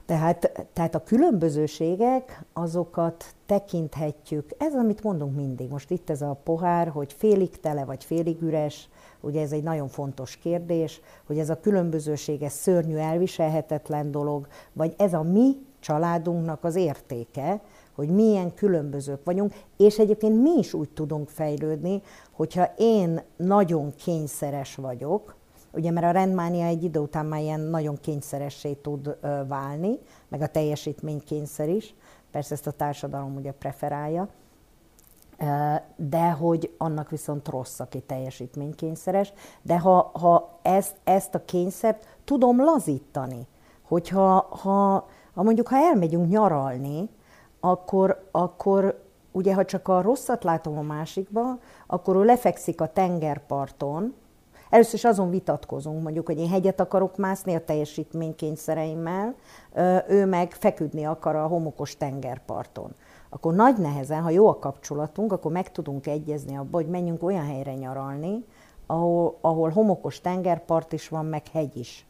tehát, 0.06 0.68
tehát 0.74 0.96
a 0.96 1.04
különbözőségek, 1.04 2.44
azokat 2.54 3.26
tekinthetjük, 3.46 4.50
ez 4.58 4.74
amit 4.74 5.04
mondunk 5.04 5.36
mindig, 5.36 5.70
most 5.70 5.92
itt 5.92 6.10
ez 6.10 6.22
a 6.22 6.40
pohár, 6.44 6.88
hogy 6.88 7.14
félig 7.14 7.60
tele 7.60 7.86
vagy 7.86 8.04
félig 8.04 8.42
üres, 8.42 8.90
ugye 9.20 9.42
ez 9.42 9.52
egy 9.52 9.64
nagyon 9.64 9.88
fontos 9.88 10.36
kérdés, 10.38 11.02
hogy 11.26 11.40
ez 11.40 11.50
a 11.50 11.60
különbözőség, 11.60 12.42
ez 12.42 12.54
szörnyű, 12.54 12.96
elviselhetetlen 12.96 14.12
dolog, 14.12 14.48
vagy 14.74 14.94
ez 14.98 15.14
a 15.14 15.22
mi 15.22 15.58
családunknak 15.80 16.64
az 16.64 16.76
értéke, 16.76 17.62
hogy 17.96 18.10
milyen 18.10 18.54
különbözők 18.54 19.24
vagyunk, 19.24 19.54
és 19.78 20.00
egyébként 20.00 20.42
mi 20.42 20.58
is 20.58 20.74
úgy 20.74 20.90
tudunk 20.90 21.30
fejlődni, 21.30 22.02
hogyha 22.32 22.74
én 22.78 23.22
nagyon 23.36 23.94
kényszeres 23.96 24.76
vagyok, 24.76 25.36
ugye 25.74 25.92
mert 25.92 26.06
a 26.06 26.12
rendmánia 26.12 26.66
egy 26.66 26.84
idő 26.84 27.00
után 27.00 27.26
már 27.26 27.42
ilyen 27.42 27.60
nagyon 27.60 27.98
kényszeressé 28.02 28.74
tud 28.74 29.18
válni, 29.48 30.00
meg 30.28 30.42
a 30.42 30.48
teljesítménykényszer 30.48 31.70
is, 31.70 31.96
persze 32.32 32.54
ezt 32.54 32.68
a 32.68 32.72
társadalom 32.72 33.36
ugye 33.36 33.52
preferálja, 33.52 34.28
de 35.96 36.32
hogy 36.32 36.74
annak 36.78 37.10
viszont 37.10 37.48
rossz, 37.48 37.80
aki 37.80 38.00
teljesítménykényszeres, 38.00 39.34
de 39.62 39.80
ha, 39.80 40.12
ha 40.14 40.60
ezt, 40.62 40.96
ezt 41.04 41.36
a 41.36 41.46
kényszert 41.46 42.08
tudom 42.24 42.64
lazítani, 42.64 43.48
hogyha 43.82 44.48
ha, 44.62 45.08
ha 45.34 45.44
mondjuk 45.44 45.68
ha 45.68 45.76
elmegyünk 45.76 46.30
nyaralni, 46.30 47.10
akkor, 47.60 48.28
akkor 48.32 49.04
ugye 49.32 49.54
ha 49.54 49.66
csak 49.66 49.88
a 49.88 50.02
rosszat 50.02 50.44
látom 50.44 50.78
a 50.78 50.82
másikba, 50.82 51.60
akkor 51.88 52.16
ő 52.16 52.24
lefekszik 52.24 52.82
a 52.82 52.88
tengerparton, 52.88 54.14
Először 54.74 54.94
is 54.94 55.06
azon 55.06 55.30
vitatkozunk, 55.30 56.04
mondjuk, 56.04 56.26
hogy 56.26 56.40
én 56.40 56.50
hegyet 56.50 56.80
akarok 56.80 57.18
mászni 57.18 57.56
a 57.56 57.64
teljesítménykényszereimmel, 57.64 59.36
ő 60.08 60.26
meg 60.26 60.52
feküdni 60.52 61.06
akar 61.06 61.36
a 61.36 61.48
homokos 61.48 61.98
tengerparton. 61.98 62.96
Akkor 63.30 63.54
nagy 63.54 63.78
nehezen, 63.78 64.22
ha 64.22 64.30
jó 64.30 64.48
a 64.48 64.60
kapcsolatunk, 64.60 65.32
akkor 65.32 65.52
meg 65.52 65.72
tudunk 65.72 66.08
egyezni 66.08 66.58
abba, 66.58 66.78
hogy 66.78 66.88
menjünk 66.88 67.24
olyan 67.24 67.46
helyre 67.46 67.74
nyaralni, 67.74 68.46
ahol, 68.88 69.38
ahol 69.42 69.70
homokos 69.70 70.22
tengerpart 70.22 70.94
is 70.94 71.10
van, 71.10 71.26
meg 71.26 71.48
hegy 71.48 71.78
is. 71.78 72.06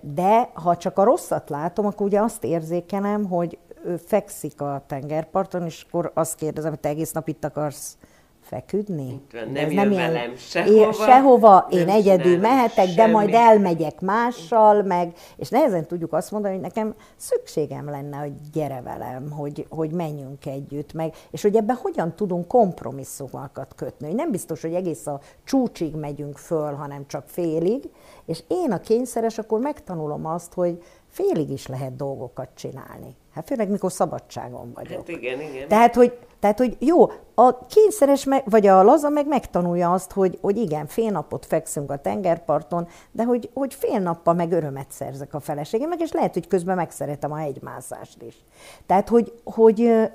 De 0.00 0.50
ha 0.52 0.76
csak 0.76 0.98
a 0.98 1.04
rosszat 1.04 1.50
látom, 1.50 1.86
akkor 1.86 2.06
ugye 2.06 2.20
azt 2.20 2.44
érzékelem, 2.44 3.24
hogy 3.28 3.58
ő 3.84 3.96
fekszik 3.96 4.60
a 4.60 4.82
tengerparton, 4.86 5.64
és 5.64 5.86
akkor 5.88 6.10
azt 6.14 6.34
kérdezem, 6.34 6.70
hogy 6.70 6.80
te 6.80 6.88
egész 6.88 7.12
nap 7.12 7.28
itt 7.28 7.44
akarsz 7.44 7.96
feküdni. 8.44 9.20
nem 9.32 9.50
nem 9.52 9.70
jön 9.70 9.88
velem 9.88 10.36
sehova. 10.36 10.86
Én, 10.86 10.92
sehova, 10.92 11.66
én 11.70 11.88
egyedül 11.88 12.38
mehetek, 12.38 12.84
semmi. 12.84 12.94
de 12.94 13.06
majd 13.06 13.34
elmegyek 13.34 14.00
mással, 14.00 14.82
meg, 14.82 15.12
és 15.36 15.48
nehezen 15.48 15.86
tudjuk 15.86 16.12
azt 16.12 16.30
mondani, 16.30 16.54
hogy 16.54 16.62
nekem 16.62 16.94
szükségem 17.16 17.90
lenne, 17.90 18.16
hogy 18.16 18.32
gyere 18.52 18.80
velem, 18.80 19.30
hogy, 19.30 19.66
hogy 19.68 19.90
menjünk 19.90 20.46
együtt, 20.46 20.92
meg, 20.92 21.14
és 21.30 21.42
hogy 21.42 21.56
ebben 21.56 21.76
hogyan 21.76 22.14
tudunk 22.14 22.46
kompromisszumokat 22.48 23.74
kötni. 23.76 24.06
Hogy 24.06 24.16
nem 24.16 24.30
biztos, 24.30 24.62
hogy 24.62 24.74
egész 24.74 25.06
a 25.06 25.20
csúcsig 25.44 25.94
megyünk 25.94 26.38
föl, 26.38 26.72
hanem 26.72 27.06
csak 27.06 27.24
félig, 27.26 27.90
és 28.26 28.42
én 28.48 28.72
a 28.72 28.80
kényszeres, 28.80 29.38
akkor 29.38 29.60
megtanulom 29.60 30.26
azt, 30.26 30.52
hogy 30.52 30.82
félig 31.14 31.50
is 31.50 31.66
lehet 31.66 31.96
dolgokat 31.96 32.48
csinálni. 32.54 33.16
Hát 33.32 33.46
főleg, 33.46 33.68
mikor 33.68 33.92
szabadságon 33.92 34.72
vagyok. 34.74 34.96
Hát 34.96 35.08
igen, 35.08 35.40
igen. 35.40 35.68
Tehát, 35.68 35.94
hogy, 35.94 36.18
tehát, 36.40 36.58
hogy 36.58 36.76
jó, 36.80 37.06
a 37.34 37.66
kényszeres, 37.66 38.24
meg, 38.24 38.42
vagy 38.46 38.66
a 38.66 38.82
laza 38.82 39.08
meg 39.08 39.26
megtanulja 39.26 39.92
azt, 39.92 40.12
hogy, 40.12 40.38
hogy 40.40 40.56
igen, 40.56 40.86
fél 40.86 41.10
napot 41.10 41.46
fekszünk 41.46 41.90
a 41.90 41.96
tengerparton, 41.96 42.88
de 43.12 43.24
hogy, 43.24 43.50
hogy 43.54 43.74
fél 43.74 43.98
nappal 43.98 44.34
meg 44.34 44.52
örömet 44.52 44.90
szerzek 44.90 45.34
a 45.34 45.40
feleségemnek, 45.40 46.00
és 46.00 46.12
lehet, 46.12 46.32
hogy 46.32 46.48
közben 46.48 46.76
megszeretem 46.76 47.32
a 47.32 47.36
hegymászást 47.36 48.22
is. 48.22 48.44
Tehát, 48.86 49.08
hogy, 49.08 49.32
hogy 49.44 50.10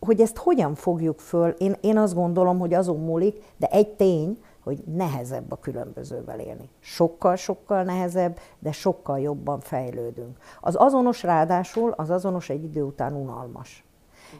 hogy 0.00 0.20
ezt 0.20 0.36
hogyan 0.36 0.74
fogjuk 0.74 1.20
föl, 1.20 1.48
én, 1.48 1.76
én 1.80 1.98
azt 1.98 2.14
gondolom, 2.14 2.58
hogy 2.58 2.74
azon 2.74 3.00
múlik, 3.00 3.42
de 3.56 3.66
egy 3.66 3.88
tény, 3.88 4.38
hogy 4.68 4.84
nehezebb 4.84 5.52
a 5.52 5.56
különbözővel 5.56 6.40
élni. 6.40 6.68
Sokkal-sokkal 6.80 7.82
nehezebb, 7.82 8.38
de 8.58 8.72
sokkal 8.72 9.18
jobban 9.20 9.60
fejlődünk. 9.60 10.36
Az 10.60 10.74
azonos 10.74 11.22
ráadásul, 11.22 11.90
az 11.90 12.10
azonos 12.10 12.48
egy 12.48 12.64
idő 12.64 12.82
után 12.82 13.12
unalmas. 13.12 13.84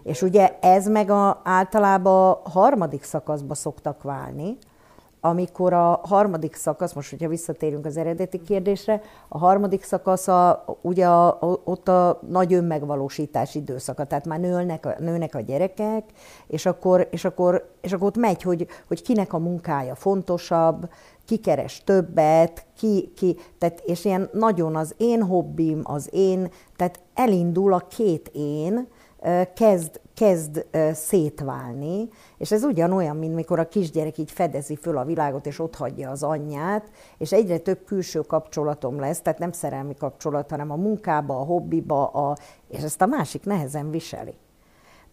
És 0.03 0.23
ugye 0.23 0.59
ez 0.61 0.87
meg 0.87 1.11
a, 1.11 1.41
általában 1.45 2.31
a 2.45 2.49
harmadik 2.49 3.03
szakaszba 3.03 3.55
szoktak 3.55 4.03
válni, 4.03 4.59
amikor 5.21 5.73
a 5.73 6.01
harmadik 6.03 6.55
szakasz, 6.55 6.93
most 6.93 7.11
hogyha 7.11 7.29
visszatérünk 7.29 7.87
az 7.87 7.97
eredeti 7.97 8.43
kérdésre, 8.43 9.03
a 9.29 9.39
harmadik 9.39 9.83
szakasz 9.83 10.29
a, 10.29 10.65
ugye 10.81 11.07
a, 11.07 11.39
ott 11.65 11.89
a 11.89 12.21
nagy 12.29 12.53
önmegvalósítás 12.53 13.55
időszaka, 13.55 14.05
tehát 14.05 14.27
már 14.27 14.41
nőnek, 14.41 14.99
nőnek 14.99 15.35
a 15.35 15.41
gyerekek, 15.41 16.05
és 16.47 16.67
akkor, 16.67 17.09
és 17.11 17.25
akkor, 17.25 17.71
és 17.81 17.93
akkor 17.93 18.07
ott 18.07 18.17
megy, 18.17 18.43
hogy, 18.43 18.67
hogy 18.89 19.03
kinek 19.03 19.33
a 19.33 19.39
munkája 19.39 19.95
fontosabb, 19.95 20.89
ki 21.25 21.37
keres 21.37 21.85
többet, 21.85 22.67
ki, 22.77 23.13
ki, 23.17 23.37
tehát, 23.59 23.83
és 23.85 24.05
ilyen 24.05 24.29
nagyon 24.33 24.77
az 24.77 24.95
én 24.97 25.23
hobbim, 25.23 25.81
az 25.85 26.09
én, 26.13 26.51
tehát 26.77 27.01
elindul 27.15 27.73
a 27.73 27.87
két 27.89 28.31
én, 28.35 28.89
kezd, 29.55 30.01
kezd 30.19 30.67
szétválni, 30.93 32.09
és 32.39 32.53
ez 32.53 32.63
ugyanolyan, 32.63 33.17
mint 33.17 33.35
mikor 33.35 33.59
a 33.59 33.69
kisgyerek 33.69 34.19
így 34.19 34.31
fedezi 34.31 34.77
föl 34.77 34.97
a 34.99 35.05
világot, 35.05 35.47
és 35.47 35.59
ott 35.59 35.75
hagyja 35.75 36.11
az 36.11 36.23
anyját, 36.23 36.91
és 37.19 37.33
egyre 37.33 37.59
több 37.59 37.85
külső 37.85 38.21
kapcsolatom 38.21 39.01
lesz, 39.01 39.21
tehát 39.21 39.39
nem 39.39 39.53
szerelmi 39.53 39.95
kapcsolat, 39.95 40.51
hanem 40.51 40.71
a 40.71 40.77
munkába, 40.77 41.41
a 41.41 41.45
hobbiba, 41.45 42.07
a, 42.07 42.37
és 42.69 42.83
ezt 42.83 43.03
a 43.03 43.07
másik 43.07 43.45
nehezen 43.45 43.91
viseli. 43.91 44.35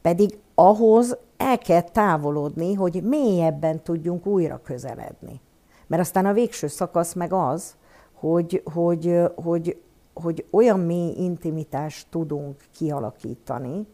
Pedig 0.01 0.39
ahhoz 0.56 1.18
el 1.38 1.58
kell 1.58 1.82
távolodni, 1.82 2.74
hogy 2.74 3.03
mélyebben 3.03 3.84
tudjunk 3.84 4.26
újra 4.26 4.60
közeledni. 4.64 5.41
Mert 5.88 6.01
aztán 6.01 6.26
a 6.26 6.34
végső 6.34 6.68
szakasz 6.68 7.14
meg 7.14 7.34
az, 7.34 7.76
hogy, 8.14 8.62
hogy, 8.74 9.22
hogy, 9.36 9.82
hogy 10.14 10.45
olyan 10.51 10.80
mély 10.80 11.14
intimitást 11.18 12.08
tudunk 12.10 12.56
kialakítani, 12.78 13.88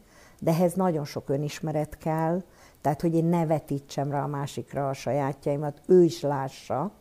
de 0.44 0.52
ehhez 0.52 0.74
nagyon 0.74 1.06
sok 1.06 1.30
önismeret 1.30 1.98
kell, 1.98 2.42
tehát 2.82 3.02
hogy 3.02 3.16
én 3.16 3.26
ne 3.26 3.46
vetítsem 3.46 4.12
rá 4.12 4.24
a 4.24 4.28
másikra 4.28 4.90
a 4.90 4.94
sajátjaimat, 4.94 5.82
ő 5.88 6.04
is 6.04 6.22
lássa, 6.22 6.92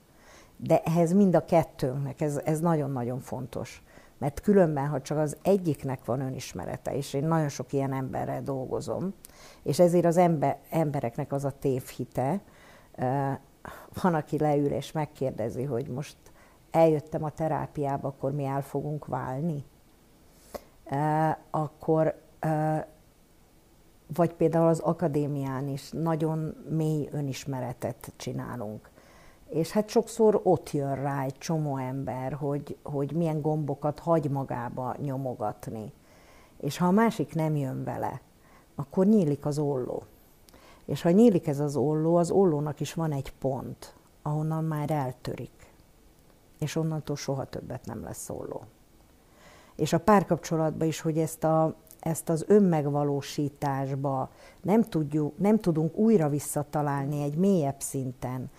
de 0.57 0.83
ehhez 0.83 1.13
mind 1.13 1.35
a 1.35 1.45
kettőnknek, 1.45 2.21
ez, 2.21 2.41
ez 2.45 2.61
nagyon-nagyon 2.61 3.21
fontos. 3.21 3.83
Mert 4.19 4.41
különben, 4.41 4.87
ha 4.87 5.01
csak 5.01 5.19
az 5.19 5.37
egyiknek 5.43 6.05
van 6.05 6.21
önismerete, 6.21 6.97
és 6.97 7.15
én 7.15 7.25
nagyon 7.25 7.49
sok 7.49 7.73
ilyen 7.73 7.93
emberrel 7.93 8.43
dolgozom, 8.43 9.15
és 9.63 9.79
ezért 9.79 10.05
az 10.05 10.17
ember, 10.17 10.59
embereknek 10.71 11.33
az 11.33 11.45
a 11.45 11.51
tévhite, 11.51 12.41
van, 14.03 14.15
aki 14.15 14.39
leül 14.39 14.73
és 14.73 14.93
megkérdezi, 14.93 15.65
hogy 15.65 15.89
most 15.89 16.17
eljöttem 16.71 17.25
a 17.25 17.31
terápiába, 17.31 18.09
akkor 18.09 18.33
mi 18.33 18.45
el 18.45 18.63
fogunk 18.63 19.07
válni, 19.07 19.65
akkor 21.51 22.15
vagy 24.15 24.33
például 24.33 24.69
az 24.69 24.79
akadémián 24.79 25.69
is 25.69 25.91
nagyon 25.91 26.55
mély 26.69 27.09
önismeretet 27.13 28.13
csinálunk. 28.17 28.91
És 29.49 29.71
hát 29.71 29.89
sokszor 29.89 30.41
ott 30.43 30.71
jön 30.71 30.95
rá 30.95 31.23
egy 31.23 31.39
csomó 31.39 31.77
ember, 31.77 32.33
hogy, 32.33 32.77
hogy 32.83 33.13
milyen 33.13 33.41
gombokat 33.41 33.99
hagy 33.99 34.31
magába 34.31 34.95
nyomogatni. 34.99 35.93
És 36.57 36.79
ha 36.79 36.87
a 36.87 36.91
másik 36.91 37.35
nem 37.35 37.57
jön 37.57 37.85
vele, 37.85 38.21
akkor 38.75 39.07
nyílik 39.07 39.47
az 39.47 39.59
olló. 39.59 40.03
És 40.85 41.03
ha 41.03 41.11
nyílik 41.11 41.47
ez 41.47 41.61
az 41.61 41.77
olló, 41.77 42.17
az 42.17 42.31
ollónak 42.31 42.81
is 42.81 42.95
van 42.95 43.13
egy 43.13 43.33
pont, 43.33 43.95
ahonnan 44.23 44.65
már 44.65 44.91
eltörik. 44.91 45.73
És 46.59 46.77
onnantól 46.77 47.17
soha 47.17 47.45
többet 47.45 47.87
nem 47.87 48.03
lesz 48.03 48.31
olló. 48.31 48.63
És 49.77 49.93
a 49.93 50.01
párkapcsolatban 50.01 50.87
is, 50.87 51.01
hogy 51.01 51.19
ezt 51.19 51.45
a, 51.45 51.75
ezt 52.01 52.29
az 52.29 52.45
önmegvalósításba 52.47 54.31
nem, 54.63 54.83
tudjuk, 54.83 55.39
nem 55.39 55.59
tudunk 55.59 55.97
újra 55.97 56.29
visszatalálni 56.29 57.23
egy 57.23 57.37
mélyebb 57.37 57.81
szinten 57.81 58.51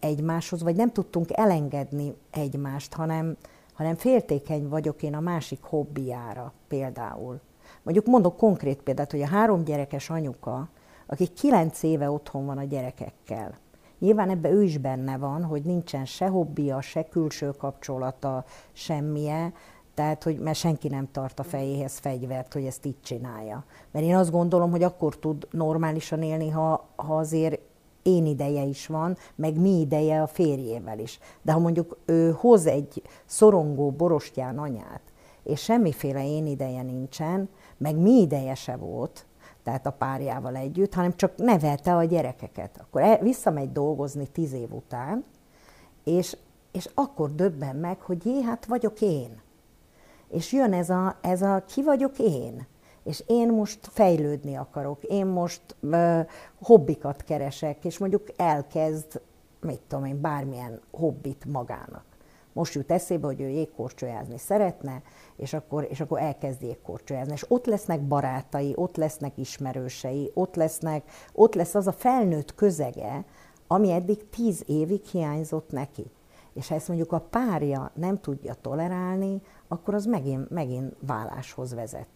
egymáshoz, 0.00 0.62
vagy 0.62 0.76
nem 0.76 0.92
tudtunk 0.92 1.26
elengedni 1.32 2.14
egymást, 2.30 2.92
hanem, 2.92 3.36
hanem 3.72 3.94
féltékeny 3.94 4.68
vagyok 4.68 5.02
én 5.02 5.14
a 5.14 5.20
másik 5.20 5.62
hobbiára 5.62 6.52
például. 6.68 7.40
Mondjuk 7.82 8.06
mondok 8.06 8.36
konkrét 8.36 8.82
példát, 8.82 9.10
hogy 9.10 9.22
a 9.22 9.26
három 9.26 9.64
gyerekes 9.64 10.10
anyuka, 10.10 10.68
aki 11.06 11.26
kilenc 11.26 11.82
éve 11.82 12.10
otthon 12.10 12.46
van 12.46 12.58
a 12.58 12.64
gyerekekkel, 12.64 13.58
Nyilván 13.98 14.30
ebbe 14.30 14.50
ő 14.50 14.62
is 14.62 14.78
benne 14.78 15.16
van, 15.16 15.44
hogy 15.44 15.62
nincsen 15.62 16.04
se 16.04 16.26
hobbija, 16.26 16.80
se 16.80 17.08
külső 17.08 17.50
kapcsolata, 17.50 18.44
semmije, 18.72 19.52
tehát, 19.96 20.22
hogy 20.22 20.38
mert 20.38 20.58
senki 20.58 20.88
nem 20.88 21.08
tart 21.12 21.38
a 21.38 21.42
fejéhez 21.42 21.98
fegyvert, 21.98 22.52
hogy 22.52 22.64
ezt 22.64 22.86
így 22.86 23.00
csinálja. 23.02 23.64
Mert 23.90 24.04
én 24.04 24.16
azt 24.16 24.30
gondolom, 24.30 24.70
hogy 24.70 24.82
akkor 24.82 25.18
tud 25.18 25.48
normálisan 25.50 26.22
élni, 26.22 26.50
ha, 26.50 26.88
ha 26.96 27.16
azért 27.16 27.60
én 28.02 28.26
ideje 28.26 28.62
is 28.62 28.86
van, 28.86 29.16
meg 29.34 29.60
mi 29.60 29.80
ideje 29.80 30.22
a 30.22 30.26
férjével 30.26 30.98
is. 30.98 31.18
De 31.42 31.52
ha 31.52 31.58
mondjuk 31.58 31.98
ő 32.04 32.30
hoz 32.30 32.66
egy 32.66 33.02
szorongó 33.24 33.90
borostyán 33.90 34.58
anyát, 34.58 35.00
és 35.42 35.62
semmiféle 35.62 36.26
én 36.26 36.46
ideje 36.46 36.82
nincsen, 36.82 37.48
meg 37.76 37.96
mi 37.96 38.20
ideje 38.20 38.54
se 38.54 38.76
volt, 38.76 39.26
tehát 39.62 39.86
a 39.86 39.90
párjával 39.90 40.56
együtt, 40.56 40.94
hanem 40.94 41.16
csak 41.16 41.36
nevelte 41.36 41.94
a 41.94 42.04
gyerekeket. 42.04 42.78
Akkor 42.80 43.02
el, 43.02 43.18
visszamegy 43.18 43.72
dolgozni 43.72 44.26
tíz 44.26 44.52
év 44.52 44.72
után, 44.72 45.24
és, 46.04 46.36
és 46.72 46.88
akkor 46.94 47.34
döbben 47.34 47.76
meg, 47.76 48.00
hogy 48.00 48.26
jé, 48.26 48.42
hát 48.42 48.66
vagyok 48.66 49.00
én 49.00 49.44
és 50.30 50.52
jön 50.52 50.72
ez 50.72 50.90
a, 50.90 51.18
ez 51.20 51.42
a 51.42 51.64
ki 51.74 51.82
vagyok 51.82 52.18
én, 52.18 52.66
és 53.04 53.22
én 53.26 53.48
most 53.52 53.78
fejlődni 53.82 54.56
akarok, 54.56 55.04
én 55.04 55.26
most 55.26 55.62
uh, 55.80 56.20
hobbikat 56.62 57.22
keresek, 57.22 57.84
és 57.84 57.98
mondjuk 57.98 58.26
elkezd, 58.36 59.20
mit 59.60 59.80
tudom 59.88 60.04
én, 60.04 60.20
bármilyen 60.20 60.80
hobbit 60.90 61.44
magának. 61.44 62.04
Most 62.52 62.74
jut 62.74 62.90
eszébe, 62.90 63.26
hogy 63.26 63.40
ő 63.40 63.48
jégkorcsolyázni 63.48 64.38
szeretne, 64.38 65.02
és 65.36 65.52
akkor, 65.52 65.86
és 65.90 66.00
akkor 66.00 66.20
elkezd 66.20 66.62
jégkorcsolyázni. 66.62 67.32
És 67.32 67.50
ott 67.50 67.66
lesznek 67.66 68.00
barátai, 68.00 68.72
ott 68.76 68.96
lesznek 68.96 69.38
ismerősei, 69.38 70.30
ott, 70.34 70.54
lesznek, 70.54 71.10
ott 71.32 71.54
lesz 71.54 71.74
az 71.74 71.86
a 71.86 71.92
felnőtt 71.92 72.54
közege, 72.54 73.24
ami 73.66 73.90
eddig 73.90 74.28
tíz 74.28 74.62
évig 74.66 75.04
hiányzott 75.04 75.70
neki. 75.70 76.10
És 76.54 76.68
ha 76.68 76.74
ezt 76.74 76.88
mondjuk 76.88 77.12
a 77.12 77.26
párja 77.30 77.90
nem 77.94 78.20
tudja 78.20 78.54
tolerálni, 78.54 79.42
akkor 79.68 79.94
az 79.94 80.06
megint, 80.06 80.50
megint 80.50 80.94
válláshoz 81.06 81.74
vezet. 81.74 82.08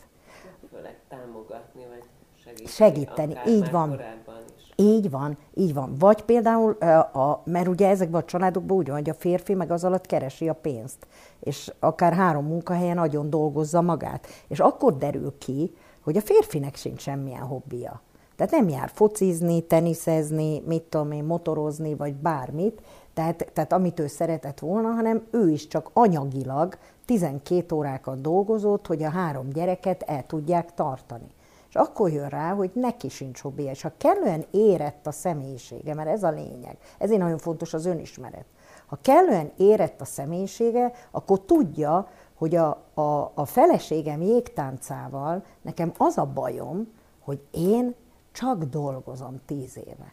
Főleg 0.73 0.99
támogatni, 1.09 1.87
vagy 1.89 2.05
segíteni. 2.45 2.69
Segíteni, 2.69 3.37
így 3.47 3.71
van. 3.71 3.93
Is. 3.93 4.75
Így 4.77 5.11
van, 5.11 5.39
így 5.55 5.75
van. 5.75 5.95
Vagy 5.99 6.23
például, 6.23 6.73
a, 7.13 7.43
mert 7.45 7.69
ugye 7.69 7.89
ezekben 7.89 8.21
a 8.21 8.25
családokban 8.25 8.77
úgy 8.77 8.87
van, 8.87 8.97
hogy 8.97 9.11
a 9.11 9.15
férfi 9.15 9.55
meg 9.55 9.71
az 9.71 9.85
alatt 9.85 10.07
keresi 10.07 10.49
a 10.49 10.55
pénzt, 10.55 11.07
és 11.41 11.73
akár 11.79 12.13
három 12.13 12.47
munkahelyen 12.47 12.97
nagyon 12.97 13.31
dolgozza 13.31 13.81
magát. 13.81 14.27
És 14.49 14.61
akkor 14.61 14.97
derül 14.97 15.39
ki, 15.39 15.75
hogy 16.01 16.17
a 16.17 16.21
férfinek 16.21 16.77
sincs 16.77 17.01
semmilyen 17.01 17.43
hobbija. 17.43 18.01
Tehát 18.37 18.53
nem 18.53 18.69
jár 18.69 18.91
focizni, 18.95 19.61
teniszezni, 19.61 20.63
mit 20.67 20.83
tudom 20.83 21.13
én, 21.13 21.25
motorozni, 21.25 21.95
vagy 21.95 22.15
bármit, 22.15 22.83
tehát, 23.15 23.51
tehát 23.53 23.73
amit 23.73 24.01
ő 24.01 24.07
szeretett 24.07 24.59
volna, 24.59 24.89
hanem 24.89 25.27
ő 25.31 25.51
is 25.51 25.67
csak 25.67 25.91
anyagilag 25.93 26.79
12 27.11 27.75
órákat 27.75 28.21
dolgozott, 28.21 28.87
hogy 28.87 29.03
a 29.03 29.11
három 29.11 29.49
gyereket 29.49 30.03
el 30.03 30.27
tudják 30.27 30.75
tartani. 30.75 31.27
És 31.69 31.75
akkor 31.75 32.11
jön 32.11 32.29
rá, 32.29 32.53
hogy 32.53 32.71
neki 32.75 33.09
sincs 33.09 33.41
hobbija. 33.41 33.71
És 33.71 33.83
ha 33.83 33.93
kellően 33.97 34.45
érett 34.51 35.07
a 35.07 35.11
személyisége, 35.11 35.95
mert 35.95 36.09
ez 36.09 36.23
a 36.23 36.31
lényeg, 36.31 36.77
ezért 36.99 37.21
nagyon 37.21 37.39
fontos 37.39 37.75
az 37.75 37.87
önismeret. 37.87 38.45
Ha 38.87 38.99
kellően 39.03 39.51
érett 39.57 40.01
a 40.01 40.05
személyisége, 40.05 40.93
akkor 41.11 41.41
tudja, 41.41 42.09
hogy 42.35 42.55
a, 42.55 42.69
a, 42.95 43.33
a 43.35 43.45
feleségem 43.45 44.23
jégtáncával 44.23 45.45
nekem 45.63 45.93
az 45.97 46.19
a 46.19 46.27
bajom, 46.27 46.93
hogy 47.21 47.41
én 47.51 47.95
csak 48.33 48.65
dolgozom 48.65 49.37
tíz 49.47 49.77
éve 49.77 50.13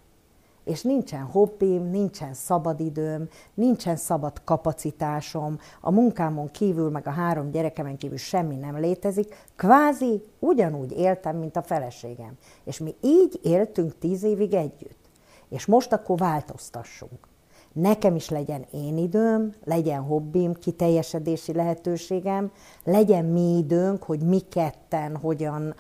és 0.68 0.82
nincsen 0.82 1.24
hobbim, 1.24 1.90
nincsen 1.90 2.34
szabadidőm, 2.34 3.30
nincsen 3.54 3.96
szabad 3.96 4.44
kapacitásom, 4.44 5.60
a 5.82 5.92
munkámon 5.92 6.52
kívül, 6.52 6.90
meg 6.90 7.08
a 7.08 7.12
három 7.12 7.52
gyerekemen 7.52 7.98
kívül 7.98 8.18
semmi 8.18 8.56
nem 8.56 8.80
létezik, 8.80 9.36
kvázi 9.56 10.24
ugyanúgy 10.40 10.92
éltem, 10.92 11.38
mint 11.38 11.56
a 11.56 11.62
feleségem. 11.62 12.38
És 12.64 12.80
mi 12.80 12.96
így 13.02 13.40
éltünk 13.44 13.98
tíz 14.00 14.24
évig 14.24 14.54
együtt. 14.54 15.10
És 15.50 15.66
most 15.66 15.94
akkor 15.94 16.18
változtassunk. 16.18 17.28
nekem 17.74 18.16
is 18.16 18.30
legyen 18.30 18.66
én 18.72 18.98
időm, 18.98 19.54
legyen 19.64 20.02
hobbim, 20.02 20.54
kiteljesedési 20.54 21.54
lehetőségem, 21.54 22.52
legyen 22.84 23.26
mi 23.26 23.58
időnk, 23.58 24.04
hogy 24.04 24.22
mi 24.22 24.40
ketten 24.40 25.16
hogyan 25.16 25.76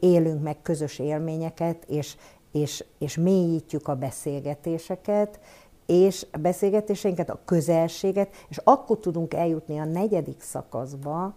élünk 0.00 0.42
meg 0.42 0.62
közös 0.62 0.98
élményeket, 0.98 1.84
és, 1.88 2.16
és, 2.52 2.84
és 2.98 3.16
mélyítjük 3.16 3.88
a 3.88 3.94
beszélgetéseket, 3.94 5.40
és 5.86 6.26
a 6.32 6.38
beszélgetéseinket, 6.38 7.30
a 7.30 7.40
közelséget, 7.44 8.34
és 8.48 8.56
akkor 8.64 8.98
tudunk 8.98 9.34
eljutni 9.34 9.78
a 9.78 9.84
negyedik 9.84 10.40
szakaszba, 10.40 11.34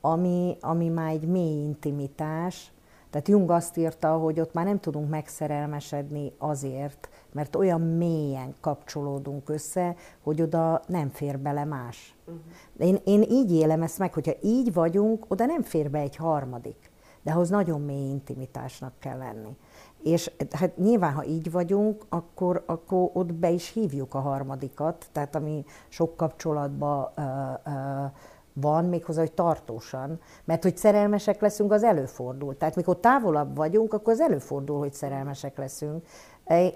ami, 0.00 0.56
ami 0.60 0.88
már 0.88 1.12
egy 1.12 1.26
mély 1.26 1.64
intimitás. 1.64 2.72
Tehát 3.10 3.28
Jung 3.28 3.50
azt 3.50 3.76
írta, 3.76 4.16
hogy 4.16 4.40
ott 4.40 4.52
már 4.52 4.64
nem 4.64 4.80
tudunk 4.80 5.08
megszerelmesedni 5.08 6.32
azért, 6.38 7.08
mert 7.32 7.56
olyan 7.56 7.80
mélyen 7.80 8.54
kapcsolódunk 8.60 9.48
össze, 9.48 9.96
hogy 10.22 10.42
oda 10.42 10.82
nem 10.86 11.10
fér 11.10 11.38
bele 11.38 11.64
más. 11.64 12.14
Uh-huh. 12.24 12.88
Én, 12.88 12.98
én 13.04 13.22
így 13.22 13.52
élem 13.52 13.82
ezt 13.82 13.98
meg, 13.98 14.14
hogyha 14.14 14.32
így 14.42 14.72
vagyunk, 14.72 15.24
oda 15.28 15.46
nem 15.46 15.62
fér 15.62 15.90
be 15.90 15.98
egy 15.98 16.16
harmadik, 16.16 16.90
de 17.22 17.32
ahhoz 17.32 17.48
nagyon 17.48 17.80
mély 17.80 18.08
intimitásnak 18.08 18.92
kell 18.98 19.18
lenni. 19.18 19.56
És 20.02 20.30
hát 20.50 20.76
nyilván, 20.76 21.12
ha 21.12 21.24
így 21.24 21.50
vagyunk, 21.50 22.04
akkor, 22.08 22.62
akkor 22.66 23.10
ott 23.12 23.34
be 23.34 23.50
is 23.50 23.72
hívjuk 23.72 24.14
a 24.14 24.20
harmadikat, 24.20 25.06
tehát 25.12 25.34
ami 25.34 25.64
sok 25.88 26.16
kapcsolatban 26.16 27.08
uh, 27.16 27.24
uh, 27.66 28.10
van, 28.60 28.84
méghozzá, 28.84 29.20
hogy 29.20 29.32
tartósan, 29.32 30.20
mert 30.44 30.62
hogy 30.62 30.76
szerelmesek 30.76 31.40
leszünk, 31.40 31.72
az 31.72 31.82
előfordul. 31.82 32.56
Tehát 32.56 32.76
mikor 32.76 33.00
távolabb 33.00 33.56
vagyunk, 33.56 33.92
akkor 33.92 34.12
az 34.12 34.20
előfordul, 34.20 34.78
hogy 34.78 34.92
szerelmesek 34.92 35.58
leszünk. 35.58 36.06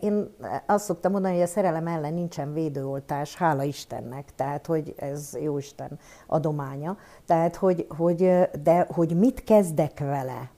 Én 0.01 0.35
azt 0.67 0.85
szoktam 0.85 1.13
mondani, 1.13 1.35
hogy 1.35 1.43
a 1.43 1.47
szerelem 1.47 1.87
ellen 1.87 2.15
nincsen 2.15 2.53
védőoltás, 2.53 3.37
hála 3.37 3.63
Istennek, 3.63 4.35
tehát 4.35 4.67
hogy 4.67 4.95
ez 4.97 5.37
jó 5.43 5.59
Isten 5.59 5.99
adománya. 6.27 6.97
Tehát, 7.27 7.57
hogy, 7.57 7.87
hogy, 7.97 8.49
de 8.63 8.87
hogy 8.91 9.17
mit 9.17 9.45
kezdek 9.45 9.99
vele, 9.99 10.51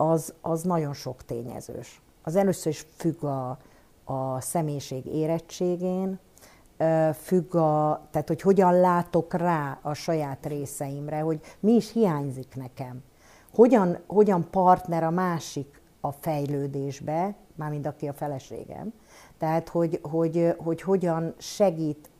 az, 0.00 0.34
az 0.40 0.62
nagyon 0.62 0.92
sok 0.92 1.24
tényezős. 1.24 2.02
Az 2.22 2.36
először 2.36 2.72
is 2.72 2.86
függ 2.96 3.24
a, 3.24 3.58
a 4.04 4.40
személyiség 4.40 5.06
érettségén, 5.06 6.18
függ 7.14 7.54
a, 7.54 8.06
tehát 8.10 8.28
hogy 8.28 8.40
hogyan 8.40 8.80
látok 8.80 9.34
rá 9.34 9.78
a 9.82 9.94
saját 9.94 10.46
részeimre, 10.46 11.20
hogy 11.20 11.40
mi 11.60 11.72
is 11.72 11.92
hiányzik 11.92 12.56
nekem. 12.56 13.02
Hogyan, 13.54 13.98
hogyan 14.06 14.50
partner 14.50 15.04
a 15.04 15.10
másik 15.10 15.80
a 16.00 16.12
fejlődésbe, 16.12 17.34
mármint 17.54 17.86
aki 17.86 18.08
a 18.08 18.12
feleségem. 18.12 18.92
Tehát, 19.38 19.68
hogy, 19.68 20.00
hogy, 20.02 20.54
hogy 20.58 20.80
hogyan 20.80 21.34
segít 21.38 22.10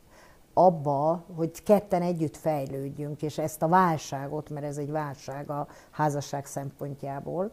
abba, 0.53 1.23
hogy 1.35 1.63
ketten 1.63 2.01
együtt 2.01 2.37
fejlődjünk, 2.37 3.21
és 3.21 3.37
ezt 3.37 3.61
a 3.61 3.67
válságot, 3.67 4.49
mert 4.49 4.65
ez 4.65 4.77
egy 4.77 4.91
válság 4.91 5.49
a 5.49 5.67
házasság 5.91 6.45
szempontjából, 6.45 7.51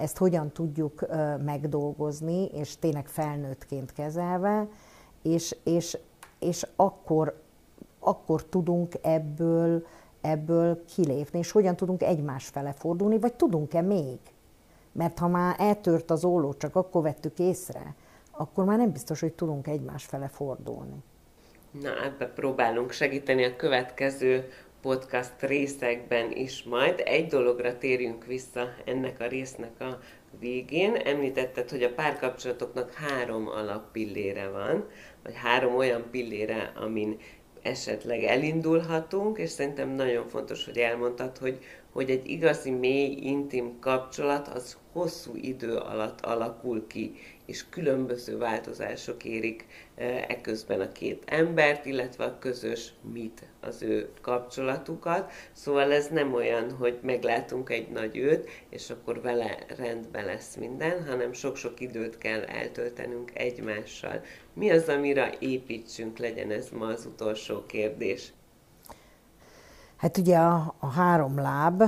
ezt 0.00 0.18
hogyan 0.18 0.52
tudjuk 0.52 1.06
megdolgozni, 1.44 2.44
és 2.44 2.76
tényleg 2.78 3.06
felnőttként 3.06 3.92
kezelve, 3.92 4.68
és, 5.22 5.56
és, 5.64 5.98
és 6.38 6.66
akkor, 6.76 7.40
akkor 7.98 8.44
tudunk 8.44 8.94
ebből, 9.02 9.86
ebből 10.20 10.84
kilépni, 10.84 11.38
és 11.38 11.50
hogyan 11.50 11.76
tudunk 11.76 12.02
egymás 12.02 12.46
fele 12.46 12.72
fordulni, 12.72 13.18
vagy 13.18 13.34
tudunk-e 13.34 13.80
még? 13.80 14.18
Mert 14.92 15.18
ha 15.18 15.28
már 15.28 15.56
eltört 15.58 16.10
az 16.10 16.24
óló, 16.24 16.54
csak 16.54 16.76
akkor 16.76 17.02
vettük 17.02 17.38
észre, 17.38 17.94
akkor 18.30 18.64
már 18.64 18.78
nem 18.78 18.92
biztos, 18.92 19.20
hogy 19.20 19.32
tudunk 19.32 19.66
egymás 19.66 20.04
fele 20.04 20.28
fordulni. 20.28 21.02
Na, 21.70 22.04
ebbe 22.04 22.26
próbálunk 22.26 22.90
segíteni 22.90 23.44
a 23.44 23.56
következő 23.56 24.48
podcast 24.82 25.32
részekben 25.40 26.32
is 26.32 26.62
majd. 26.62 27.02
Egy 27.04 27.26
dologra 27.26 27.78
térjünk 27.78 28.26
vissza 28.26 28.74
ennek 28.84 29.20
a 29.20 29.26
résznek 29.26 29.80
a 29.80 29.98
végén. 30.40 30.94
Említetted, 30.94 31.70
hogy 31.70 31.82
a 31.82 31.94
párkapcsolatoknak 31.94 32.92
három 32.92 33.48
alappillére 33.48 34.48
van, 34.48 34.88
vagy 35.22 35.34
három 35.34 35.76
olyan 35.76 36.04
pillére, 36.10 36.72
amin 36.76 37.18
esetleg 37.62 38.22
elindulhatunk, 38.22 39.38
és 39.38 39.50
szerintem 39.50 39.88
nagyon 39.88 40.28
fontos, 40.28 40.64
hogy 40.64 40.78
elmondtad, 40.78 41.38
hogy, 41.38 41.58
hogy 41.92 42.10
egy 42.10 42.28
igazi 42.28 42.70
mély, 42.70 43.16
intim 43.22 43.78
kapcsolat 43.80 44.48
az 44.48 44.76
hosszú 44.92 45.32
idő 45.34 45.76
alatt 45.76 46.20
alakul 46.20 46.86
ki, 46.86 47.12
és 47.46 47.64
különböző 47.70 48.38
változások 48.38 49.24
érik 49.24 49.66
eközben 50.28 50.80
a 50.80 50.92
két 50.92 51.22
embert, 51.26 51.86
illetve 51.86 52.24
a 52.24 52.38
közös 52.38 52.92
mit, 53.12 53.42
az 53.60 53.82
ő 53.82 54.08
kapcsolatukat. 54.20 55.32
Szóval 55.52 55.92
ez 55.92 56.08
nem 56.08 56.34
olyan, 56.34 56.70
hogy 56.70 56.98
meglátunk 57.02 57.70
egy 57.70 57.88
nagy 57.88 58.16
őt, 58.16 58.48
és 58.68 58.90
akkor 58.90 59.20
vele 59.20 59.58
rendben 59.76 60.24
lesz 60.24 60.56
minden, 60.56 61.06
hanem 61.06 61.32
sok-sok 61.32 61.80
időt 61.80 62.18
kell 62.18 62.42
eltöltenünk 62.42 63.30
egymással. 63.34 64.22
Mi 64.54 64.70
az, 64.70 64.88
amire 64.88 65.34
építsünk, 65.38 66.18
legyen 66.18 66.50
ez 66.50 66.68
ma 66.68 66.86
az 66.86 67.06
utolsó 67.06 67.66
kérdés? 67.66 68.32
Hát 70.00 70.18
ugye 70.18 70.38
a, 70.38 70.74
a 70.78 70.86
három 70.86 71.38
láb, 71.38 71.82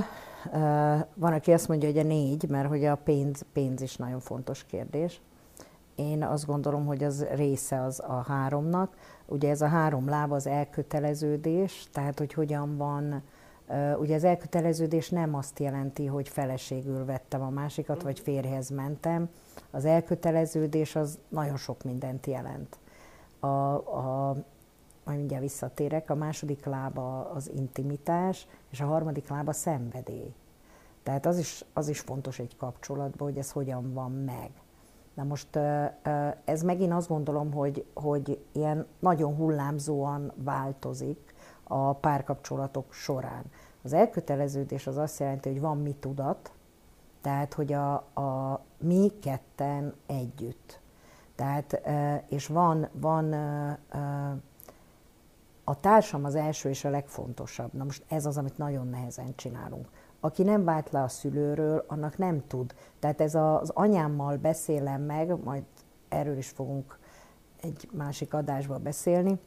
van, 1.13 1.33
aki 1.33 1.51
azt 1.51 1.67
mondja, 1.67 1.89
hogy 1.89 1.97
a 1.97 2.03
négy, 2.03 2.49
mert 2.49 2.67
hogy 2.67 2.85
a 2.85 2.95
pénz, 2.95 3.45
pénz 3.53 3.81
is 3.81 3.95
nagyon 3.95 4.19
fontos 4.19 4.65
kérdés. 4.65 5.21
Én 5.95 6.23
azt 6.23 6.45
gondolom, 6.45 6.85
hogy 6.85 7.03
az 7.03 7.25
része 7.35 7.81
az 7.81 7.99
a 7.99 8.23
háromnak. 8.27 8.95
Ugye 9.25 9.49
ez 9.49 9.61
a 9.61 9.67
három 9.67 10.09
láb 10.09 10.31
az 10.31 10.47
elköteleződés, 10.47 11.87
tehát 11.91 12.19
hogy 12.19 12.33
hogyan 12.33 12.77
van, 12.77 13.23
ugye 13.99 14.15
az 14.15 14.23
elköteleződés 14.23 15.09
nem 15.09 15.35
azt 15.35 15.59
jelenti, 15.59 16.05
hogy 16.05 16.29
feleségül 16.29 17.05
vettem 17.05 17.41
a 17.41 17.49
másikat, 17.49 18.01
vagy 18.01 18.19
férhez 18.19 18.69
mentem. 18.69 19.29
Az 19.71 19.85
elköteleződés 19.85 20.95
az 20.95 21.19
nagyon 21.29 21.57
sok 21.57 21.83
mindent 21.83 22.25
jelent. 22.25 22.77
A, 23.39 23.47
a, 23.47 24.35
majd 25.03 25.17
mindjárt 25.17 25.43
visszatérek, 25.43 26.09
a 26.09 26.15
második 26.15 26.65
lába 26.65 27.29
az 27.29 27.51
intimitás, 27.55 28.47
és 28.69 28.81
a 28.81 28.85
harmadik 28.85 29.27
lába 29.27 29.53
szenvedély. 29.53 30.33
Tehát 31.03 31.25
az 31.25 31.37
is, 31.37 31.65
az 31.73 31.87
is 31.87 31.99
fontos 31.99 32.39
egy 32.39 32.57
kapcsolatban, 32.57 33.27
hogy 33.27 33.37
ez 33.37 33.51
hogyan 33.51 33.93
van 33.93 34.11
meg. 34.11 34.51
Na 35.13 35.23
most 35.23 35.55
ez 36.45 36.61
megint 36.61 36.93
azt 36.93 37.07
gondolom, 37.07 37.51
hogy, 37.51 37.85
hogy 37.93 38.45
ilyen 38.51 38.87
nagyon 38.99 39.35
hullámzóan 39.35 40.31
változik 40.35 41.33
a 41.63 41.93
párkapcsolatok 41.93 42.93
során. 42.93 43.43
Az 43.83 43.93
elköteleződés 43.93 44.87
az 44.87 44.97
azt 44.97 45.19
jelenti, 45.19 45.49
hogy 45.49 45.61
van 45.61 45.77
mi 45.77 45.95
tudat, 45.99 46.51
tehát 47.21 47.53
hogy 47.53 47.73
a, 47.73 47.93
a 47.93 48.61
mi 48.77 49.11
ketten 49.21 49.93
együtt. 50.05 50.79
Tehát, 51.35 51.81
és 52.27 52.47
van, 52.47 52.87
van 52.91 53.35
a 55.63 55.79
társam 55.79 56.25
az 56.25 56.35
első 56.35 56.69
és 56.69 56.85
a 56.85 56.89
legfontosabb. 56.89 57.73
Na 57.73 57.83
most 57.83 58.03
ez 58.07 58.25
az, 58.25 58.37
amit 58.37 58.57
nagyon 58.57 58.87
nehezen 58.87 59.35
csinálunk. 59.35 59.89
Aki 60.19 60.43
nem 60.43 60.63
vált 60.63 60.91
le 60.91 61.01
a 61.01 61.07
szülőről, 61.07 61.85
annak 61.87 62.17
nem 62.17 62.47
tud. 62.47 62.75
Tehát 62.99 63.21
ez 63.21 63.35
az 63.35 63.69
anyámmal 63.69 64.37
beszélem 64.37 65.01
meg, 65.01 65.43
majd 65.43 65.63
erről 66.09 66.37
is 66.37 66.49
fogunk 66.49 66.97
egy 67.61 67.89
másik 67.91 68.33
adásban 68.33 68.83
beszélni, 68.83 69.39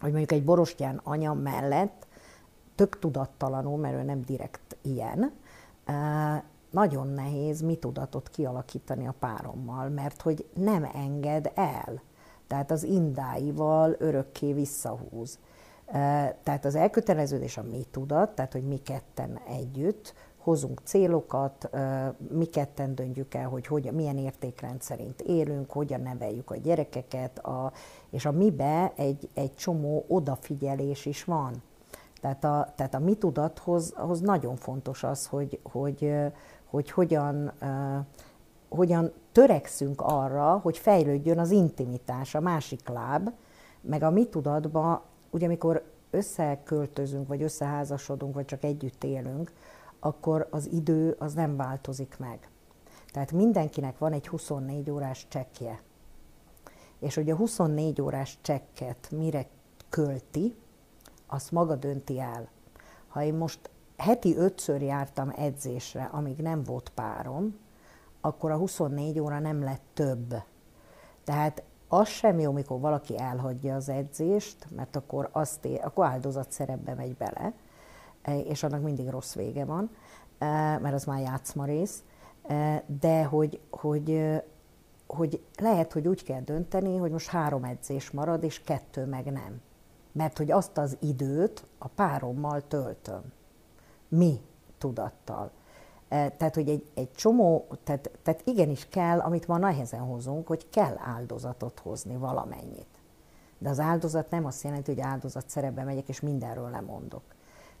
hogy 0.00 0.10
mondjuk 0.10 0.32
egy 0.32 0.44
borostyán 0.44 1.00
anya 1.04 1.32
mellett, 1.32 2.06
tök 2.74 2.98
tudattalanul, 2.98 3.78
mert 3.78 3.94
ő 3.94 4.02
nem 4.02 4.20
direkt 4.20 4.76
ilyen, 4.82 5.32
nagyon 6.70 7.06
nehéz 7.06 7.60
mi 7.60 7.76
tudatot 7.76 8.28
kialakítani 8.28 9.06
a 9.06 9.14
párommal, 9.18 9.88
mert 9.88 10.22
hogy 10.22 10.46
nem 10.54 10.90
enged 10.94 11.52
el 11.54 12.02
tehát 12.46 12.70
az 12.70 12.82
indáival 12.82 13.94
örökké 13.98 14.52
visszahúz. 14.52 15.38
Tehát 16.42 16.64
az 16.64 16.74
elköteleződés 16.74 17.56
a 17.56 17.62
mi 17.62 17.84
tudat, 17.90 18.34
tehát 18.34 18.52
hogy 18.52 18.62
mi 18.62 18.76
ketten 18.76 19.40
együtt 19.48 20.14
hozunk 20.44 20.80
célokat, 20.84 21.70
mi 22.30 22.44
ketten 22.44 22.94
döntjük 22.94 23.34
el, 23.34 23.48
hogy, 23.48 23.66
hogy 23.66 23.92
milyen 23.92 24.18
értékrend 24.18 24.82
szerint 24.82 25.20
élünk, 25.20 25.70
hogyan 25.70 26.00
neveljük 26.00 26.50
a 26.50 26.56
gyerekeket, 26.56 27.38
a, 27.38 27.72
és 28.10 28.24
a 28.24 28.30
mibe 28.30 28.92
egy, 28.96 29.28
egy 29.34 29.54
csomó 29.54 30.04
odafigyelés 30.08 31.06
is 31.06 31.24
van. 31.24 31.62
Tehát 32.20 32.44
a, 32.44 32.72
tehát 32.76 32.94
a 32.94 32.98
mi 32.98 33.14
tudathoz 33.14 33.92
ahhoz 33.96 34.20
nagyon 34.20 34.56
fontos 34.56 35.02
az, 35.02 35.26
hogy, 35.26 35.60
hogy, 35.62 36.14
hogy 36.64 36.90
hogyan, 36.90 37.52
hogyan 38.74 39.12
törekszünk 39.32 40.00
arra, 40.00 40.58
hogy 40.58 40.78
fejlődjön 40.78 41.38
az 41.38 41.50
intimitás, 41.50 42.34
a 42.34 42.40
másik 42.40 42.88
láb, 42.88 43.30
meg 43.80 44.02
a 44.02 44.10
mi 44.10 44.26
tudatba, 44.26 45.04
ugye 45.30 45.46
amikor 45.46 45.84
összeköltözünk, 46.10 47.28
vagy 47.28 47.42
összeházasodunk, 47.42 48.34
vagy 48.34 48.44
csak 48.44 48.64
együtt 48.64 49.04
élünk, 49.04 49.52
akkor 50.00 50.48
az 50.50 50.68
idő 50.72 51.16
az 51.18 51.34
nem 51.34 51.56
változik 51.56 52.16
meg. 52.18 52.48
Tehát 53.12 53.32
mindenkinek 53.32 53.98
van 53.98 54.12
egy 54.12 54.28
24 54.28 54.90
órás 54.90 55.26
csekje. 55.28 55.82
és 56.98 57.14
hogy 57.14 57.30
a 57.30 57.36
24 57.36 58.00
órás 58.00 58.38
csekket 58.40 59.10
mire 59.10 59.46
költi, 59.88 60.56
azt 61.26 61.50
maga 61.50 61.74
dönti 61.74 62.20
el. 62.20 62.48
Ha 63.08 63.22
én 63.22 63.34
most 63.34 63.70
heti 63.96 64.36
ötször 64.36 64.82
jártam 64.82 65.32
edzésre, 65.36 66.04
amíg 66.12 66.36
nem 66.36 66.62
volt 66.62 66.92
párom, 66.94 67.58
akkor 68.24 68.50
a 68.50 68.56
24 68.56 69.18
óra 69.18 69.38
nem 69.38 69.62
lett 69.62 69.82
több. 69.94 70.34
Tehát 71.24 71.62
az 71.88 72.08
sem 72.08 72.38
jó, 72.38 72.52
mikor 72.52 72.80
valaki 72.80 73.18
elhagyja 73.18 73.74
az 73.74 73.88
edzést, 73.88 74.66
mert 74.76 74.96
akkor, 74.96 75.28
azt 75.32 75.64
ér, 75.64 75.80
akkor 75.84 76.06
áldozat 76.06 76.50
szerepbe 76.50 76.94
megy 76.94 77.16
bele, 77.16 77.52
és 78.44 78.62
annak 78.62 78.82
mindig 78.82 79.08
rossz 79.08 79.34
vége 79.34 79.64
van, 79.64 79.90
mert 80.80 80.92
az 80.94 81.04
már 81.04 81.20
játszma 81.20 81.64
rész. 81.64 82.02
De 83.00 83.24
hogy, 83.24 83.60
hogy, 83.70 84.20
hogy 85.06 85.42
lehet, 85.56 85.92
hogy 85.92 86.08
úgy 86.08 86.24
kell 86.24 86.40
dönteni, 86.40 86.96
hogy 86.96 87.10
most 87.10 87.28
három 87.28 87.64
edzés 87.64 88.10
marad, 88.10 88.44
és 88.44 88.60
kettő 88.60 89.04
meg 89.04 89.24
nem. 89.24 89.60
Mert 90.12 90.38
hogy 90.38 90.50
azt 90.50 90.78
az 90.78 90.96
időt 91.00 91.64
a 91.78 91.88
párommal 91.88 92.62
töltöm. 92.68 93.22
Mi 94.08 94.40
tudattal. 94.78 95.50
Tehát, 96.14 96.54
hogy 96.54 96.68
egy, 96.68 96.86
egy 96.94 97.12
csomó, 97.12 97.66
tehát, 97.84 98.10
tehát 98.22 98.42
igenis 98.44 98.88
kell, 98.88 99.20
amit 99.20 99.46
ma 99.46 99.58
nehezen 99.58 100.00
hozunk, 100.00 100.46
hogy 100.46 100.68
kell 100.70 100.96
áldozatot 100.98 101.78
hozni 101.78 102.16
valamennyit. 102.16 102.86
De 103.58 103.68
az 103.68 103.80
áldozat 103.80 104.30
nem 104.30 104.46
azt 104.46 104.62
jelenti, 104.62 104.92
hogy 104.94 105.00
áldozat 105.00 105.48
szerepbe 105.48 105.82
megyek, 105.82 106.08
és 106.08 106.20
mindenről 106.20 106.70
lemondok. 106.70 107.22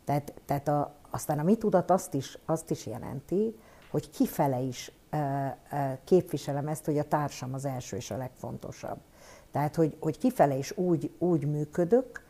Tehát, 0.04 0.32
tehát 0.46 0.68
a, 0.68 0.94
aztán 1.10 1.38
a 1.38 1.42
mi 1.42 1.56
tudat 1.56 1.90
azt 1.90 2.14
is, 2.14 2.38
azt 2.44 2.70
is 2.70 2.86
jelenti, 2.86 3.56
hogy 3.90 4.10
kifele 4.10 4.60
is 4.60 4.92
e, 5.10 5.18
e, 5.68 5.98
képviselem 6.04 6.68
ezt, 6.68 6.84
hogy 6.84 6.98
a 6.98 7.08
társam 7.08 7.54
az 7.54 7.64
első 7.64 7.96
és 7.96 8.10
a 8.10 8.16
legfontosabb. 8.16 8.98
Tehát, 9.50 9.74
hogy, 9.74 9.96
hogy 10.00 10.18
kifele 10.18 10.56
is 10.56 10.76
úgy, 10.76 11.14
úgy 11.18 11.46
működök, 11.46 12.23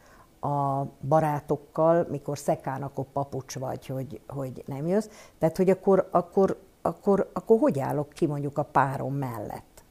a 0.45 0.87
barátokkal, 1.09 2.07
mikor 2.11 2.39
szekán, 2.39 2.83
akkor 2.83 3.05
papucs 3.13 3.59
vagy, 3.59 3.87
hogy, 3.87 4.21
hogy 4.29 4.63
nem 4.67 4.87
jössz. 4.87 5.09
Tehát, 5.39 5.57
hogy 5.57 5.71
akkor, 5.71 6.09
akkor, 6.11 6.61
akkor, 6.83 7.31
akkor 7.33 7.59
hogy 7.59 7.79
állok 7.79 8.09
ki 8.09 8.27
mondjuk 8.27 8.59
a 8.59 8.63
párom 8.63 9.15
mellett? 9.15 9.85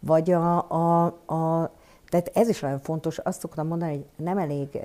Vagy 0.00 0.30
a, 0.30 0.70
a, 0.70 1.04
a 1.26 1.70
tehát 2.08 2.30
ez 2.34 2.48
is 2.48 2.60
nagyon 2.60 2.80
fontos, 2.80 3.18
azt 3.18 3.40
szoktam 3.40 3.66
mondani, 3.66 3.90
hogy 3.90 4.06
nem 4.16 4.38
elég 4.38 4.80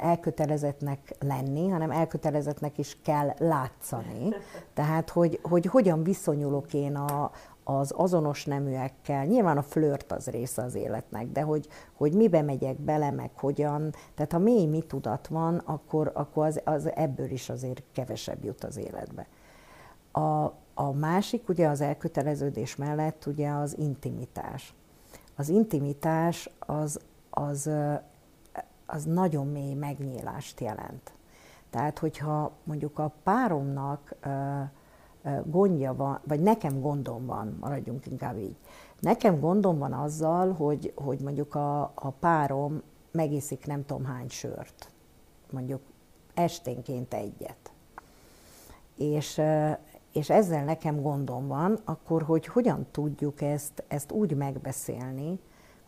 elkötelezettnek 0.00 1.14
lenni, 1.18 1.68
hanem 1.68 1.90
elkötelezettnek 1.90 2.78
is 2.78 2.96
kell 3.02 3.28
látszani. 3.38 4.28
Tehát, 4.74 5.10
hogy, 5.10 5.38
hogy 5.42 5.66
hogyan 5.66 6.02
viszonyulok 6.02 6.74
én 6.74 6.96
a, 6.96 7.30
az 7.78 7.92
azonos 7.96 8.44
neműekkel, 8.44 9.24
nyilván 9.24 9.56
a 9.56 9.62
flört 9.62 10.12
az 10.12 10.26
része 10.26 10.62
az 10.62 10.74
életnek, 10.74 11.26
de 11.26 11.42
hogy, 11.42 11.68
hogy 11.92 12.12
mibe 12.12 12.42
megyek 12.42 12.80
bele, 12.80 13.10
meg 13.10 13.30
hogyan, 13.34 13.94
tehát 14.14 14.32
ha 14.32 14.38
mély 14.38 14.66
mi 14.66 14.80
tudat 14.80 15.26
van, 15.26 15.56
akkor, 15.64 16.10
akkor 16.14 16.46
az, 16.46 16.60
az 16.64 16.90
ebből 16.94 17.30
is 17.30 17.48
azért 17.48 17.82
kevesebb 17.92 18.44
jut 18.44 18.64
az 18.64 18.76
életbe. 18.76 19.26
A, 20.12 20.52
a 20.74 20.92
másik 20.92 21.48
ugye 21.48 21.68
az 21.68 21.80
elköteleződés 21.80 22.76
mellett 22.76 23.26
ugye 23.26 23.50
az 23.50 23.78
intimitás. 23.78 24.74
Az 25.36 25.48
intimitás 25.48 26.50
az, 26.58 27.00
az, 27.30 27.70
az 28.86 29.04
nagyon 29.04 29.46
mély 29.46 29.74
megnyílást 29.74 30.60
jelent. 30.60 31.12
Tehát, 31.70 31.98
hogyha 31.98 32.50
mondjuk 32.64 32.98
a 32.98 33.12
páromnak 33.22 34.14
gondja 35.44 35.94
van, 35.94 36.20
vagy 36.24 36.40
nekem 36.40 36.80
gondom 36.80 37.26
van, 37.26 37.56
maradjunk 37.60 38.06
inkább 38.06 38.38
így. 38.38 38.56
Nekem 39.00 39.40
gondom 39.40 39.78
van 39.78 39.92
azzal, 39.92 40.52
hogy, 40.52 40.92
hogy 40.94 41.20
mondjuk 41.20 41.54
a, 41.54 41.80
a 41.82 42.10
párom 42.20 42.82
megiszik 43.10 43.66
nem 43.66 43.84
tudom 43.86 44.04
hány 44.04 44.28
sört. 44.28 44.90
Mondjuk 45.50 45.80
esténként 46.34 47.14
egyet. 47.14 47.72
És, 48.96 49.40
és 50.12 50.30
ezzel 50.30 50.64
nekem 50.64 51.02
gondom 51.02 51.46
van, 51.46 51.78
akkor 51.84 52.22
hogy 52.22 52.46
hogyan 52.46 52.86
tudjuk 52.90 53.40
ezt, 53.40 53.84
ezt 53.88 54.12
úgy 54.12 54.36
megbeszélni, 54.36 55.38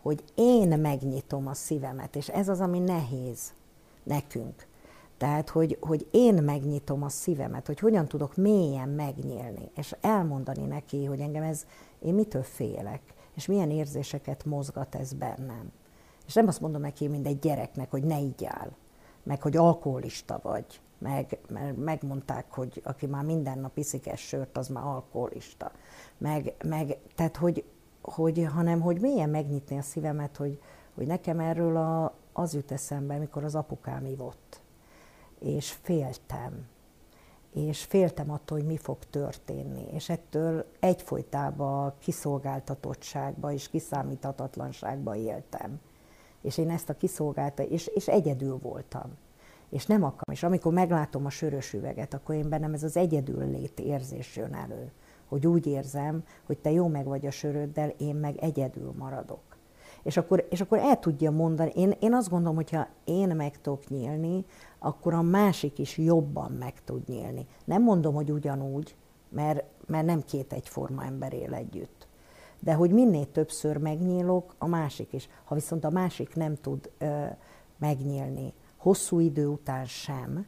hogy 0.01 0.23
én 0.35 0.79
megnyitom 0.79 1.47
a 1.47 1.53
szívemet, 1.53 2.15
és 2.15 2.29
ez 2.29 2.49
az, 2.49 2.59
ami 2.59 2.79
nehéz 2.79 3.53
nekünk. 4.03 4.67
Tehát, 5.23 5.49
hogy, 5.49 5.77
hogy 5.81 6.07
én 6.11 6.33
megnyitom 6.33 7.03
a 7.03 7.09
szívemet, 7.09 7.67
hogy 7.67 7.79
hogyan 7.79 8.07
tudok 8.07 8.35
mélyen 8.35 8.89
megnyílni, 8.89 9.71
és 9.75 9.95
elmondani 10.01 10.65
neki, 10.65 11.05
hogy 11.05 11.19
engem 11.19 11.43
ez, 11.43 11.65
én 11.99 12.13
mitől 12.13 12.43
félek, 12.43 13.01
és 13.35 13.45
milyen 13.45 13.71
érzéseket 13.71 14.45
mozgat 14.45 14.95
ez 14.95 15.13
bennem. 15.13 15.71
És 16.25 16.33
nem 16.33 16.47
azt 16.47 16.61
mondom 16.61 16.81
neki, 16.81 17.07
mint 17.07 17.27
egy 17.27 17.39
gyereknek, 17.39 17.91
hogy 17.91 18.03
ne 18.03 18.15
áll, 18.45 18.71
meg 19.23 19.41
hogy 19.41 19.57
alkoholista 19.57 20.39
vagy, 20.43 20.81
meg, 20.97 21.37
mert 21.49 21.77
megmondták, 21.77 22.51
hogy 22.51 22.81
aki 22.83 23.05
már 23.05 23.23
minden 23.23 23.59
nap 23.59 23.77
iszik 23.77 24.07
egy 24.07 24.17
sört, 24.17 24.57
az 24.57 24.67
már 24.67 24.83
alkoholista. 24.85 25.71
Meg, 26.17 26.53
meg 26.65 26.97
tehát, 27.15 27.37
hogy, 27.37 27.63
hogy, 28.01 28.47
hanem 28.53 28.81
hogy 28.81 29.01
mélyen 29.01 29.29
megnyitni 29.29 29.77
a 29.77 29.81
szívemet, 29.81 30.37
hogy, 30.37 30.59
hogy 30.95 31.07
nekem 31.07 31.39
erről 31.39 31.77
a, 31.77 32.13
az 32.33 32.53
jut 32.53 32.71
eszembe, 32.71 33.17
mikor 33.17 33.43
az 33.43 33.55
apukám 33.55 34.05
ivott 34.05 34.61
és 35.43 35.71
féltem. 35.71 36.67
És 37.53 37.83
féltem 37.83 38.31
attól, 38.31 38.57
hogy 38.57 38.67
mi 38.67 38.77
fog 38.77 38.97
történni. 39.09 39.85
És 39.91 40.09
ettől 40.09 40.65
egyfolytában 40.79 41.93
kiszolgáltatottságba 41.99 43.51
és 43.51 43.69
kiszámíthatatlanságba 43.69 45.15
éltem. 45.15 45.79
És 46.41 46.57
én 46.57 46.69
ezt 46.69 46.89
a 46.89 46.97
kiszolgálta, 46.97 47.63
és, 47.63 47.87
és 47.87 48.07
egyedül 48.07 48.57
voltam. 48.61 49.17
És 49.69 49.85
nem 49.85 50.03
akar. 50.03 50.33
És 50.33 50.43
amikor 50.43 50.73
meglátom 50.73 51.25
a 51.25 51.29
sörös 51.29 51.73
üveget, 51.73 52.13
akkor 52.13 52.35
én 52.35 52.49
bennem 52.49 52.73
ez 52.73 52.83
az 52.83 52.97
egyedül 52.97 53.49
lét 53.49 53.79
érzés 53.79 54.35
jön 54.35 54.53
elő. 54.53 54.91
Hogy 55.27 55.47
úgy 55.47 55.65
érzem, 55.65 56.23
hogy 56.43 56.57
te 56.57 56.71
jó 56.71 56.87
meg 56.87 57.05
vagy 57.05 57.25
a 57.25 57.31
söröddel, 57.31 57.89
én 57.89 58.15
meg 58.15 58.37
egyedül 58.37 58.93
maradok. 58.97 59.52
És 60.03 60.17
akkor, 60.17 60.47
és 60.49 60.61
akkor 60.61 60.77
el 60.77 60.99
tudja 60.99 61.31
mondani, 61.31 61.71
én, 61.75 61.93
én 61.99 62.13
azt 62.13 62.29
gondolom, 62.29 62.55
hogyha 62.55 62.87
én 63.03 63.35
meg 63.35 63.61
tudok 63.61 63.87
nyílni, 63.87 64.45
akkor 64.79 65.13
a 65.13 65.21
másik 65.21 65.79
is 65.79 65.97
jobban 65.97 66.51
meg 66.51 66.83
tud 66.83 67.07
nyílni. 67.07 67.47
Nem 67.65 67.83
mondom, 67.83 68.13
hogy 68.13 68.31
ugyanúgy, 68.31 68.95
mert, 69.29 69.63
mert 69.85 70.05
nem 70.05 70.21
két 70.21 70.53
egyforma 70.53 71.03
ember 71.03 71.33
él 71.33 71.53
együtt. 71.53 72.07
De 72.59 72.73
hogy 72.73 72.91
minél 72.91 73.31
többször 73.31 73.77
megnyílok, 73.77 74.55
a 74.57 74.67
másik 74.67 75.13
is. 75.13 75.29
Ha 75.43 75.55
viszont 75.55 75.83
a 75.83 75.89
másik 75.89 76.35
nem 76.35 76.55
tud 76.55 76.91
ö, 76.97 77.25
megnyílni, 77.77 78.53
hosszú 78.77 79.19
idő 79.19 79.47
után 79.47 79.85
sem, 79.85 80.47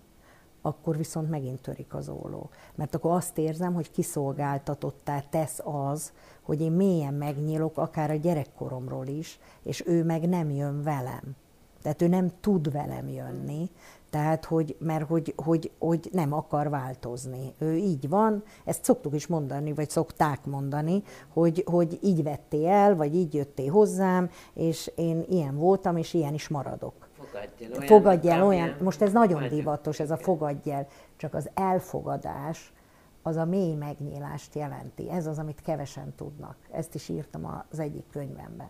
akkor 0.66 0.98
viszont 0.98 1.30
megint 1.30 1.62
törik 1.62 1.94
az 1.94 2.10
óló. 2.10 2.50
Mert 2.76 2.96
akkor 2.96 3.12
azt 3.12 3.38
érzem, 3.38 3.74
hogy 3.74 3.92
kiszolgáltatottá 3.92 5.24
tesz 5.30 5.62
az, 5.64 6.12
hogy 6.42 6.62
én 6.62 6.72
mélyen 6.72 7.14
megnyílok, 7.14 7.78
akár 7.78 8.12
a 8.12 8.16
gyerekkoromról 8.16 9.08
is, 9.08 9.40
és 9.64 9.84
ő 9.88 10.04
meg 10.04 10.30
nem 10.30 10.50
jön 10.50 10.84
velem. 10.84 11.36
Tehát 11.82 12.02
ő 12.02 12.08
nem 12.08 12.32
tud 12.40 12.72
velem 12.72 13.08
jönni, 13.08 13.70
tehát, 14.10 14.46
hogy, 14.46 14.76
mert 14.80 15.08
hogy, 15.08 15.34
hogy, 15.36 15.72
hogy 15.80 16.10
nem 16.12 16.34
akar 16.34 16.70
változni. 16.70 17.54
Ő 17.58 17.76
így 17.76 18.10
van, 18.10 18.44
ezt 18.64 18.84
szoktuk 18.84 19.16
is 19.16 19.28
mondani, 19.28 19.74
vagy 19.74 19.90
szokták 19.90 20.46
mondani, 20.46 21.04
hogy, 21.34 21.64
hogy 21.66 22.00
így 22.02 22.24
vettél 22.24 22.68
el, 22.68 22.96
vagy 22.96 23.16
így 23.16 23.34
jöttél 23.34 23.72
hozzám, 23.72 24.30
és 24.54 24.92
én 24.96 25.26
ilyen 25.30 25.58
voltam, 25.58 25.98
és 25.98 26.14
ilyen 26.14 26.34
is 26.34 26.48
maradok. 26.48 27.10
Fogadj 27.36 27.64
el 27.64 27.72
olyan. 27.72 27.88
Fogadj 27.88 28.30
el 28.30 28.46
olyan. 28.46 28.76
Most 28.82 29.02
ez 29.02 29.12
nagyon 29.12 29.48
divatos, 29.50 30.00
ez 30.00 30.12
a 30.12 30.18
fogadj 30.18 30.72
el. 30.72 30.88
Csak 31.16 31.34
az 31.34 31.50
elfogadás, 31.54 32.74
az 33.22 33.36
a 33.36 33.46
mély 33.46 33.74
megnyílást 33.74 34.56
jelenti. 34.56 35.12
Ez 35.12 35.26
az, 35.26 35.40
amit 35.40 35.62
kevesen 35.62 36.14
tudnak. 36.16 36.56
Ezt 36.72 36.96
is 36.96 37.10
írtam 37.10 37.64
az 37.72 37.80
egyik 37.80 38.06
könyvemben. 38.12 38.70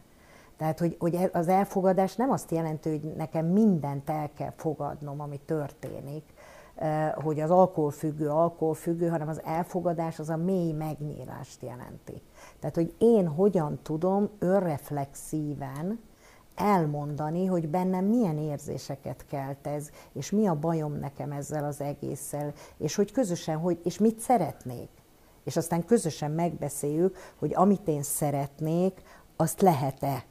Tehát, 0.57 0.79
hogy, 0.79 0.95
hogy 0.99 1.29
az 1.33 1.47
elfogadás 1.47 2.15
nem 2.15 2.31
azt 2.31 2.51
jelenti, 2.51 2.89
hogy 2.89 3.13
nekem 3.15 3.45
mindent 3.45 4.09
el 4.09 4.29
kell 4.33 4.53
fogadnom, 4.55 5.21
ami 5.21 5.39
történik, 5.45 6.23
hogy 7.13 7.39
az 7.39 7.51
alkoholfüggő, 7.51 8.29
alkoholfüggő, 8.29 9.07
hanem 9.07 9.27
az 9.27 9.41
elfogadás 9.43 10.19
az 10.19 10.29
a 10.29 10.37
mély 10.37 10.71
megnyílást 10.71 11.61
jelenti. 11.61 12.21
Tehát, 12.59 12.75
hogy 12.75 12.93
én 12.97 13.27
hogyan 13.27 13.79
tudom 13.83 14.29
önreflexíven 14.39 15.99
elmondani, 16.55 17.45
hogy 17.45 17.69
bennem 17.69 18.05
milyen 18.05 18.37
érzéseket 18.37 19.25
kelt 19.29 19.67
ez, 19.67 19.89
és 20.13 20.31
mi 20.31 20.47
a 20.47 20.59
bajom 20.59 20.93
nekem 20.99 21.31
ezzel 21.31 21.65
az 21.65 21.81
egésszel, 21.81 22.53
és 22.77 22.95
hogy 22.95 23.11
közösen, 23.11 23.57
hogy, 23.57 23.79
és 23.83 23.97
mit 23.97 24.19
szeretnék. 24.19 24.89
És 25.43 25.57
aztán 25.57 25.85
közösen 25.85 26.31
megbeszéljük, 26.31 27.17
hogy 27.35 27.53
amit 27.53 27.87
én 27.87 28.03
szeretnék, 28.03 29.01
azt 29.35 29.61
lehet-e 29.61 30.25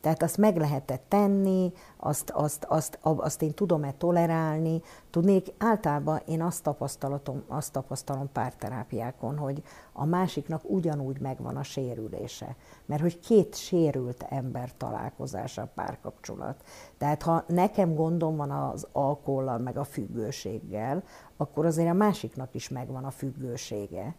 Tehát 0.00 0.22
azt 0.22 0.36
meg 0.36 0.56
lehet-e 0.56 1.00
tenni, 1.08 1.72
azt, 1.96 2.30
azt, 2.30 2.64
azt, 2.68 2.98
azt 3.00 3.42
én 3.42 3.54
tudom-e 3.54 3.92
tolerálni. 3.92 4.82
Tudnék, 5.10 5.52
általában 5.58 6.20
én 6.26 6.42
azt, 6.42 6.62
tapasztalatom, 6.62 7.42
azt 7.46 7.72
tapasztalom 7.72 8.32
párterápiákon, 8.32 9.36
hogy 9.36 9.62
a 9.92 10.04
másiknak 10.04 10.62
ugyanúgy 10.64 11.20
megvan 11.20 11.56
a 11.56 11.62
sérülése. 11.62 12.56
Mert 12.86 13.02
hogy 13.02 13.20
két 13.20 13.54
sérült 13.54 14.26
ember 14.28 14.70
találkozása 14.76 15.62
a 15.62 15.70
párkapcsolat. 15.74 16.62
Tehát 16.98 17.22
ha 17.22 17.44
nekem 17.46 17.94
gondom 17.94 18.36
van 18.36 18.50
az 18.50 18.86
alkollal, 18.92 19.58
meg 19.58 19.76
a 19.76 19.84
függőséggel, 19.84 21.02
akkor 21.36 21.66
azért 21.66 21.90
a 21.90 21.94
másiknak 21.94 22.54
is 22.54 22.68
megvan 22.68 23.04
a 23.04 23.10
függősége. 23.10 24.14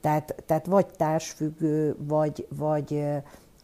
Tehát, 0.00 0.42
tehát 0.46 0.66
vagy 0.66 0.86
társfüggő, 0.86 1.96
vagy, 1.98 2.46
vagy 2.56 3.04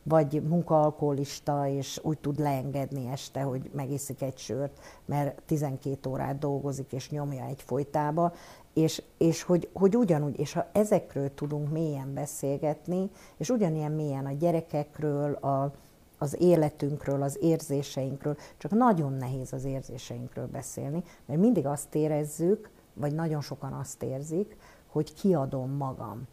vagy 0.08 0.42
munkaalkoholista, 0.48 1.68
és 1.68 2.00
úgy 2.02 2.18
tud 2.18 2.38
leengedni 2.38 3.06
este, 3.06 3.42
hogy 3.42 3.70
megiszik 3.74 4.22
egy 4.22 4.38
sört, 4.38 4.78
mert 5.04 5.42
12 5.46 6.10
órát 6.10 6.38
dolgozik, 6.38 6.92
és 6.92 7.10
nyomja 7.10 7.44
egy 7.44 7.62
folytába, 7.62 8.32
és, 8.72 9.02
és 9.18 9.42
hogy, 9.42 9.68
hogy 9.72 9.96
ugyanúgy, 9.96 10.38
és 10.38 10.52
ha 10.52 10.66
ezekről 10.72 11.34
tudunk 11.34 11.70
mélyen 11.70 12.14
beszélgetni, 12.14 13.10
és 13.36 13.48
ugyanilyen 13.48 13.92
mélyen 13.92 14.26
a 14.26 14.32
gyerekekről, 14.32 15.32
a, 15.32 15.72
az 16.18 16.40
életünkről, 16.40 17.22
az 17.22 17.38
érzéseinkről, 17.40 18.36
csak 18.56 18.70
nagyon 18.70 19.12
nehéz 19.12 19.52
az 19.52 19.64
érzéseinkről 19.64 20.46
beszélni, 20.46 21.02
mert 21.26 21.40
mindig 21.40 21.66
azt 21.66 21.94
érezzük, 21.94 22.70
vagy 22.94 23.14
nagyon 23.14 23.40
sokan 23.40 23.72
azt 23.72 24.02
érzik, 24.02 24.56
hogy 24.86 25.14
kiadom 25.14 25.70
magam 25.70 26.26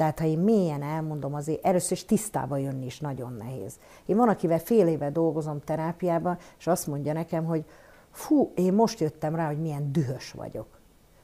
tehát 0.00 0.18
ha 0.18 0.24
én 0.24 0.38
mélyen 0.38 0.82
elmondom, 0.82 1.34
azért 1.34 1.64
először 1.64 1.92
is 1.92 2.04
tisztába 2.04 2.56
jönni 2.56 2.84
is 2.84 3.00
nagyon 3.00 3.32
nehéz. 3.32 3.78
Én 4.06 4.16
van, 4.16 4.28
akivel 4.28 4.58
fél 4.58 4.86
éve 4.86 5.10
dolgozom 5.10 5.60
terápiában, 5.64 6.38
és 6.58 6.66
azt 6.66 6.86
mondja 6.86 7.12
nekem, 7.12 7.44
hogy 7.44 7.64
fú, 8.10 8.52
én 8.54 8.72
most 8.72 9.00
jöttem 9.00 9.34
rá, 9.34 9.46
hogy 9.46 9.60
milyen 9.60 9.92
dühös 9.92 10.32
vagyok. 10.32 10.66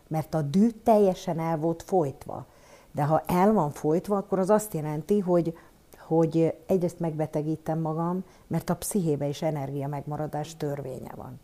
Mert 0.08 0.34
a 0.34 0.42
dű 0.42 0.70
teljesen 0.70 1.38
el 1.38 1.58
volt 1.58 1.82
folytva. 1.82 2.46
De 2.92 3.04
ha 3.04 3.22
el 3.26 3.52
van 3.52 3.70
folytva, 3.70 4.16
akkor 4.16 4.38
az 4.38 4.50
azt 4.50 4.74
jelenti, 4.74 5.18
hogy, 5.18 5.58
hogy 5.98 6.54
egyrészt 6.66 7.00
megbetegítem 7.00 7.80
magam, 7.80 8.24
mert 8.46 8.70
a 8.70 8.76
pszichébe 8.76 9.26
is 9.26 9.42
energia 9.42 9.88
megmaradás 9.88 10.56
törvénye 10.56 11.12
van. 11.14 11.40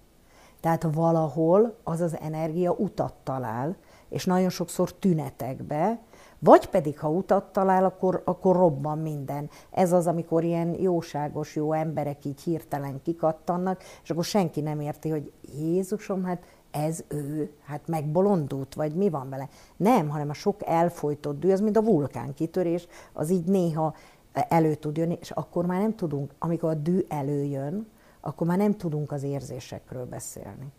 Tehát 0.61 0.87
valahol 0.93 1.77
az 1.83 2.01
az 2.01 2.19
energia 2.21 2.73
utat 2.73 3.15
talál, 3.23 3.77
és 4.09 4.25
nagyon 4.25 4.51
sokszor 4.51 4.93
tünetekbe, 4.93 6.01
vagy 6.45 6.67
pedig, 6.67 6.99
ha 6.99 7.11
utat 7.11 7.45
talál, 7.53 7.85
akkor, 7.85 8.23
akkor 8.25 8.57
robban 8.57 8.99
minden. 8.99 9.51
Ez 9.71 9.93
az, 9.93 10.07
amikor 10.07 10.45
ilyen 10.45 10.81
jóságos, 10.81 11.57
jó 11.57 11.73
emberek 11.73 12.25
így 12.25 12.41
hirtelen 12.41 13.03
kikattannak, 13.03 13.83
és 14.03 14.11
akkor 14.11 14.25
senki 14.25 14.61
nem 14.61 14.81
érti, 14.81 15.09
hogy 15.09 15.33
Jézusom, 15.59 16.25
hát 16.25 16.45
ez 16.71 17.05
ő, 17.09 17.53
hát 17.65 17.89
megbolondult, 17.89 18.75
vagy 18.75 18.95
mi 18.95 19.09
van 19.09 19.29
vele. 19.29 19.49
Nem, 19.77 20.09
hanem 20.09 20.29
a 20.29 20.35
sok 20.35 20.67
elfolytott 20.67 21.41
dű, 21.41 21.51
az 21.51 21.61
mint 21.61 21.77
a 21.77 21.83
vulkánkitörés, 21.83 22.87
az 23.13 23.31
így 23.31 23.45
néha 23.45 23.95
elő 24.33 24.75
tud 24.75 24.97
jönni, 24.97 25.19
és 25.21 25.31
akkor 25.31 25.67
már 25.67 25.81
nem 25.81 25.95
tudunk, 25.95 26.35
amikor 26.39 26.71
a 26.71 26.75
dű 26.75 27.05
előjön, 27.09 27.87
akkor 28.21 28.47
már 28.47 28.59
nem 28.59 28.77
tudunk 28.77 29.13
az 29.13 29.23
érzésekről 29.23 30.07
beszélni. 30.07 30.73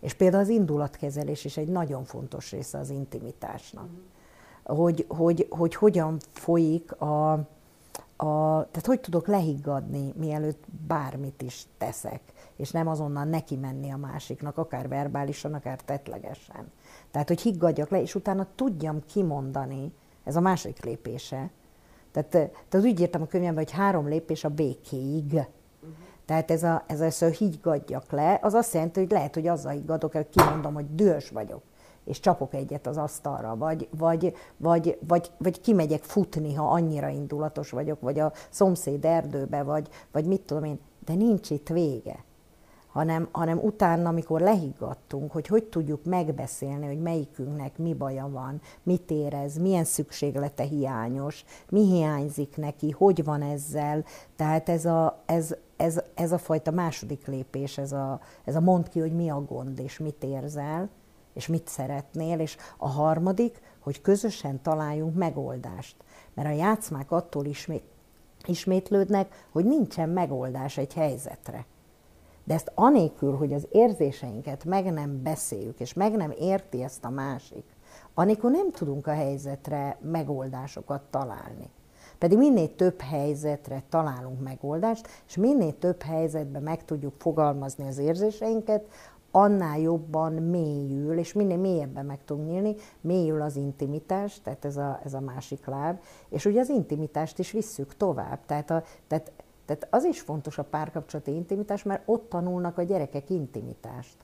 És 0.00 0.14
például 0.14 0.42
az 0.42 0.48
indulatkezelés 0.48 1.44
is 1.44 1.56
egy 1.56 1.68
nagyon 1.68 2.04
fontos 2.04 2.50
része 2.50 2.78
az 2.78 2.90
intimitásnak. 2.90 3.84
Mm 3.84 4.20
hogy, 4.64 5.04
hogy, 5.08 5.46
hogy 5.50 5.74
hogyan 5.74 6.18
folyik 6.32 7.00
a, 7.00 7.32
a, 8.16 8.66
tehát 8.70 8.86
hogy 8.86 9.00
tudok 9.00 9.26
lehiggadni, 9.26 10.12
mielőtt 10.16 10.64
bármit 10.86 11.42
is 11.42 11.66
teszek, 11.78 12.20
és 12.56 12.70
nem 12.70 12.88
azonnal 12.88 13.24
neki 13.24 13.56
menni 13.56 13.90
a 13.90 13.96
másiknak, 13.96 14.58
akár 14.58 14.88
verbálisan, 14.88 15.54
akár 15.54 15.80
tetlegesen. 15.80 16.70
Tehát, 17.10 17.28
hogy 17.28 17.40
higgadjak 17.40 17.90
le, 17.90 18.00
és 18.00 18.14
utána 18.14 18.46
tudjam 18.54 19.02
kimondani, 19.06 19.92
ez 20.24 20.36
a 20.36 20.40
másik 20.40 20.84
lépése. 20.84 21.50
Tehát, 22.12 22.28
tehát 22.28 22.86
úgy 22.86 23.00
írtam 23.00 23.22
a 23.22 23.26
könyvemben, 23.26 23.64
hogy 23.64 23.72
három 23.72 24.08
lépés 24.08 24.44
a 24.44 24.48
békéig. 24.48 25.40
Tehát 26.24 26.50
ez 26.50 26.62
a, 26.62 26.84
ez 26.86 27.00
a, 27.00 27.04
ez 27.04 27.22
higgadjak 27.22 28.10
le, 28.10 28.38
az 28.42 28.54
azt 28.54 28.74
jelenti, 28.74 29.00
hogy 29.00 29.10
lehet, 29.10 29.34
hogy 29.34 29.46
azzal 29.46 29.72
higgadok, 29.72 30.12
hogy 30.12 30.28
kimondom, 30.28 30.74
hogy 30.74 30.94
dühös 30.94 31.30
vagyok 31.30 31.62
és 32.04 32.20
csapok 32.20 32.54
egyet 32.54 32.86
az 32.86 32.96
asztalra, 32.96 33.56
vagy, 33.56 33.88
vagy, 33.98 34.34
vagy, 34.56 34.98
vagy, 35.06 35.30
vagy 35.38 35.60
kimegyek 35.60 36.02
futni, 36.02 36.54
ha 36.54 36.70
annyira 36.70 37.08
indulatos 37.08 37.70
vagyok, 37.70 38.00
vagy 38.00 38.18
a 38.18 38.32
szomszéd 38.50 39.04
erdőbe, 39.04 39.62
vagy, 39.62 39.88
vagy 40.12 40.26
mit 40.26 40.40
tudom 40.40 40.64
én, 40.64 40.78
de 41.04 41.14
nincs 41.14 41.50
itt 41.50 41.68
vége. 41.68 42.24
Hanem, 42.86 43.28
hanem 43.32 43.58
utána, 43.58 44.08
amikor 44.08 44.40
lehiggadtunk, 44.40 45.32
hogy 45.32 45.46
hogy 45.46 45.64
tudjuk 45.64 46.04
megbeszélni, 46.04 46.86
hogy 46.86 47.00
melyikünknek 47.00 47.78
mi 47.78 47.94
baja 47.94 48.28
van, 48.30 48.60
mit 48.82 49.10
érez, 49.10 49.58
milyen 49.58 49.84
szükséglete 49.84 50.62
hiányos, 50.62 51.44
mi 51.68 51.80
hiányzik 51.80 52.56
neki, 52.56 52.90
hogy 52.90 53.24
van 53.24 53.42
ezzel. 53.42 54.04
Tehát 54.36 54.68
ez 54.68 54.84
a, 54.84 55.22
ez, 55.26 55.54
ez, 55.76 56.02
ez 56.14 56.32
a 56.32 56.38
fajta 56.38 56.70
második 56.70 57.26
lépés, 57.26 57.78
ez 57.78 57.92
a, 57.92 58.20
ez 58.44 58.54
a 58.54 58.60
mond 58.60 58.88
ki, 58.88 59.00
hogy 59.00 59.12
mi 59.12 59.30
a 59.30 59.44
gond, 59.44 59.78
és 59.78 59.98
mit 59.98 60.24
érzel, 60.24 60.88
és 61.32 61.46
mit 61.46 61.68
szeretnél, 61.68 62.40
és 62.40 62.56
a 62.76 62.88
harmadik, 62.88 63.60
hogy 63.78 64.00
közösen 64.00 64.62
találjunk 64.62 65.14
megoldást. 65.14 65.96
Mert 66.34 66.48
a 66.48 66.52
játszmák 66.52 67.10
attól 67.10 67.44
ismét, 67.44 67.84
ismétlődnek, 68.46 69.46
hogy 69.50 69.64
nincsen 69.64 70.08
megoldás 70.08 70.76
egy 70.76 70.94
helyzetre. 70.94 71.66
De 72.44 72.54
ezt 72.54 72.72
anélkül, 72.74 73.36
hogy 73.36 73.52
az 73.52 73.66
érzéseinket 73.70 74.64
meg 74.64 74.92
nem 74.92 75.22
beszéljük, 75.22 75.80
és 75.80 75.92
meg 75.92 76.16
nem 76.16 76.30
érti 76.38 76.82
ezt 76.82 77.04
a 77.04 77.10
másik, 77.10 77.64
anélkül 78.14 78.50
nem 78.50 78.70
tudunk 78.70 79.06
a 79.06 79.12
helyzetre 79.12 79.98
megoldásokat 80.00 81.02
találni. 81.10 81.70
Pedig 82.18 82.38
minél 82.38 82.74
több 82.74 83.00
helyzetre 83.00 83.82
találunk 83.88 84.42
megoldást, 84.42 85.08
és 85.28 85.36
minél 85.36 85.78
több 85.78 86.02
helyzetben 86.02 86.62
meg 86.62 86.84
tudjuk 86.84 87.14
fogalmazni 87.18 87.86
az 87.86 87.98
érzéseinket, 87.98 88.86
annál 89.32 89.78
jobban 89.78 90.32
mélyül, 90.32 91.18
és 91.18 91.32
minél 91.32 91.56
mélyebben 91.56 92.06
meg 92.06 92.24
tudunk 92.24 92.48
nyílni, 92.48 92.74
mélyül 93.00 93.42
az 93.42 93.56
intimitás, 93.56 94.40
tehát 94.40 94.64
ez 94.64 94.76
a, 94.76 95.00
ez 95.04 95.14
a 95.14 95.20
másik 95.20 95.66
láb, 95.66 96.00
és 96.28 96.44
ugye 96.44 96.60
az 96.60 96.68
intimitást 96.68 97.38
is 97.38 97.50
visszük 97.50 97.96
tovább. 97.96 98.38
Tehát, 98.46 98.70
a, 98.70 98.82
tehát, 99.06 99.32
tehát 99.64 99.86
az 99.90 100.04
is 100.04 100.20
fontos 100.20 100.58
a 100.58 100.64
párkapcsolati 100.64 101.34
intimitás, 101.34 101.82
mert 101.82 102.02
ott 102.04 102.28
tanulnak 102.28 102.78
a 102.78 102.82
gyerekek 102.82 103.30
intimitást. 103.30 104.16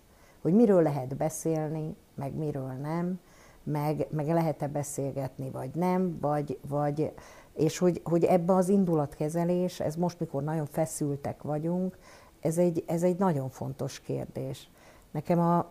Hogy 0.43 0.55
miről 0.55 0.83
lehet 0.83 1.17
beszélni, 1.17 1.97
meg 2.15 2.35
miről 2.35 2.73
nem, 2.83 3.21
meg, 3.63 4.07
meg 4.11 4.27
lehet-e 4.27 4.69
beszélgetni, 4.69 5.51
vagy 5.51 5.71
nem, 5.75 6.19
vagy, 6.21 6.59
vagy 6.69 7.13
és 7.53 7.79
hogy, 7.79 8.01
hogy 8.05 8.25
ebbe 8.25 8.55
az 8.55 8.69
indulatkezelés, 8.69 9.81
ez 9.81 9.97
most, 9.97 10.21
mikor 10.21 10.43
nagyon 10.43 10.67
feszültek 10.67 11.43
vagyunk, 11.43 11.99
ez 12.41 12.59
egy, 12.59 12.85
ez 12.87 13.03
egy 13.03 13.19
nagyon 13.19 13.49
fontos 13.49 14.01
kérdés. 14.01 14.71
Nekem 15.11 15.39
a 15.39 15.67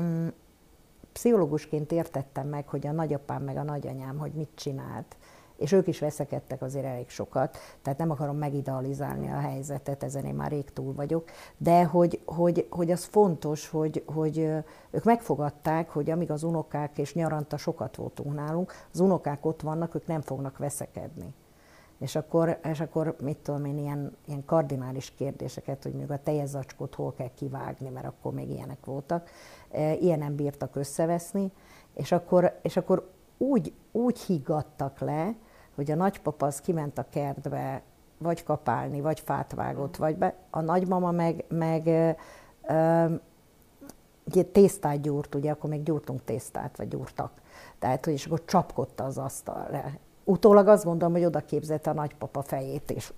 mm, 0.00 0.28
pszichológusként 1.12 1.92
értettem 1.92 2.48
meg, 2.48 2.68
hogy 2.68 2.86
a 2.86 2.92
nagyapám 2.92 3.42
meg 3.42 3.56
a 3.56 3.62
nagyanyám, 3.62 4.18
hogy 4.18 4.32
mit 4.32 4.50
csinált, 4.54 5.16
és 5.56 5.72
ők 5.72 5.86
is 5.86 6.00
veszekedtek 6.00 6.62
azért 6.62 6.84
elég 6.84 7.08
sokat, 7.08 7.56
tehát 7.82 7.98
nem 7.98 8.10
akarom 8.10 8.36
megidealizálni 8.36 9.30
a 9.30 9.38
helyzetet, 9.38 10.02
ezen 10.02 10.24
én 10.24 10.34
már 10.34 10.50
rég 10.50 10.72
túl 10.72 10.94
vagyok, 10.94 11.30
de 11.56 11.84
hogy, 11.84 12.20
hogy, 12.24 12.66
hogy 12.70 12.90
az 12.90 13.04
fontos, 13.04 13.68
hogy, 13.68 14.02
hogy 14.06 14.38
ők 14.90 15.04
megfogadták, 15.04 15.90
hogy 15.90 16.10
amíg 16.10 16.30
az 16.30 16.42
unokák 16.42 16.98
és 16.98 17.14
nyaranta 17.14 17.56
sokat 17.56 17.96
voltunk 17.96 18.34
nálunk, 18.34 18.72
az 18.92 19.00
unokák 19.00 19.46
ott 19.46 19.60
vannak, 19.60 19.94
ők 19.94 20.06
nem 20.06 20.20
fognak 20.20 20.58
veszekedni. 20.58 21.34
És 21.98 22.16
akkor, 22.16 22.58
és 22.70 22.80
akkor 22.80 23.16
mit 23.22 23.36
tudom 23.36 23.64
én, 23.64 23.78
ilyen, 23.78 24.16
ilyen 24.26 24.44
kardinális 24.44 25.10
kérdéseket, 25.10 25.82
hogy 25.82 25.92
még 25.92 26.10
a 26.10 26.22
tejezacskót 26.22 26.94
hol 26.94 27.14
kell 27.14 27.30
kivágni, 27.34 27.88
mert 27.88 28.06
akkor 28.06 28.32
még 28.32 28.50
ilyenek 28.50 28.84
voltak, 28.84 29.30
e, 29.70 29.94
ilyen 29.94 30.18
nem 30.18 30.34
bírtak 30.34 30.76
összeveszni, 30.76 31.52
és 31.94 32.12
akkor, 32.12 32.58
és 32.62 32.76
akkor 32.76 33.10
úgy, 33.38 33.72
úgy 33.92 34.18
higgadtak 34.18 34.98
le, 34.98 35.34
hogy 35.74 35.90
a 35.90 35.94
nagypapa 35.94 36.46
az 36.46 36.60
kiment 36.60 36.98
a 36.98 37.06
kertbe, 37.10 37.82
vagy 38.18 38.42
kapálni, 38.42 39.00
vagy 39.00 39.20
fát 39.20 39.52
vágott, 39.52 39.96
vagy 39.96 40.16
be. 40.16 40.34
A 40.50 40.60
nagymama 40.60 41.10
meg, 41.10 41.44
meg 41.48 41.86
ö, 42.66 43.14
ugye 44.24 44.42
tésztát 44.42 45.00
gyúrt, 45.00 45.34
ugye 45.34 45.50
akkor 45.50 45.70
még 45.70 45.82
gyúrtunk 45.82 46.24
tésztát, 46.24 46.76
vagy 46.76 46.88
gyúrtak. 46.88 47.30
Tehát, 47.78 48.04
hogy 48.04 48.14
és 48.14 48.26
akkor 48.26 48.44
csapkodta 48.44 49.04
az 49.04 49.18
asztalra. 49.18 49.84
Utólag 50.24 50.68
azt 50.68 50.84
gondolom, 50.84 51.14
hogy 51.14 51.24
oda 51.24 51.40
képzelte 51.40 51.90
a 51.90 51.94
nagypapa 51.94 52.42
fejét, 52.42 52.90
és 52.90 53.12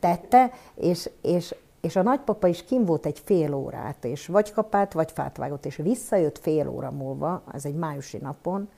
tette, 0.00 0.50
és, 0.74 1.10
és, 1.22 1.54
és 1.80 1.96
a 1.96 2.02
nagypapa 2.02 2.46
is 2.46 2.64
kim 2.64 2.84
volt 2.84 3.06
egy 3.06 3.18
fél 3.24 3.54
órát, 3.54 4.04
és 4.04 4.26
vagy 4.26 4.52
kapált, 4.52 4.92
vagy 4.92 5.12
fát 5.12 5.36
vágott, 5.36 5.66
és 5.66 5.76
visszajött 5.76 6.38
fél 6.38 6.68
óra 6.68 6.90
múlva, 6.90 7.42
ez 7.52 7.64
egy 7.64 7.74
májusi 7.74 8.18
napon, 8.18 8.68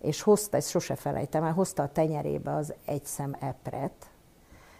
és 0.00 0.22
hozta, 0.22 0.56
ezt 0.56 0.68
sose 0.68 0.94
felejtem 0.94 1.44
el, 1.44 1.52
hozta 1.52 1.82
a 1.82 1.92
tenyerébe 1.92 2.54
az 2.54 2.74
egy 2.84 3.04
szem 3.04 3.36
epret, 3.40 4.10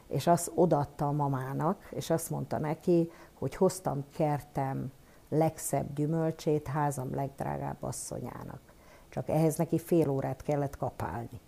és 0.08 0.26
azt 0.26 0.50
odaadta 0.54 1.06
a 1.06 1.12
mamának, 1.12 1.88
és 1.90 2.10
azt 2.10 2.30
mondta 2.30 2.58
neki, 2.58 3.10
hogy 3.34 3.54
hoztam 3.54 4.04
kertem 4.16 4.92
legszebb 5.28 5.94
gyümölcsét 5.94 6.66
házam 6.66 7.14
legdrágább 7.14 7.82
asszonyának. 7.82 8.60
Csak 9.08 9.28
ehhez 9.28 9.56
neki 9.56 9.78
fél 9.78 10.08
órát 10.08 10.42
kellett 10.42 10.76
kapálni. 10.76 11.40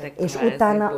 De 0.00 0.12
És 0.16 0.36
kvázi, 0.36 0.54
utána 0.54 0.92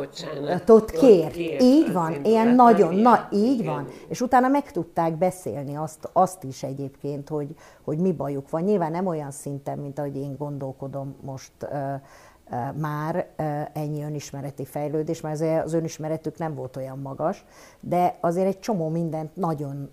ott 0.67 0.91
kér. 0.91 1.31
kért 1.31 1.61
Így 1.61 1.85
az 1.87 1.93
van, 1.93 2.23
ilyen 2.23 2.47
nagyon, 2.47 2.95
na 2.95 3.27
így 3.31 3.59
igen. 3.59 3.73
van. 3.73 3.87
És 4.07 4.21
utána 4.21 4.47
meg 4.47 4.71
tudták 4.71 5.17
beszélni 5.17 5.75
azt, 5.75 6.09
azt 6.13 6.43
is 6.43 6.63
egyébként, 6.63 7.29
hogy, 7.29 7.55
hogy 7.83 7.97
mi 7.97 8.11
bajuk 8.11 8.49
van. 8.49 8.61
Nyilván 8.61 8.91
nem 8.91 9.07
olyan 9.07 9.31
szinten, 9.31 9.77
mint 9.77 9.99
ahogy 9.99 10.15
én 10.15 10.35
gondolkodom 10.37 11.15
most 11.21 11.51
már 12.75 13.27
ennyi 13.73 14.03
önismereti 14.03 14.65
fejlődés, 14.65 15.21
mert 15.21 15.35
azért 15.35 15.65
az 15.65 15.73
önismeretük 15.73 16.37
nem 16.37 16.55
volt 16.55 16.75
olyan 16.75 16.99
magas, 16.99 17.45
de 17.79 18.17
azért 18.19 18.47
egy 18.47 18.59
csomó 18.59 18.89
mindent 18.89 19.35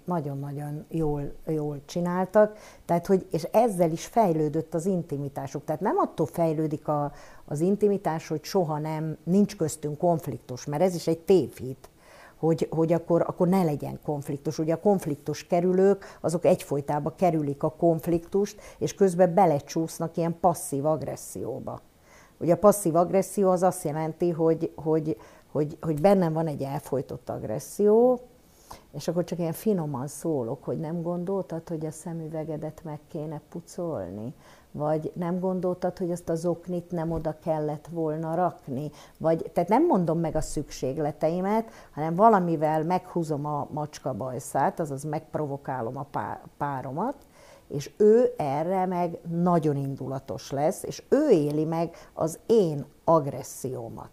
nagyon-nagyon 0.04 0.84
jól, 0.88 1.32
jól 1.46 1.80
csináltak, 1.84 2.56
tehát 2.84 3.06
hogy, 3.06 3.26
és 3.30 3.42
ezzel 3.42 3.90
is 3.90 4.06
fejlődött 4.06 4.74
az 4.74 4.86
intimitásuk. 4.86 5.64
Tehát 5.64 5.80
nem 5.80 5.98
attól 5.98 6.26
fejlődik 6.26 6.88
a, 6.88 7.12
az 7.44 7.60
intimitás, 7.60 8.28
hogy 8.28 8.44
soha 8.44 8.78
nem, 8.78 9.16
nincs 9.24 9.56
köztünk 9.56 9.98
konfliktus, 9.98 10.64
mert 10.64 10.82
ez 10.82 10.94
is 10.94 11.06
egy 11.06 11.20
tévhit 11.20 11.88
hogy, 12.36 12.68
hogy 12.70 12.92
akkor, 12.92 13.24
akkor 13.26 13.48
ne 13.48 13.62
legyen 13.62 13.98
konfliktus. 14.02 14.58
Ugye 14.58 14.72
a 14.72 14.80
konfliktus 14.80 15.46
kerülők, 15.46 16.18
azok 16.20 16.44
egyfolytában 16.44 17.14
kerülik 17.16 17.62
a 17.62 17.70
konfliktust, 17.70 18.60
és 18.78 18.94
közben 18.94 19.34
belecsúsznak 19.34 20.16
ilyen 20.16 20.36
passzív 20.40 20.86
agresszióba. 20.86 21.80
Ugye 22.38 22.52
a 22.52 22.58
passzív 22.58 22.96
agresszió 22.96 23.50
az 23.50 23.62
azt 23.62 23.84
jelenti, 23.84 24.30
hogy, 24.30 24.72
hogy, 24.74 25.16
hogy, 25.52 25.78
hogy 25.80 26.00
bennem 26.00 26.32
van 26.32 26.46
egy 26.46 26.62
elfolytott 26.62 27.28
agresszió, 27.28 28.20
és 28.92 29.08
akkor 29.08 29.24
csak 29.24 29.38
ilyen 29.38 29.52
finoman 29.52 30.06
szólok, 30.06 30.64
hogy 30.64 30.78
nem 30.78 31.02
gondoltad, 31.02 31.68
hogy 31.68 31.86
a 31.86 31.90
szemüvegedet 31.90 32.80
meg 32.84 32.98
kéne 33.08 33.40
pucolni? 33.48 34.34
Vagy 34.70 35.12
nem 35.14 35.38
gondoltad, 35.38 35.98
hogy 35.98 36.10
azt 36.10 36.28
az 36.28 36.46
oknit 36.46 36.90
nem 36.90 37.10
oda 37.10 37.36
kellett 37.42 37.86
volna 37.90 38.34
rakni? 38.34 38.90
Vagy, 39.18 39.50
tehát 39.52 39.68
nem 39.68 39.86
mondom 39.86 40.18
meg 40.18 40.36
a 40.36 40.40
szükségleteimet, 40.40 41.70
hanem 41.90 42.14
valamivel 42.14 42.84
meghúzom 42.84 43.46
a 43.46 43.68
macska 43.70 44.12
bajszát, 44.12 44.80
azaz 44.80 45.02
megprovokálom 45.04 45.96
a 45.96 46.06
pá- 46.10 46.42
páromat, 46.56 47.16
és 47.68 47.90
ő 47.96 48.32
erre 48.36 48.86
meg 48.86 49.18
nagyon 49.30 49.76
indulatos 49.76 50.50
lesz, 50.50 50.82
és 50.82 51.02
ő 51.08 51.28
éli 51.30 51.64
meg 51.64 51.96
az 52.12 52.38
én 52.46 52.84
agressziómat. 53.04 54.10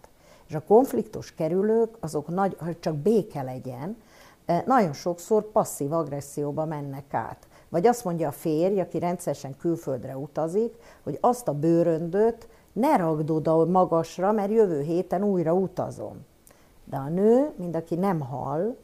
És 0.47 0.55
a 0.55 0.63
konfliktus 0.67 1.33
kerülők, 1.33 1.97
azok 1.99 2.27
nagy, 2.27 2.57
hogy 2.59 2.79
csak 2.79 2.95
béke 2.95 3.41
legyen, 3.41 3.97
eh, 4.45 4.63
nagyon 4.65 4.93
sokszor 4.93 5.51
passzív 5.51 5.93
agresszióba 5.93 6.65
mennek 6.65 7.13
át. 7.13 7.47
Vagy 7.69 7.87
azt 7.87 8.03
mondja 8.03 8.27
a 8.27 8.31
férj, 8.31 8.79
aki 8.79 8.99
rendszeresen 8.99 9.57
külföldre 9.57 10.17
utazik, 10.17 10.75
hogy 11.03 11.17
azt 11.21 11.47
a 11.47 11.53
bőröndöt 11.53 12.47
ne 12.73 12.95
ragd 12.95 13.29
oda 13.29 13.65
magasra, 13.65 14.31
mert 14.31 14.51
jövő 14.51 14.81
héten 14.81 15.23
újra 15.23 15.53
utazom. 15.53 16.25
De 16.85 16.97
a 16.97 17.09
nő, 17.09 17.51
mind 17.55 17.75
aki 17.75 17.95
nem 17.95 18.19
hall, 18.19 18.75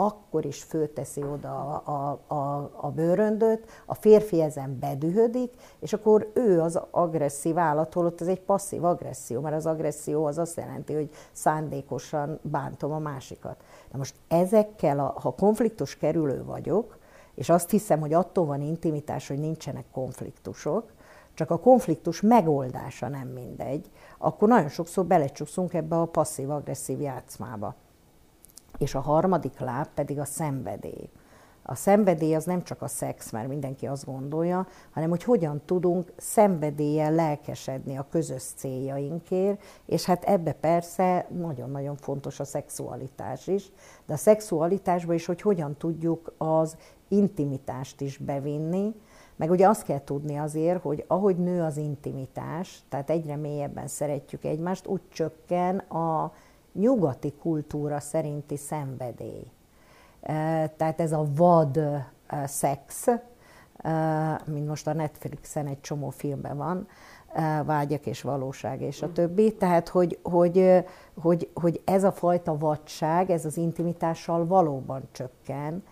akkor 0.00 0.44
is 0.44 0.62
fölteszi 0.62 1.22
oda 1.22 1.82
a, 1.84 1.92
a, 1.92 2.34
a, 2.34 2.70
a 2.76 2.90
bőröndöt, 2.90 3.66
a 3.86 3.94
férfi 3.94 4.42
ezen 4.42 4.78
bedühödik, 4.78 5.54
és 5.78 5.92
akkor 5.92 6.30
ő 6.34 6.60
az 6.60 6.80
agresszív 6.90 7.58
állat, 7.58 7.92
holott 7.92 8.20
ez 8.20 8.26
egy 8.26 8.40
passzív 8.40 8.84
agresszió, 8.84 9.40
mert 9.40 9.56
az 9.56 9.66
agresszió 9.66 10.24
az 10.24 10.38
azt 10.38 10.56
jelenti, 10.56 10.94
hogy 10.94 11.10
szándékosan 11.32 12.38
bántom 12.42 12.92
a 12.92 12.98
másikat. 12.98 13.56
Na 13.92 13.98
most 13.98 14.14
ezekkel, 14.28 14.98
a, 14.98 15.14
ha 15.20 15.30
konfliktus 15.30 15.96
kerülő 15.96 16.44
vagyok, 16.44 16.98
és 17.34 17.48
azt 17.48 17.70
hiszem, 17.70 18.00
hogy 18.00 18.12
attól 18.12 18.46
van 18.46 18.60
intimitás, 18.60 19.28
hogy 19.28 19.38
nincsenek 19.38 19.84
konfliktusok, 19.92 20.92
csak 21.34 21.50
a 21.50 21.58
konfliktus 21.58 22.20
megoldása 22.20 23.08
nem 23.08 23.28
mindegy, 23.28 23.90
akkor 24.18 24.48
nagyon 24.48 24.68
sokszor 24.68 25.04
belecsúszunk 25.04 25.74
ebbe 25.74 25.96
a 26.00 26.04
passzív-agresszív 26.04 27.00
játszmába. 27.00 27.74
És 28.78 28.94
a 28.94 29.00
harmadik 29.00 29.58
láb 29.58 29.86
pedig 29.94 30.18
a 30.18 30.24
szenvedély. 30.24 31.10
A 31.70 31.74
szenvedély 31.74 32.34
az 32.34 32.44
nem 32.44 32.62
csak 32.62 32.82
a 32.82 32.88
szex, 32.88 33.30
mert 33.30 33.48
mindenki 33.48 33.86
azt 33.86 34.04
gondolja, 34.04 34.66
hanem 34.90 35.08
hogy 35.08 35.22
hogyan 35.22 35.62
tudunk 35.64 36.12
szenvedéllyel 36.16 37.12
lelkesedni 37.12 37.96
a 37.96 38.06
közös 38.10 38.42
céljainkért, 38.56 39.62
és 39.86 40.04
hát 40.04 40.24
ebbe 40.24 40.52
persze 40.52 41.26
nagyon-nagyon 41.38 41.96
fontos 41.96 42.40
a 42.40 42.44
szexualitás 42.44 43.46
is, 43.46 43.70
de 44.06 44.12
a 44.12 44.16
szexualitásban 44.16 45.14
is, 45.14 45.26
hogy 45.26 45.40
hogyan 45.40 45.76
tudjuk 45.76 46.32
az 46.38 46.76
intimitást 47.08 48.00
is 48.00 48.16
bevinni, 48.16 48.94
meg 49.36 49.50
ugye 49.50 49.68
azt 49.68 49.84
kell 49.84 50.04
tudni 50.04 50.36
azért, 50.36 50.82
hogy 50.82 51.04
ahogy 51.06 51.36
nő 51.36 51.62
az 51.62 51.76
intimitás, 51.76 52.82
tehát 52.88 53.10
egyre 53.10 53.36
mélyebben 53.36 53.86
szeretjük 53.86 54.44
egymást, 54.44 54.86
úgy 54.86 55.00
csökken 55.08 55.78
a 55.78 56.32
nyugati 56.72 57.32
kultúra 57.32 58.00
szerinti 58.00 58.56
szenvedély. 58.56 59.50
Eh, 60.20 60.70
Tehát 60.76 61.00
ez 61.00 61.12
a 61.12 61.26
vad 61.34 61.80
szex, 62.44 63.06
mint 64.44 64.68
most 64.68 64.86
a 64.86 64.92
Netflixen 64.92 65.66
egy 65.66 65.80
csomó 65.80 66.10
filmben 66.10 66.56
van, 66.56 66.86
vágyak 67.64 68.06
és 68.06 68.22
valóság 68.22 68.80
és 68.80 69.02
a 69.02 69.12
többi. 69.12 69.54
Tehát, 69.54 69.88
hogy, 69.88 70.18
hogy, 70.22 70.84
hogy, 71.20 71.50
hogy 71.54 71.80
ez 71.84 72.04
a 72.04 72.12
fajta 72.12 72.58
vadság, 72.58 73.30
ez 73.30 73.44
az 73.44 73.56
intimitással 73.56 74.46
valóban 74.46 75.08
csökken, 75.12 75.82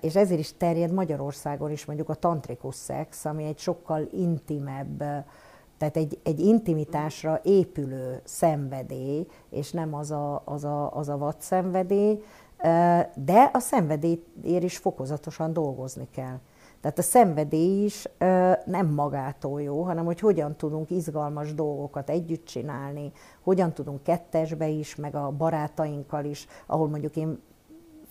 és 0.00 0.16
ezért 0.16 0.40
is 0.40 0.56
terjed 0.56 0.92
Magyarországon 0.92 1.70
is 1.70 1.84
mondjuk 1.84 2.08
a 2.08 2.14
tantrikus 2.14 2.74
szex, 2.74 3.24
ami 3.24 3.44
egy 3.44 3.58
sokkal 3.58 4.08
intimebb, 4.12 5.04
tehát 5.82 5.96
egy, 5.96 6.18
egy 6.22 6.40
intimitásra 6.40 7.40
épülő 7.42 8.20
szenvedély, 8.24 9.26
és 9.50 9.70
nem 9.70 9.94
az 9.94 10.10
a, 10.10 10.42
az 10.44 10.64
a, 10.64 10.96
az 10.96 11.08
a 11.08 11.18
vad 11.18 11.34
szenvedély, 11.38 12.22
de 13.14 13.50
a 13.52 13.58
szenvedélyért 13.58 14.62
is 14.62 14.76
fokozatosan 14.76 15.52
dolgozni 15.52 16.08
kell. 16.10 16.38
Tehát 16.80 16.98
a 16.98 17.02
szenvedély 17.02 17.84
is 17.84 18.08
ö, 18.18 18.52
nem 18.64 18.86
magától 18.86 19.62
jó, 19.62 19.82
hanem 19.82 20.04
hogy 20.04 20.20
hogyan 20.20 20.56
tudunk 20.56 20.90
izgalmas 20.90 21.54
dolgokat 21.54 22.10
együtt 22.10 22.44
csinálni, 22.44 23.12
hogyan 23.40 23.72
tudunk 23.72 24.02
kettesbe 24.02 24.68
is, 24.68 24.96
meg 24.96 25.14
a 25.14 25.30
barátainkkal 25.30 26.24
is, 26.24 26.46
ahol 26.66 26.88
mondjuk 26.88 27.16
én 27.16 27.38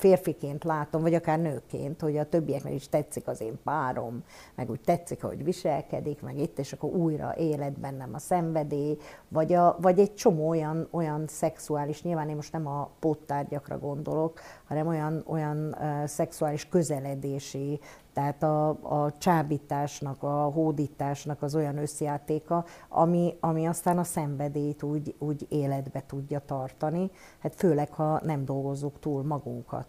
férfiként 0.02 0.64
látom, 0.64 1.02
vagy 1.02 1.14
akár 1.14 1.40
nőként, 1.40 2.02
hogy 2.02 2.18
a 2.18 2.30
többieknek 2.30 2.74
is 2.74 2.90
tetszik 2.90 3.28
az 3.28 3.42
én 3.42 3.60
párom, 3.64 4.24
meg 4.56 4.70
úgy 4.70 4.82
tetszik, 4.82 5.22
hogy 5.22 5.44
viselkedik, 5.44 6.22
meg 6.22 6.38
itt, 6.40 6.60
és 6.60 6.74
akkor 6.74 6.90
újra 6.90 7.36
élet 7.38 7.80
bennem 7.80 8.14
a 8.14 8.20
szenvedély, 8.20 8.98
vagy, 9.28 9.54
a, 9.54 9.78
vagy 9.82 10.00
egy 10.00 10.14
csomó 10.14 10.48
olyan, 10.48 10.88
olyan 10.92 11.28
szexuális, 11.28 12.04
nyilván 12.04 12.30
én 12.30 12.36
most 12.36 12.52
nem 12.52 12.68
a 12.68 12.90
póttárgyakra 13.00 13.80
gondolok, 13.80 14.40
hanem 14.68 14.88
olyan, 14.88 15.24
olyan 15.28 15.76
uh, 15.80 16.06
szexuális 16.06 16.68
közeledési, 16.68 17.80
tehát 18.14 18.44
a, 18.44 18.70
a 18.70 19.18
csábításnak, 19.18 20.24
a 20.24 20.44
hódításnak 20.44 21.42
az 21.42 21.56
olyan 21.56 21.78
összjátéka, 21.78 22.66
ami, 22.90 23.38
ami 23.40 23.66
aztán 23.66 23.98
a 23.98 24.04
szenvedélyt 24.04 24.84
úgy, 24.84 25.16
úgy 25.20 25.46
életbe 25.50 26.04
tudja 26.08 26.40
tartani, 26.46 27.12
hát 27.40 27.56
főleg, 27.56 27.94
ha 27.94 28.20
nem 28.24 28.46
dolgozzuk 28.46 29.00
túl 29.00 29.24
magunkat. 29.24 29.86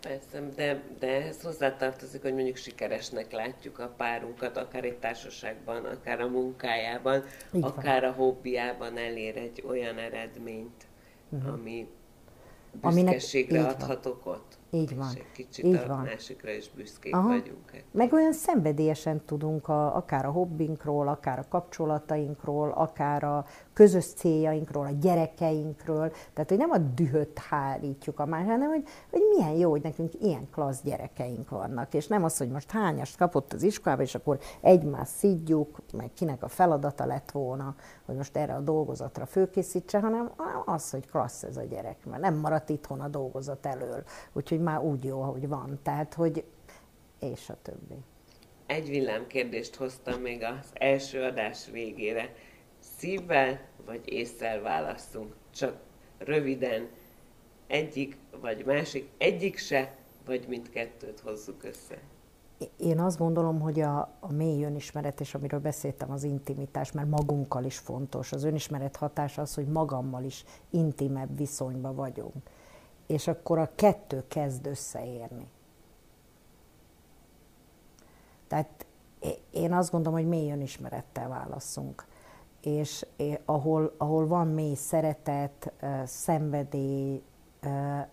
Persze, 0.00 0.48
de, 0.56 0.82
de 0.98 1.06
ehhez 1.06 1.42
hozzátartozik, 1.42 2.22
hogy 2.22 2.34
mondjuk 2.34 2.56
sikeresnek 2.56 3.32
látjuk 3.32 3.78
a 3.78 3.92
párunkat, 3.96 4.56
akár 4.56 4.84
egy 4.84 4.98
társaságban, 4.98 5.84
akár 5.84 6.20
a 6.20 6.28
munkájában, 6.28 7.22
Így 7.52 7.60
van. 7.60 7.70
akár 7.70 8.04
a 8.04 8.12
hobbiában 8.12 8.96
elér 8.98 9.36
egy 9.36 9.64
olyan 9.68 9.98
eredményt, 9.98 10.86
Mhm. 11.28 11.48
ami 11.48 11.88
Aminek- 12.80 13.14
büszkeségre 13.14 13.62
van. 13.62 13.70
adhat 13.70 14.06
okot. 14.06 14.42
Így 14.74 14.96
van. 14.96 15.08
És 15.14 15.18
egy 15.20 15.32
kicsit 15.32 15.64
Így 15.64 15.74
a 15.74 15.86
van. 15.86 16.02
másikra 16.02 16.50
is 16.50 16.70
büszkék 16.70 17.14
Aha. 17.14 17.28
vagyunk. 17.28 17.70
hát. 17.72 17.84
Meg 17.90 18.12
olyan 18.12 18.32
szenvedélyesen 18.32 19.24
tudunk 19.24 19.68
a, 19.68 19.96
akár 19.96 20.26
a 20.26 20.30
hobbinkról, 20.30 21.08
akár 21.08 21.38
a 21.38 21.48
kapcsolatainkról, 21.48 22.70
akár 22.70 23.24
a 23.24 23.46
közös 23.74 24.04
céljainkról, 24.04 24.86
a 24.86 24.90
gyerekeinkről. 25.00 26.12
Tehát, 26.32 26.48
hogy 26.48 26.58
nem 26.58 26.70
a 26.70 26.78
dühöt 26.78 27.38
hárítjuk 27.38 28.20
a 28.20 28.26
más, 28.26 28.44
hanem 28.44 28.68
hogy, 28.68 28.84
hogy 29.10 29.22
milyen 29.36 29.54
jó, 29.54 29.70
hogy 29.70 29.82
nekünk 29.82 30.12
ilyen 30.20 30.48
klassz 30.50 30.82
gyerekeink 30.82 31.48
vannak. 31.48 31.94
És 31.94 32.06
nem 32.06 32.24
az, 32.24 32.36
hogy 32.36 32.48
most 32.48 32.70
hányast 32.70 33.16
kapott 33.16 33.52
az 33.52 33.62
iskolába, 33.62 34.02
és 34.02 34.14
akkor 34.14 34.38
egymást 34.60 35.12
szidjuk, 35.12 35.78
meg 35.92 36.10
kinek 36.14 36.42
a 36.42 36.48
feladata 36.48 37.04
lett 37.04 37.30
volna, 37.30 37.74
hogy 38.04 38.16
most 38.16 38.36
erre 38.36 38.54
a 38.54 38.60
dolgozatra 38.60 39.26
főkészítse, 39.26 40.00
hanem 40.00 40.30
az, 40.64 40.90
hogy 40.90 41.10
klassz 41.10 41.42
ez 41.42 41.56
a 41.56 41.62
gyerek, 41.62 42.04
mert 42.04 42.22
nem 42.22 42.34
maradt 42.34 42.68
itthon 42.68 43.00
a 43.00 43.08
dolgozat 43.08 43.66
elől. 43.66 44.02
Úgyhogy 44.32 44.60
már 44.60 44.80
úgy 44.80 45.04
jó, 45.04 45.22
ahogy 45.22 45.48
van. 45.48 45.78
Tehát, 45.82 46.14
hogy 46.14 46.44
és 47.18 47.48
a 47.48 47.56
többi. 47.62 47.94
Egy 48.66 48.88
villámkérdést 48.88 49.74
hoztam 49.74 50.20
még 50.20 50.42
az 50.42 50.70
első 50.72 51.22
adás 51.22 51.70
végére. 51.70 52.34
Szívvel 53.04 53.60
vagy 53.86 54.00
észszel 54.04 54.60
választunk? 54.60 55.34
Csak 55.50 55.76
röviden 56.18 56.88
egyik 57.66 58.16
vagy 58.40 58.64
másik, 58.64 59.10
egyik 59.18 59.58
se, 59.58 59.96
vagy 60.26 60.44
mindkettőt 60.48 61.20
hozzuk 61.20 61.64
össze? 61.64 61.98
Én 62.76 63.00
azt 63.00 63.18
gondolom, 63.18 63.60
hogy 63.60 63.80
a, 63.80 63.98
a 64.20 64.32
mély 64.32 64.64
önismeret, 64.64 65.20
és 65.20 65.34
amiről 65.34 65.60
beszéltem, 65.60 66.10
az 66.10 66.22
intimitás, 66.22 66.92
mert 66.92 67.08
magunkkal 67.08 67.64
is 67.64 67.78
fontos. 67.78 68.32
Az 68.32 68.44
önismeret 68.44 68.96
hatása 68.96 69.42
az, 69.42 69.54
hogy 69.54 69.66
magammal 69.66 70.24
is 70.24 70.44
intimebb 70.70 71.36
viszonyban 71.36 71.94
vagyunk. 71.94 72.50
És 73.06 73.26
akkor 73.26 73.58
a 73.58 73.70
kettő 73.74 74.24
kezd 74.28 74.66
összeérni. 74.66 75.46
Tehát 78.48 78.86
én 79.50 79.72
azt 79.72 79.90
gondolom, 79.90 80.18
hogy 80.18 80.28
mély 80.28 80.50
önismerettel 80.50 81.28
válaszunk. 81.28 82.12
És 82.64 83.06
ahol, 83.44 83.94
ahol 83.96 84.26
van 84.26 84.46
mély 84.46 84.74
szeretet, 84.74 85.72
szenvedély, 86.04 87.22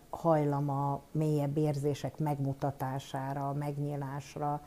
hajlama 0.10 1.02
mélyebb 1.12 1.58
érzések 1.58 2.20
megmutatására, 2.20 3.54
megnyilásra, 3.54 4.62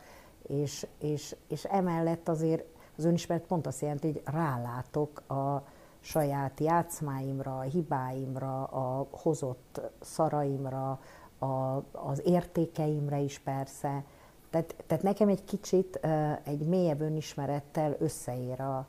és, 0.47 0.87
és, 0.99 1.35
és 1.47 1.63
emellett 1.63 2.27
azért 2.27 2.63
az 2.97 3.05
önismeret 3.05 3.45
pont 3.45 3.67
azt 3.67 3.81
jelenti, 3.81 4.11
hogy 4.11 4.21
rálátok 4.25 5.29
a 5.29 5.63
saját 5.99 6.59
játszmáimra, 6.59 7.57
a 7.57 7.61
hibáimra, 7.61 8.63
a 8.63 9.07
hozott 9.11 9.81
szaraimra, 10.01 10.99
a, 11.39 11.83
az 11.91 12.21
értékeimre 12.23 13.19
is 13.19 13.39
persze. 13.39 14.03
Tehát, 14.49 14.75
tehát 14.87 15.03
nekem 15.03 15.27
egy 15.27 15.43
kicsit 15.43 15.99
egy 16.43 16.67
mélyebb 16.67 17.01
önismerettel 17.01 17.95
összeér 17.99 18.61
a, 18.61 18.87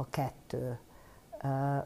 a 0.00 0.06
kettő 0.10 0.78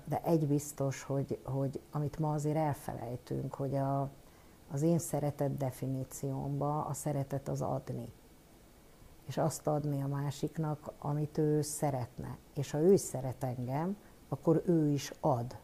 de 0.04 0.20
egy 0.22 0.46
biztos, 0.46 1.02
hogy, 1.02 1.38
hogy 1.44 1.80
amit 1.90 2.18
ma 2.18 2.32
azért 2.32 2.56
elfelejtünk, 2.56 3.54
hogy 3.54 3.76
a, 3.76 4.10
az 4.70 4.82
én 4.82 4.98
szeretet 4.98 5.56
definíciómba 5.56 6.84
a 6.84 6.92
szeretet 6.92 7.48
az 7.48 7.60
adni. 7.60 8.12
És 9.26 9.38
azt 9.38 9.66
adni 9.66 10.02
a 10.02 10.06
másiknak, 10.06 10.92
amit 10.98 11.38
ő 11.38 11.62
szeretne. 11.62 12.38
És 12.54 12.70
ha 12.70 12.78
ő 12.78 12.92
is 12.92 13.00
szeret 13.00 13.44
engem, 13.44 13.96
akkor 14.28 14.62
ő 14.66 14.88
is 14.88 15.12
ad. 15.20 15.56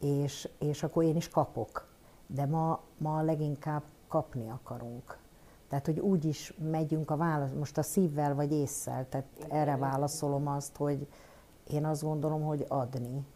És, 0.00 0.48
és 0.58 0.82
akkor 0.82 1.04
én 1.04 1.16
is 1.16 1.28
kapok. 1.28 1.88
De 2.26 2.46
ma, 2.46 2.80
ma 2.98 3.22
leginkább 3.22 3.82
kapni 4.08 4.48
akarunk. 4.50 5.18
Tehát, 5.74 5.88
hogy 5.88 6.00
úgy 6.00 6.24
is 6.24 6.52
megyünk 6.70 7.10
a 7.10 7.16
válasz, 7.16 7.50
most 7.58 7.78
a 7.78 7.82
szívvel 7.82 8.34
vagy 8.34 8.52
észszel, 8.52 9.06
tehát 9.08 9.26
erre 9.48 9.76
válaszolom 9.76 10.48
azt, 10.48 10.76
hogy, 10.76 11.06
én 11.70 11.84
azt 11.84 12.02
gondolom, 12.02 12.42
hogy 12.42 12.64
adni, 12.68 13.26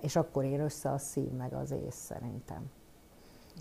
és 0.00 0.16
akkor 0.16 0.44
ér 0.44 0.60
össze 0.60 0.90
a 0.90 0.98
szív 0.98 1.30
meg 1.30 1.52
az 1.52 1.70
ész 1.70 1.94
szerintem. 1.94 2.70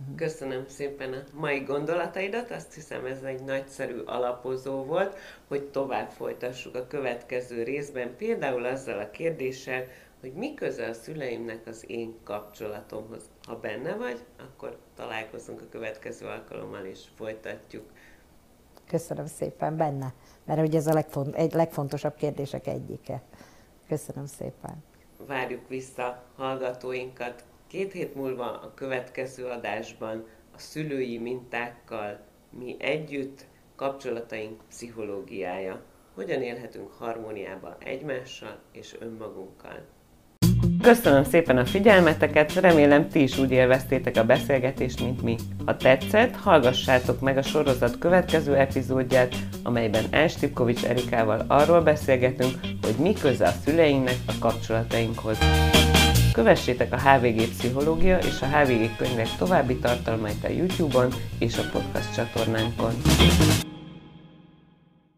Mhm. 0.07 0.15
Köszönöm 0.15 0.67
szépen 0.67 1.13
a 1.13 1.23
mai 1.39 1.59
gondolataidat, 1.59 2.51
azt 2.51 2.73
hiszem 2.73 3.05
ez 3.05 3.21
egy 3.21 3.43
nagyszerű 3.43 3.99
alapozó 4.05 4.83
volt, 4.83 5.15
hogy 5.47 5.63
tovább 5.63 6.09
folytassuk 6.09 6.75
a 6.75 6.87
következő 6.87 7.63
részben, 7.63 8.15
például 8.15 8.65
azzal 8.65 8.99
a 8.99 9.11
kérdéssel, 9.11 9.85
hogy 10.19 10.33
mi 10.33 10.53
köze 10.53 10.87
a 10.87 10.93
szüleimnek 10.93 11.67
az 11.67 11.83
én 11.87 12.15
kapcsolatomhoz. 12.23 13.23
Ha 13.47 13.59
benne 13.59 13.95
vagy, 13.95 14.19
akkor 14.37 14.77
találkozunk 14.95 15.61
a 15.61 15.69
következő 15.69 16.25
alkalommal, 16.25 16.85
és 16.85 16.99
folytatjuk. 17.15 17.91
Köszönöm 18.87 19.25
szépen, 19.25 19.77
benne, 19.77 20.13
mert 20.45 20.67
ugye 20.67 20.77
ez 20.77 20.87
a 20.87 20.93
legfont, 20.93 21.35
egy 21.35 21.53
legfontosabb 21.53 22.15
kérdések 22.15 22.67
egyike. 22.67 23.21
Köszönöm 23.87 24.25
szépen. 24.25 24.83
Várjuk 25.27 25.67
vissza 25.67 26.23
hallgatóinkat 26.35 27.43
két 27.67 27.91
hét 27.91 28.15
múlva 28.15 28.61
a 28.61 28.73
következő 28.73 29.45
adásban 29.45 30.25
a 30.53 30.57
szülői 30.57 31.17
mintákkal 31.17 32.19
mi 32.49 32.75
együtt 32.79 33.45
kapcsolataink 33.75 34.61
pszichológiája. 34.67 35.81
Hogyan 36.13 36.41
élhetünk 36.41 36.91
harmóniában 36.91 37.75
egymással 37.79 38.59
és 38.71 38.95
önmagunkkal. 38.99 39.85
Köszönöm 40.83 41.23
szépen 41.23 41.57
a 41.57 41.65
figyelmeteket, 41.65 42.53
remélem 42.53 43.09
ti 43.09 43.21
is 43.21 43.37
úgy 43.37 43.51
élveztétek 43.51 44.17
a 44.17 44.23
beszélgetést, 44.23 45.01
mint 45.01 45.21
mi. 45.21 45.35
Ha 45.65 45.77
tetszett, 45.77 46.35
hallgassátok 46.35 47.19
meg 47.21 47.37
a 47.37 47.41
sorozat 47.41 47.97
következő 47.97 48.55
epizódját, 48.55 49.35
amelyben 49.63 50.03
Elstipkovics 50.09 50.83
Erikával 50.83 51.45
arról 51.47 51.81
beszélgetünk, 51.81 52.59
hogy 52.81 52.95
mi 52.99 53.13
köze 53.13 53.47
a 53.47 53.53
szüleinknek 53.65 54.17
a 54.25 54.33
kapcsolatainkhoz. 54.39 55.37
Kövessétek 56.33 56.93
a 56.93 56.99
HVG 56.99 57.47
Pszichológia 57.47 58.17
és 58.17 58.41
a 58.41 58.45
HVG 58.45 58.95
könyvek 58.95 59.29
további 59.37 59.75
tartalmait 59.75 60.43
a 60.43 60.49
YouTube-on 60.49 61.13
és 61.39 61.57
a 61.57 61.69
podcast 61.71 62.15
csatornánkon. 62.15 62.93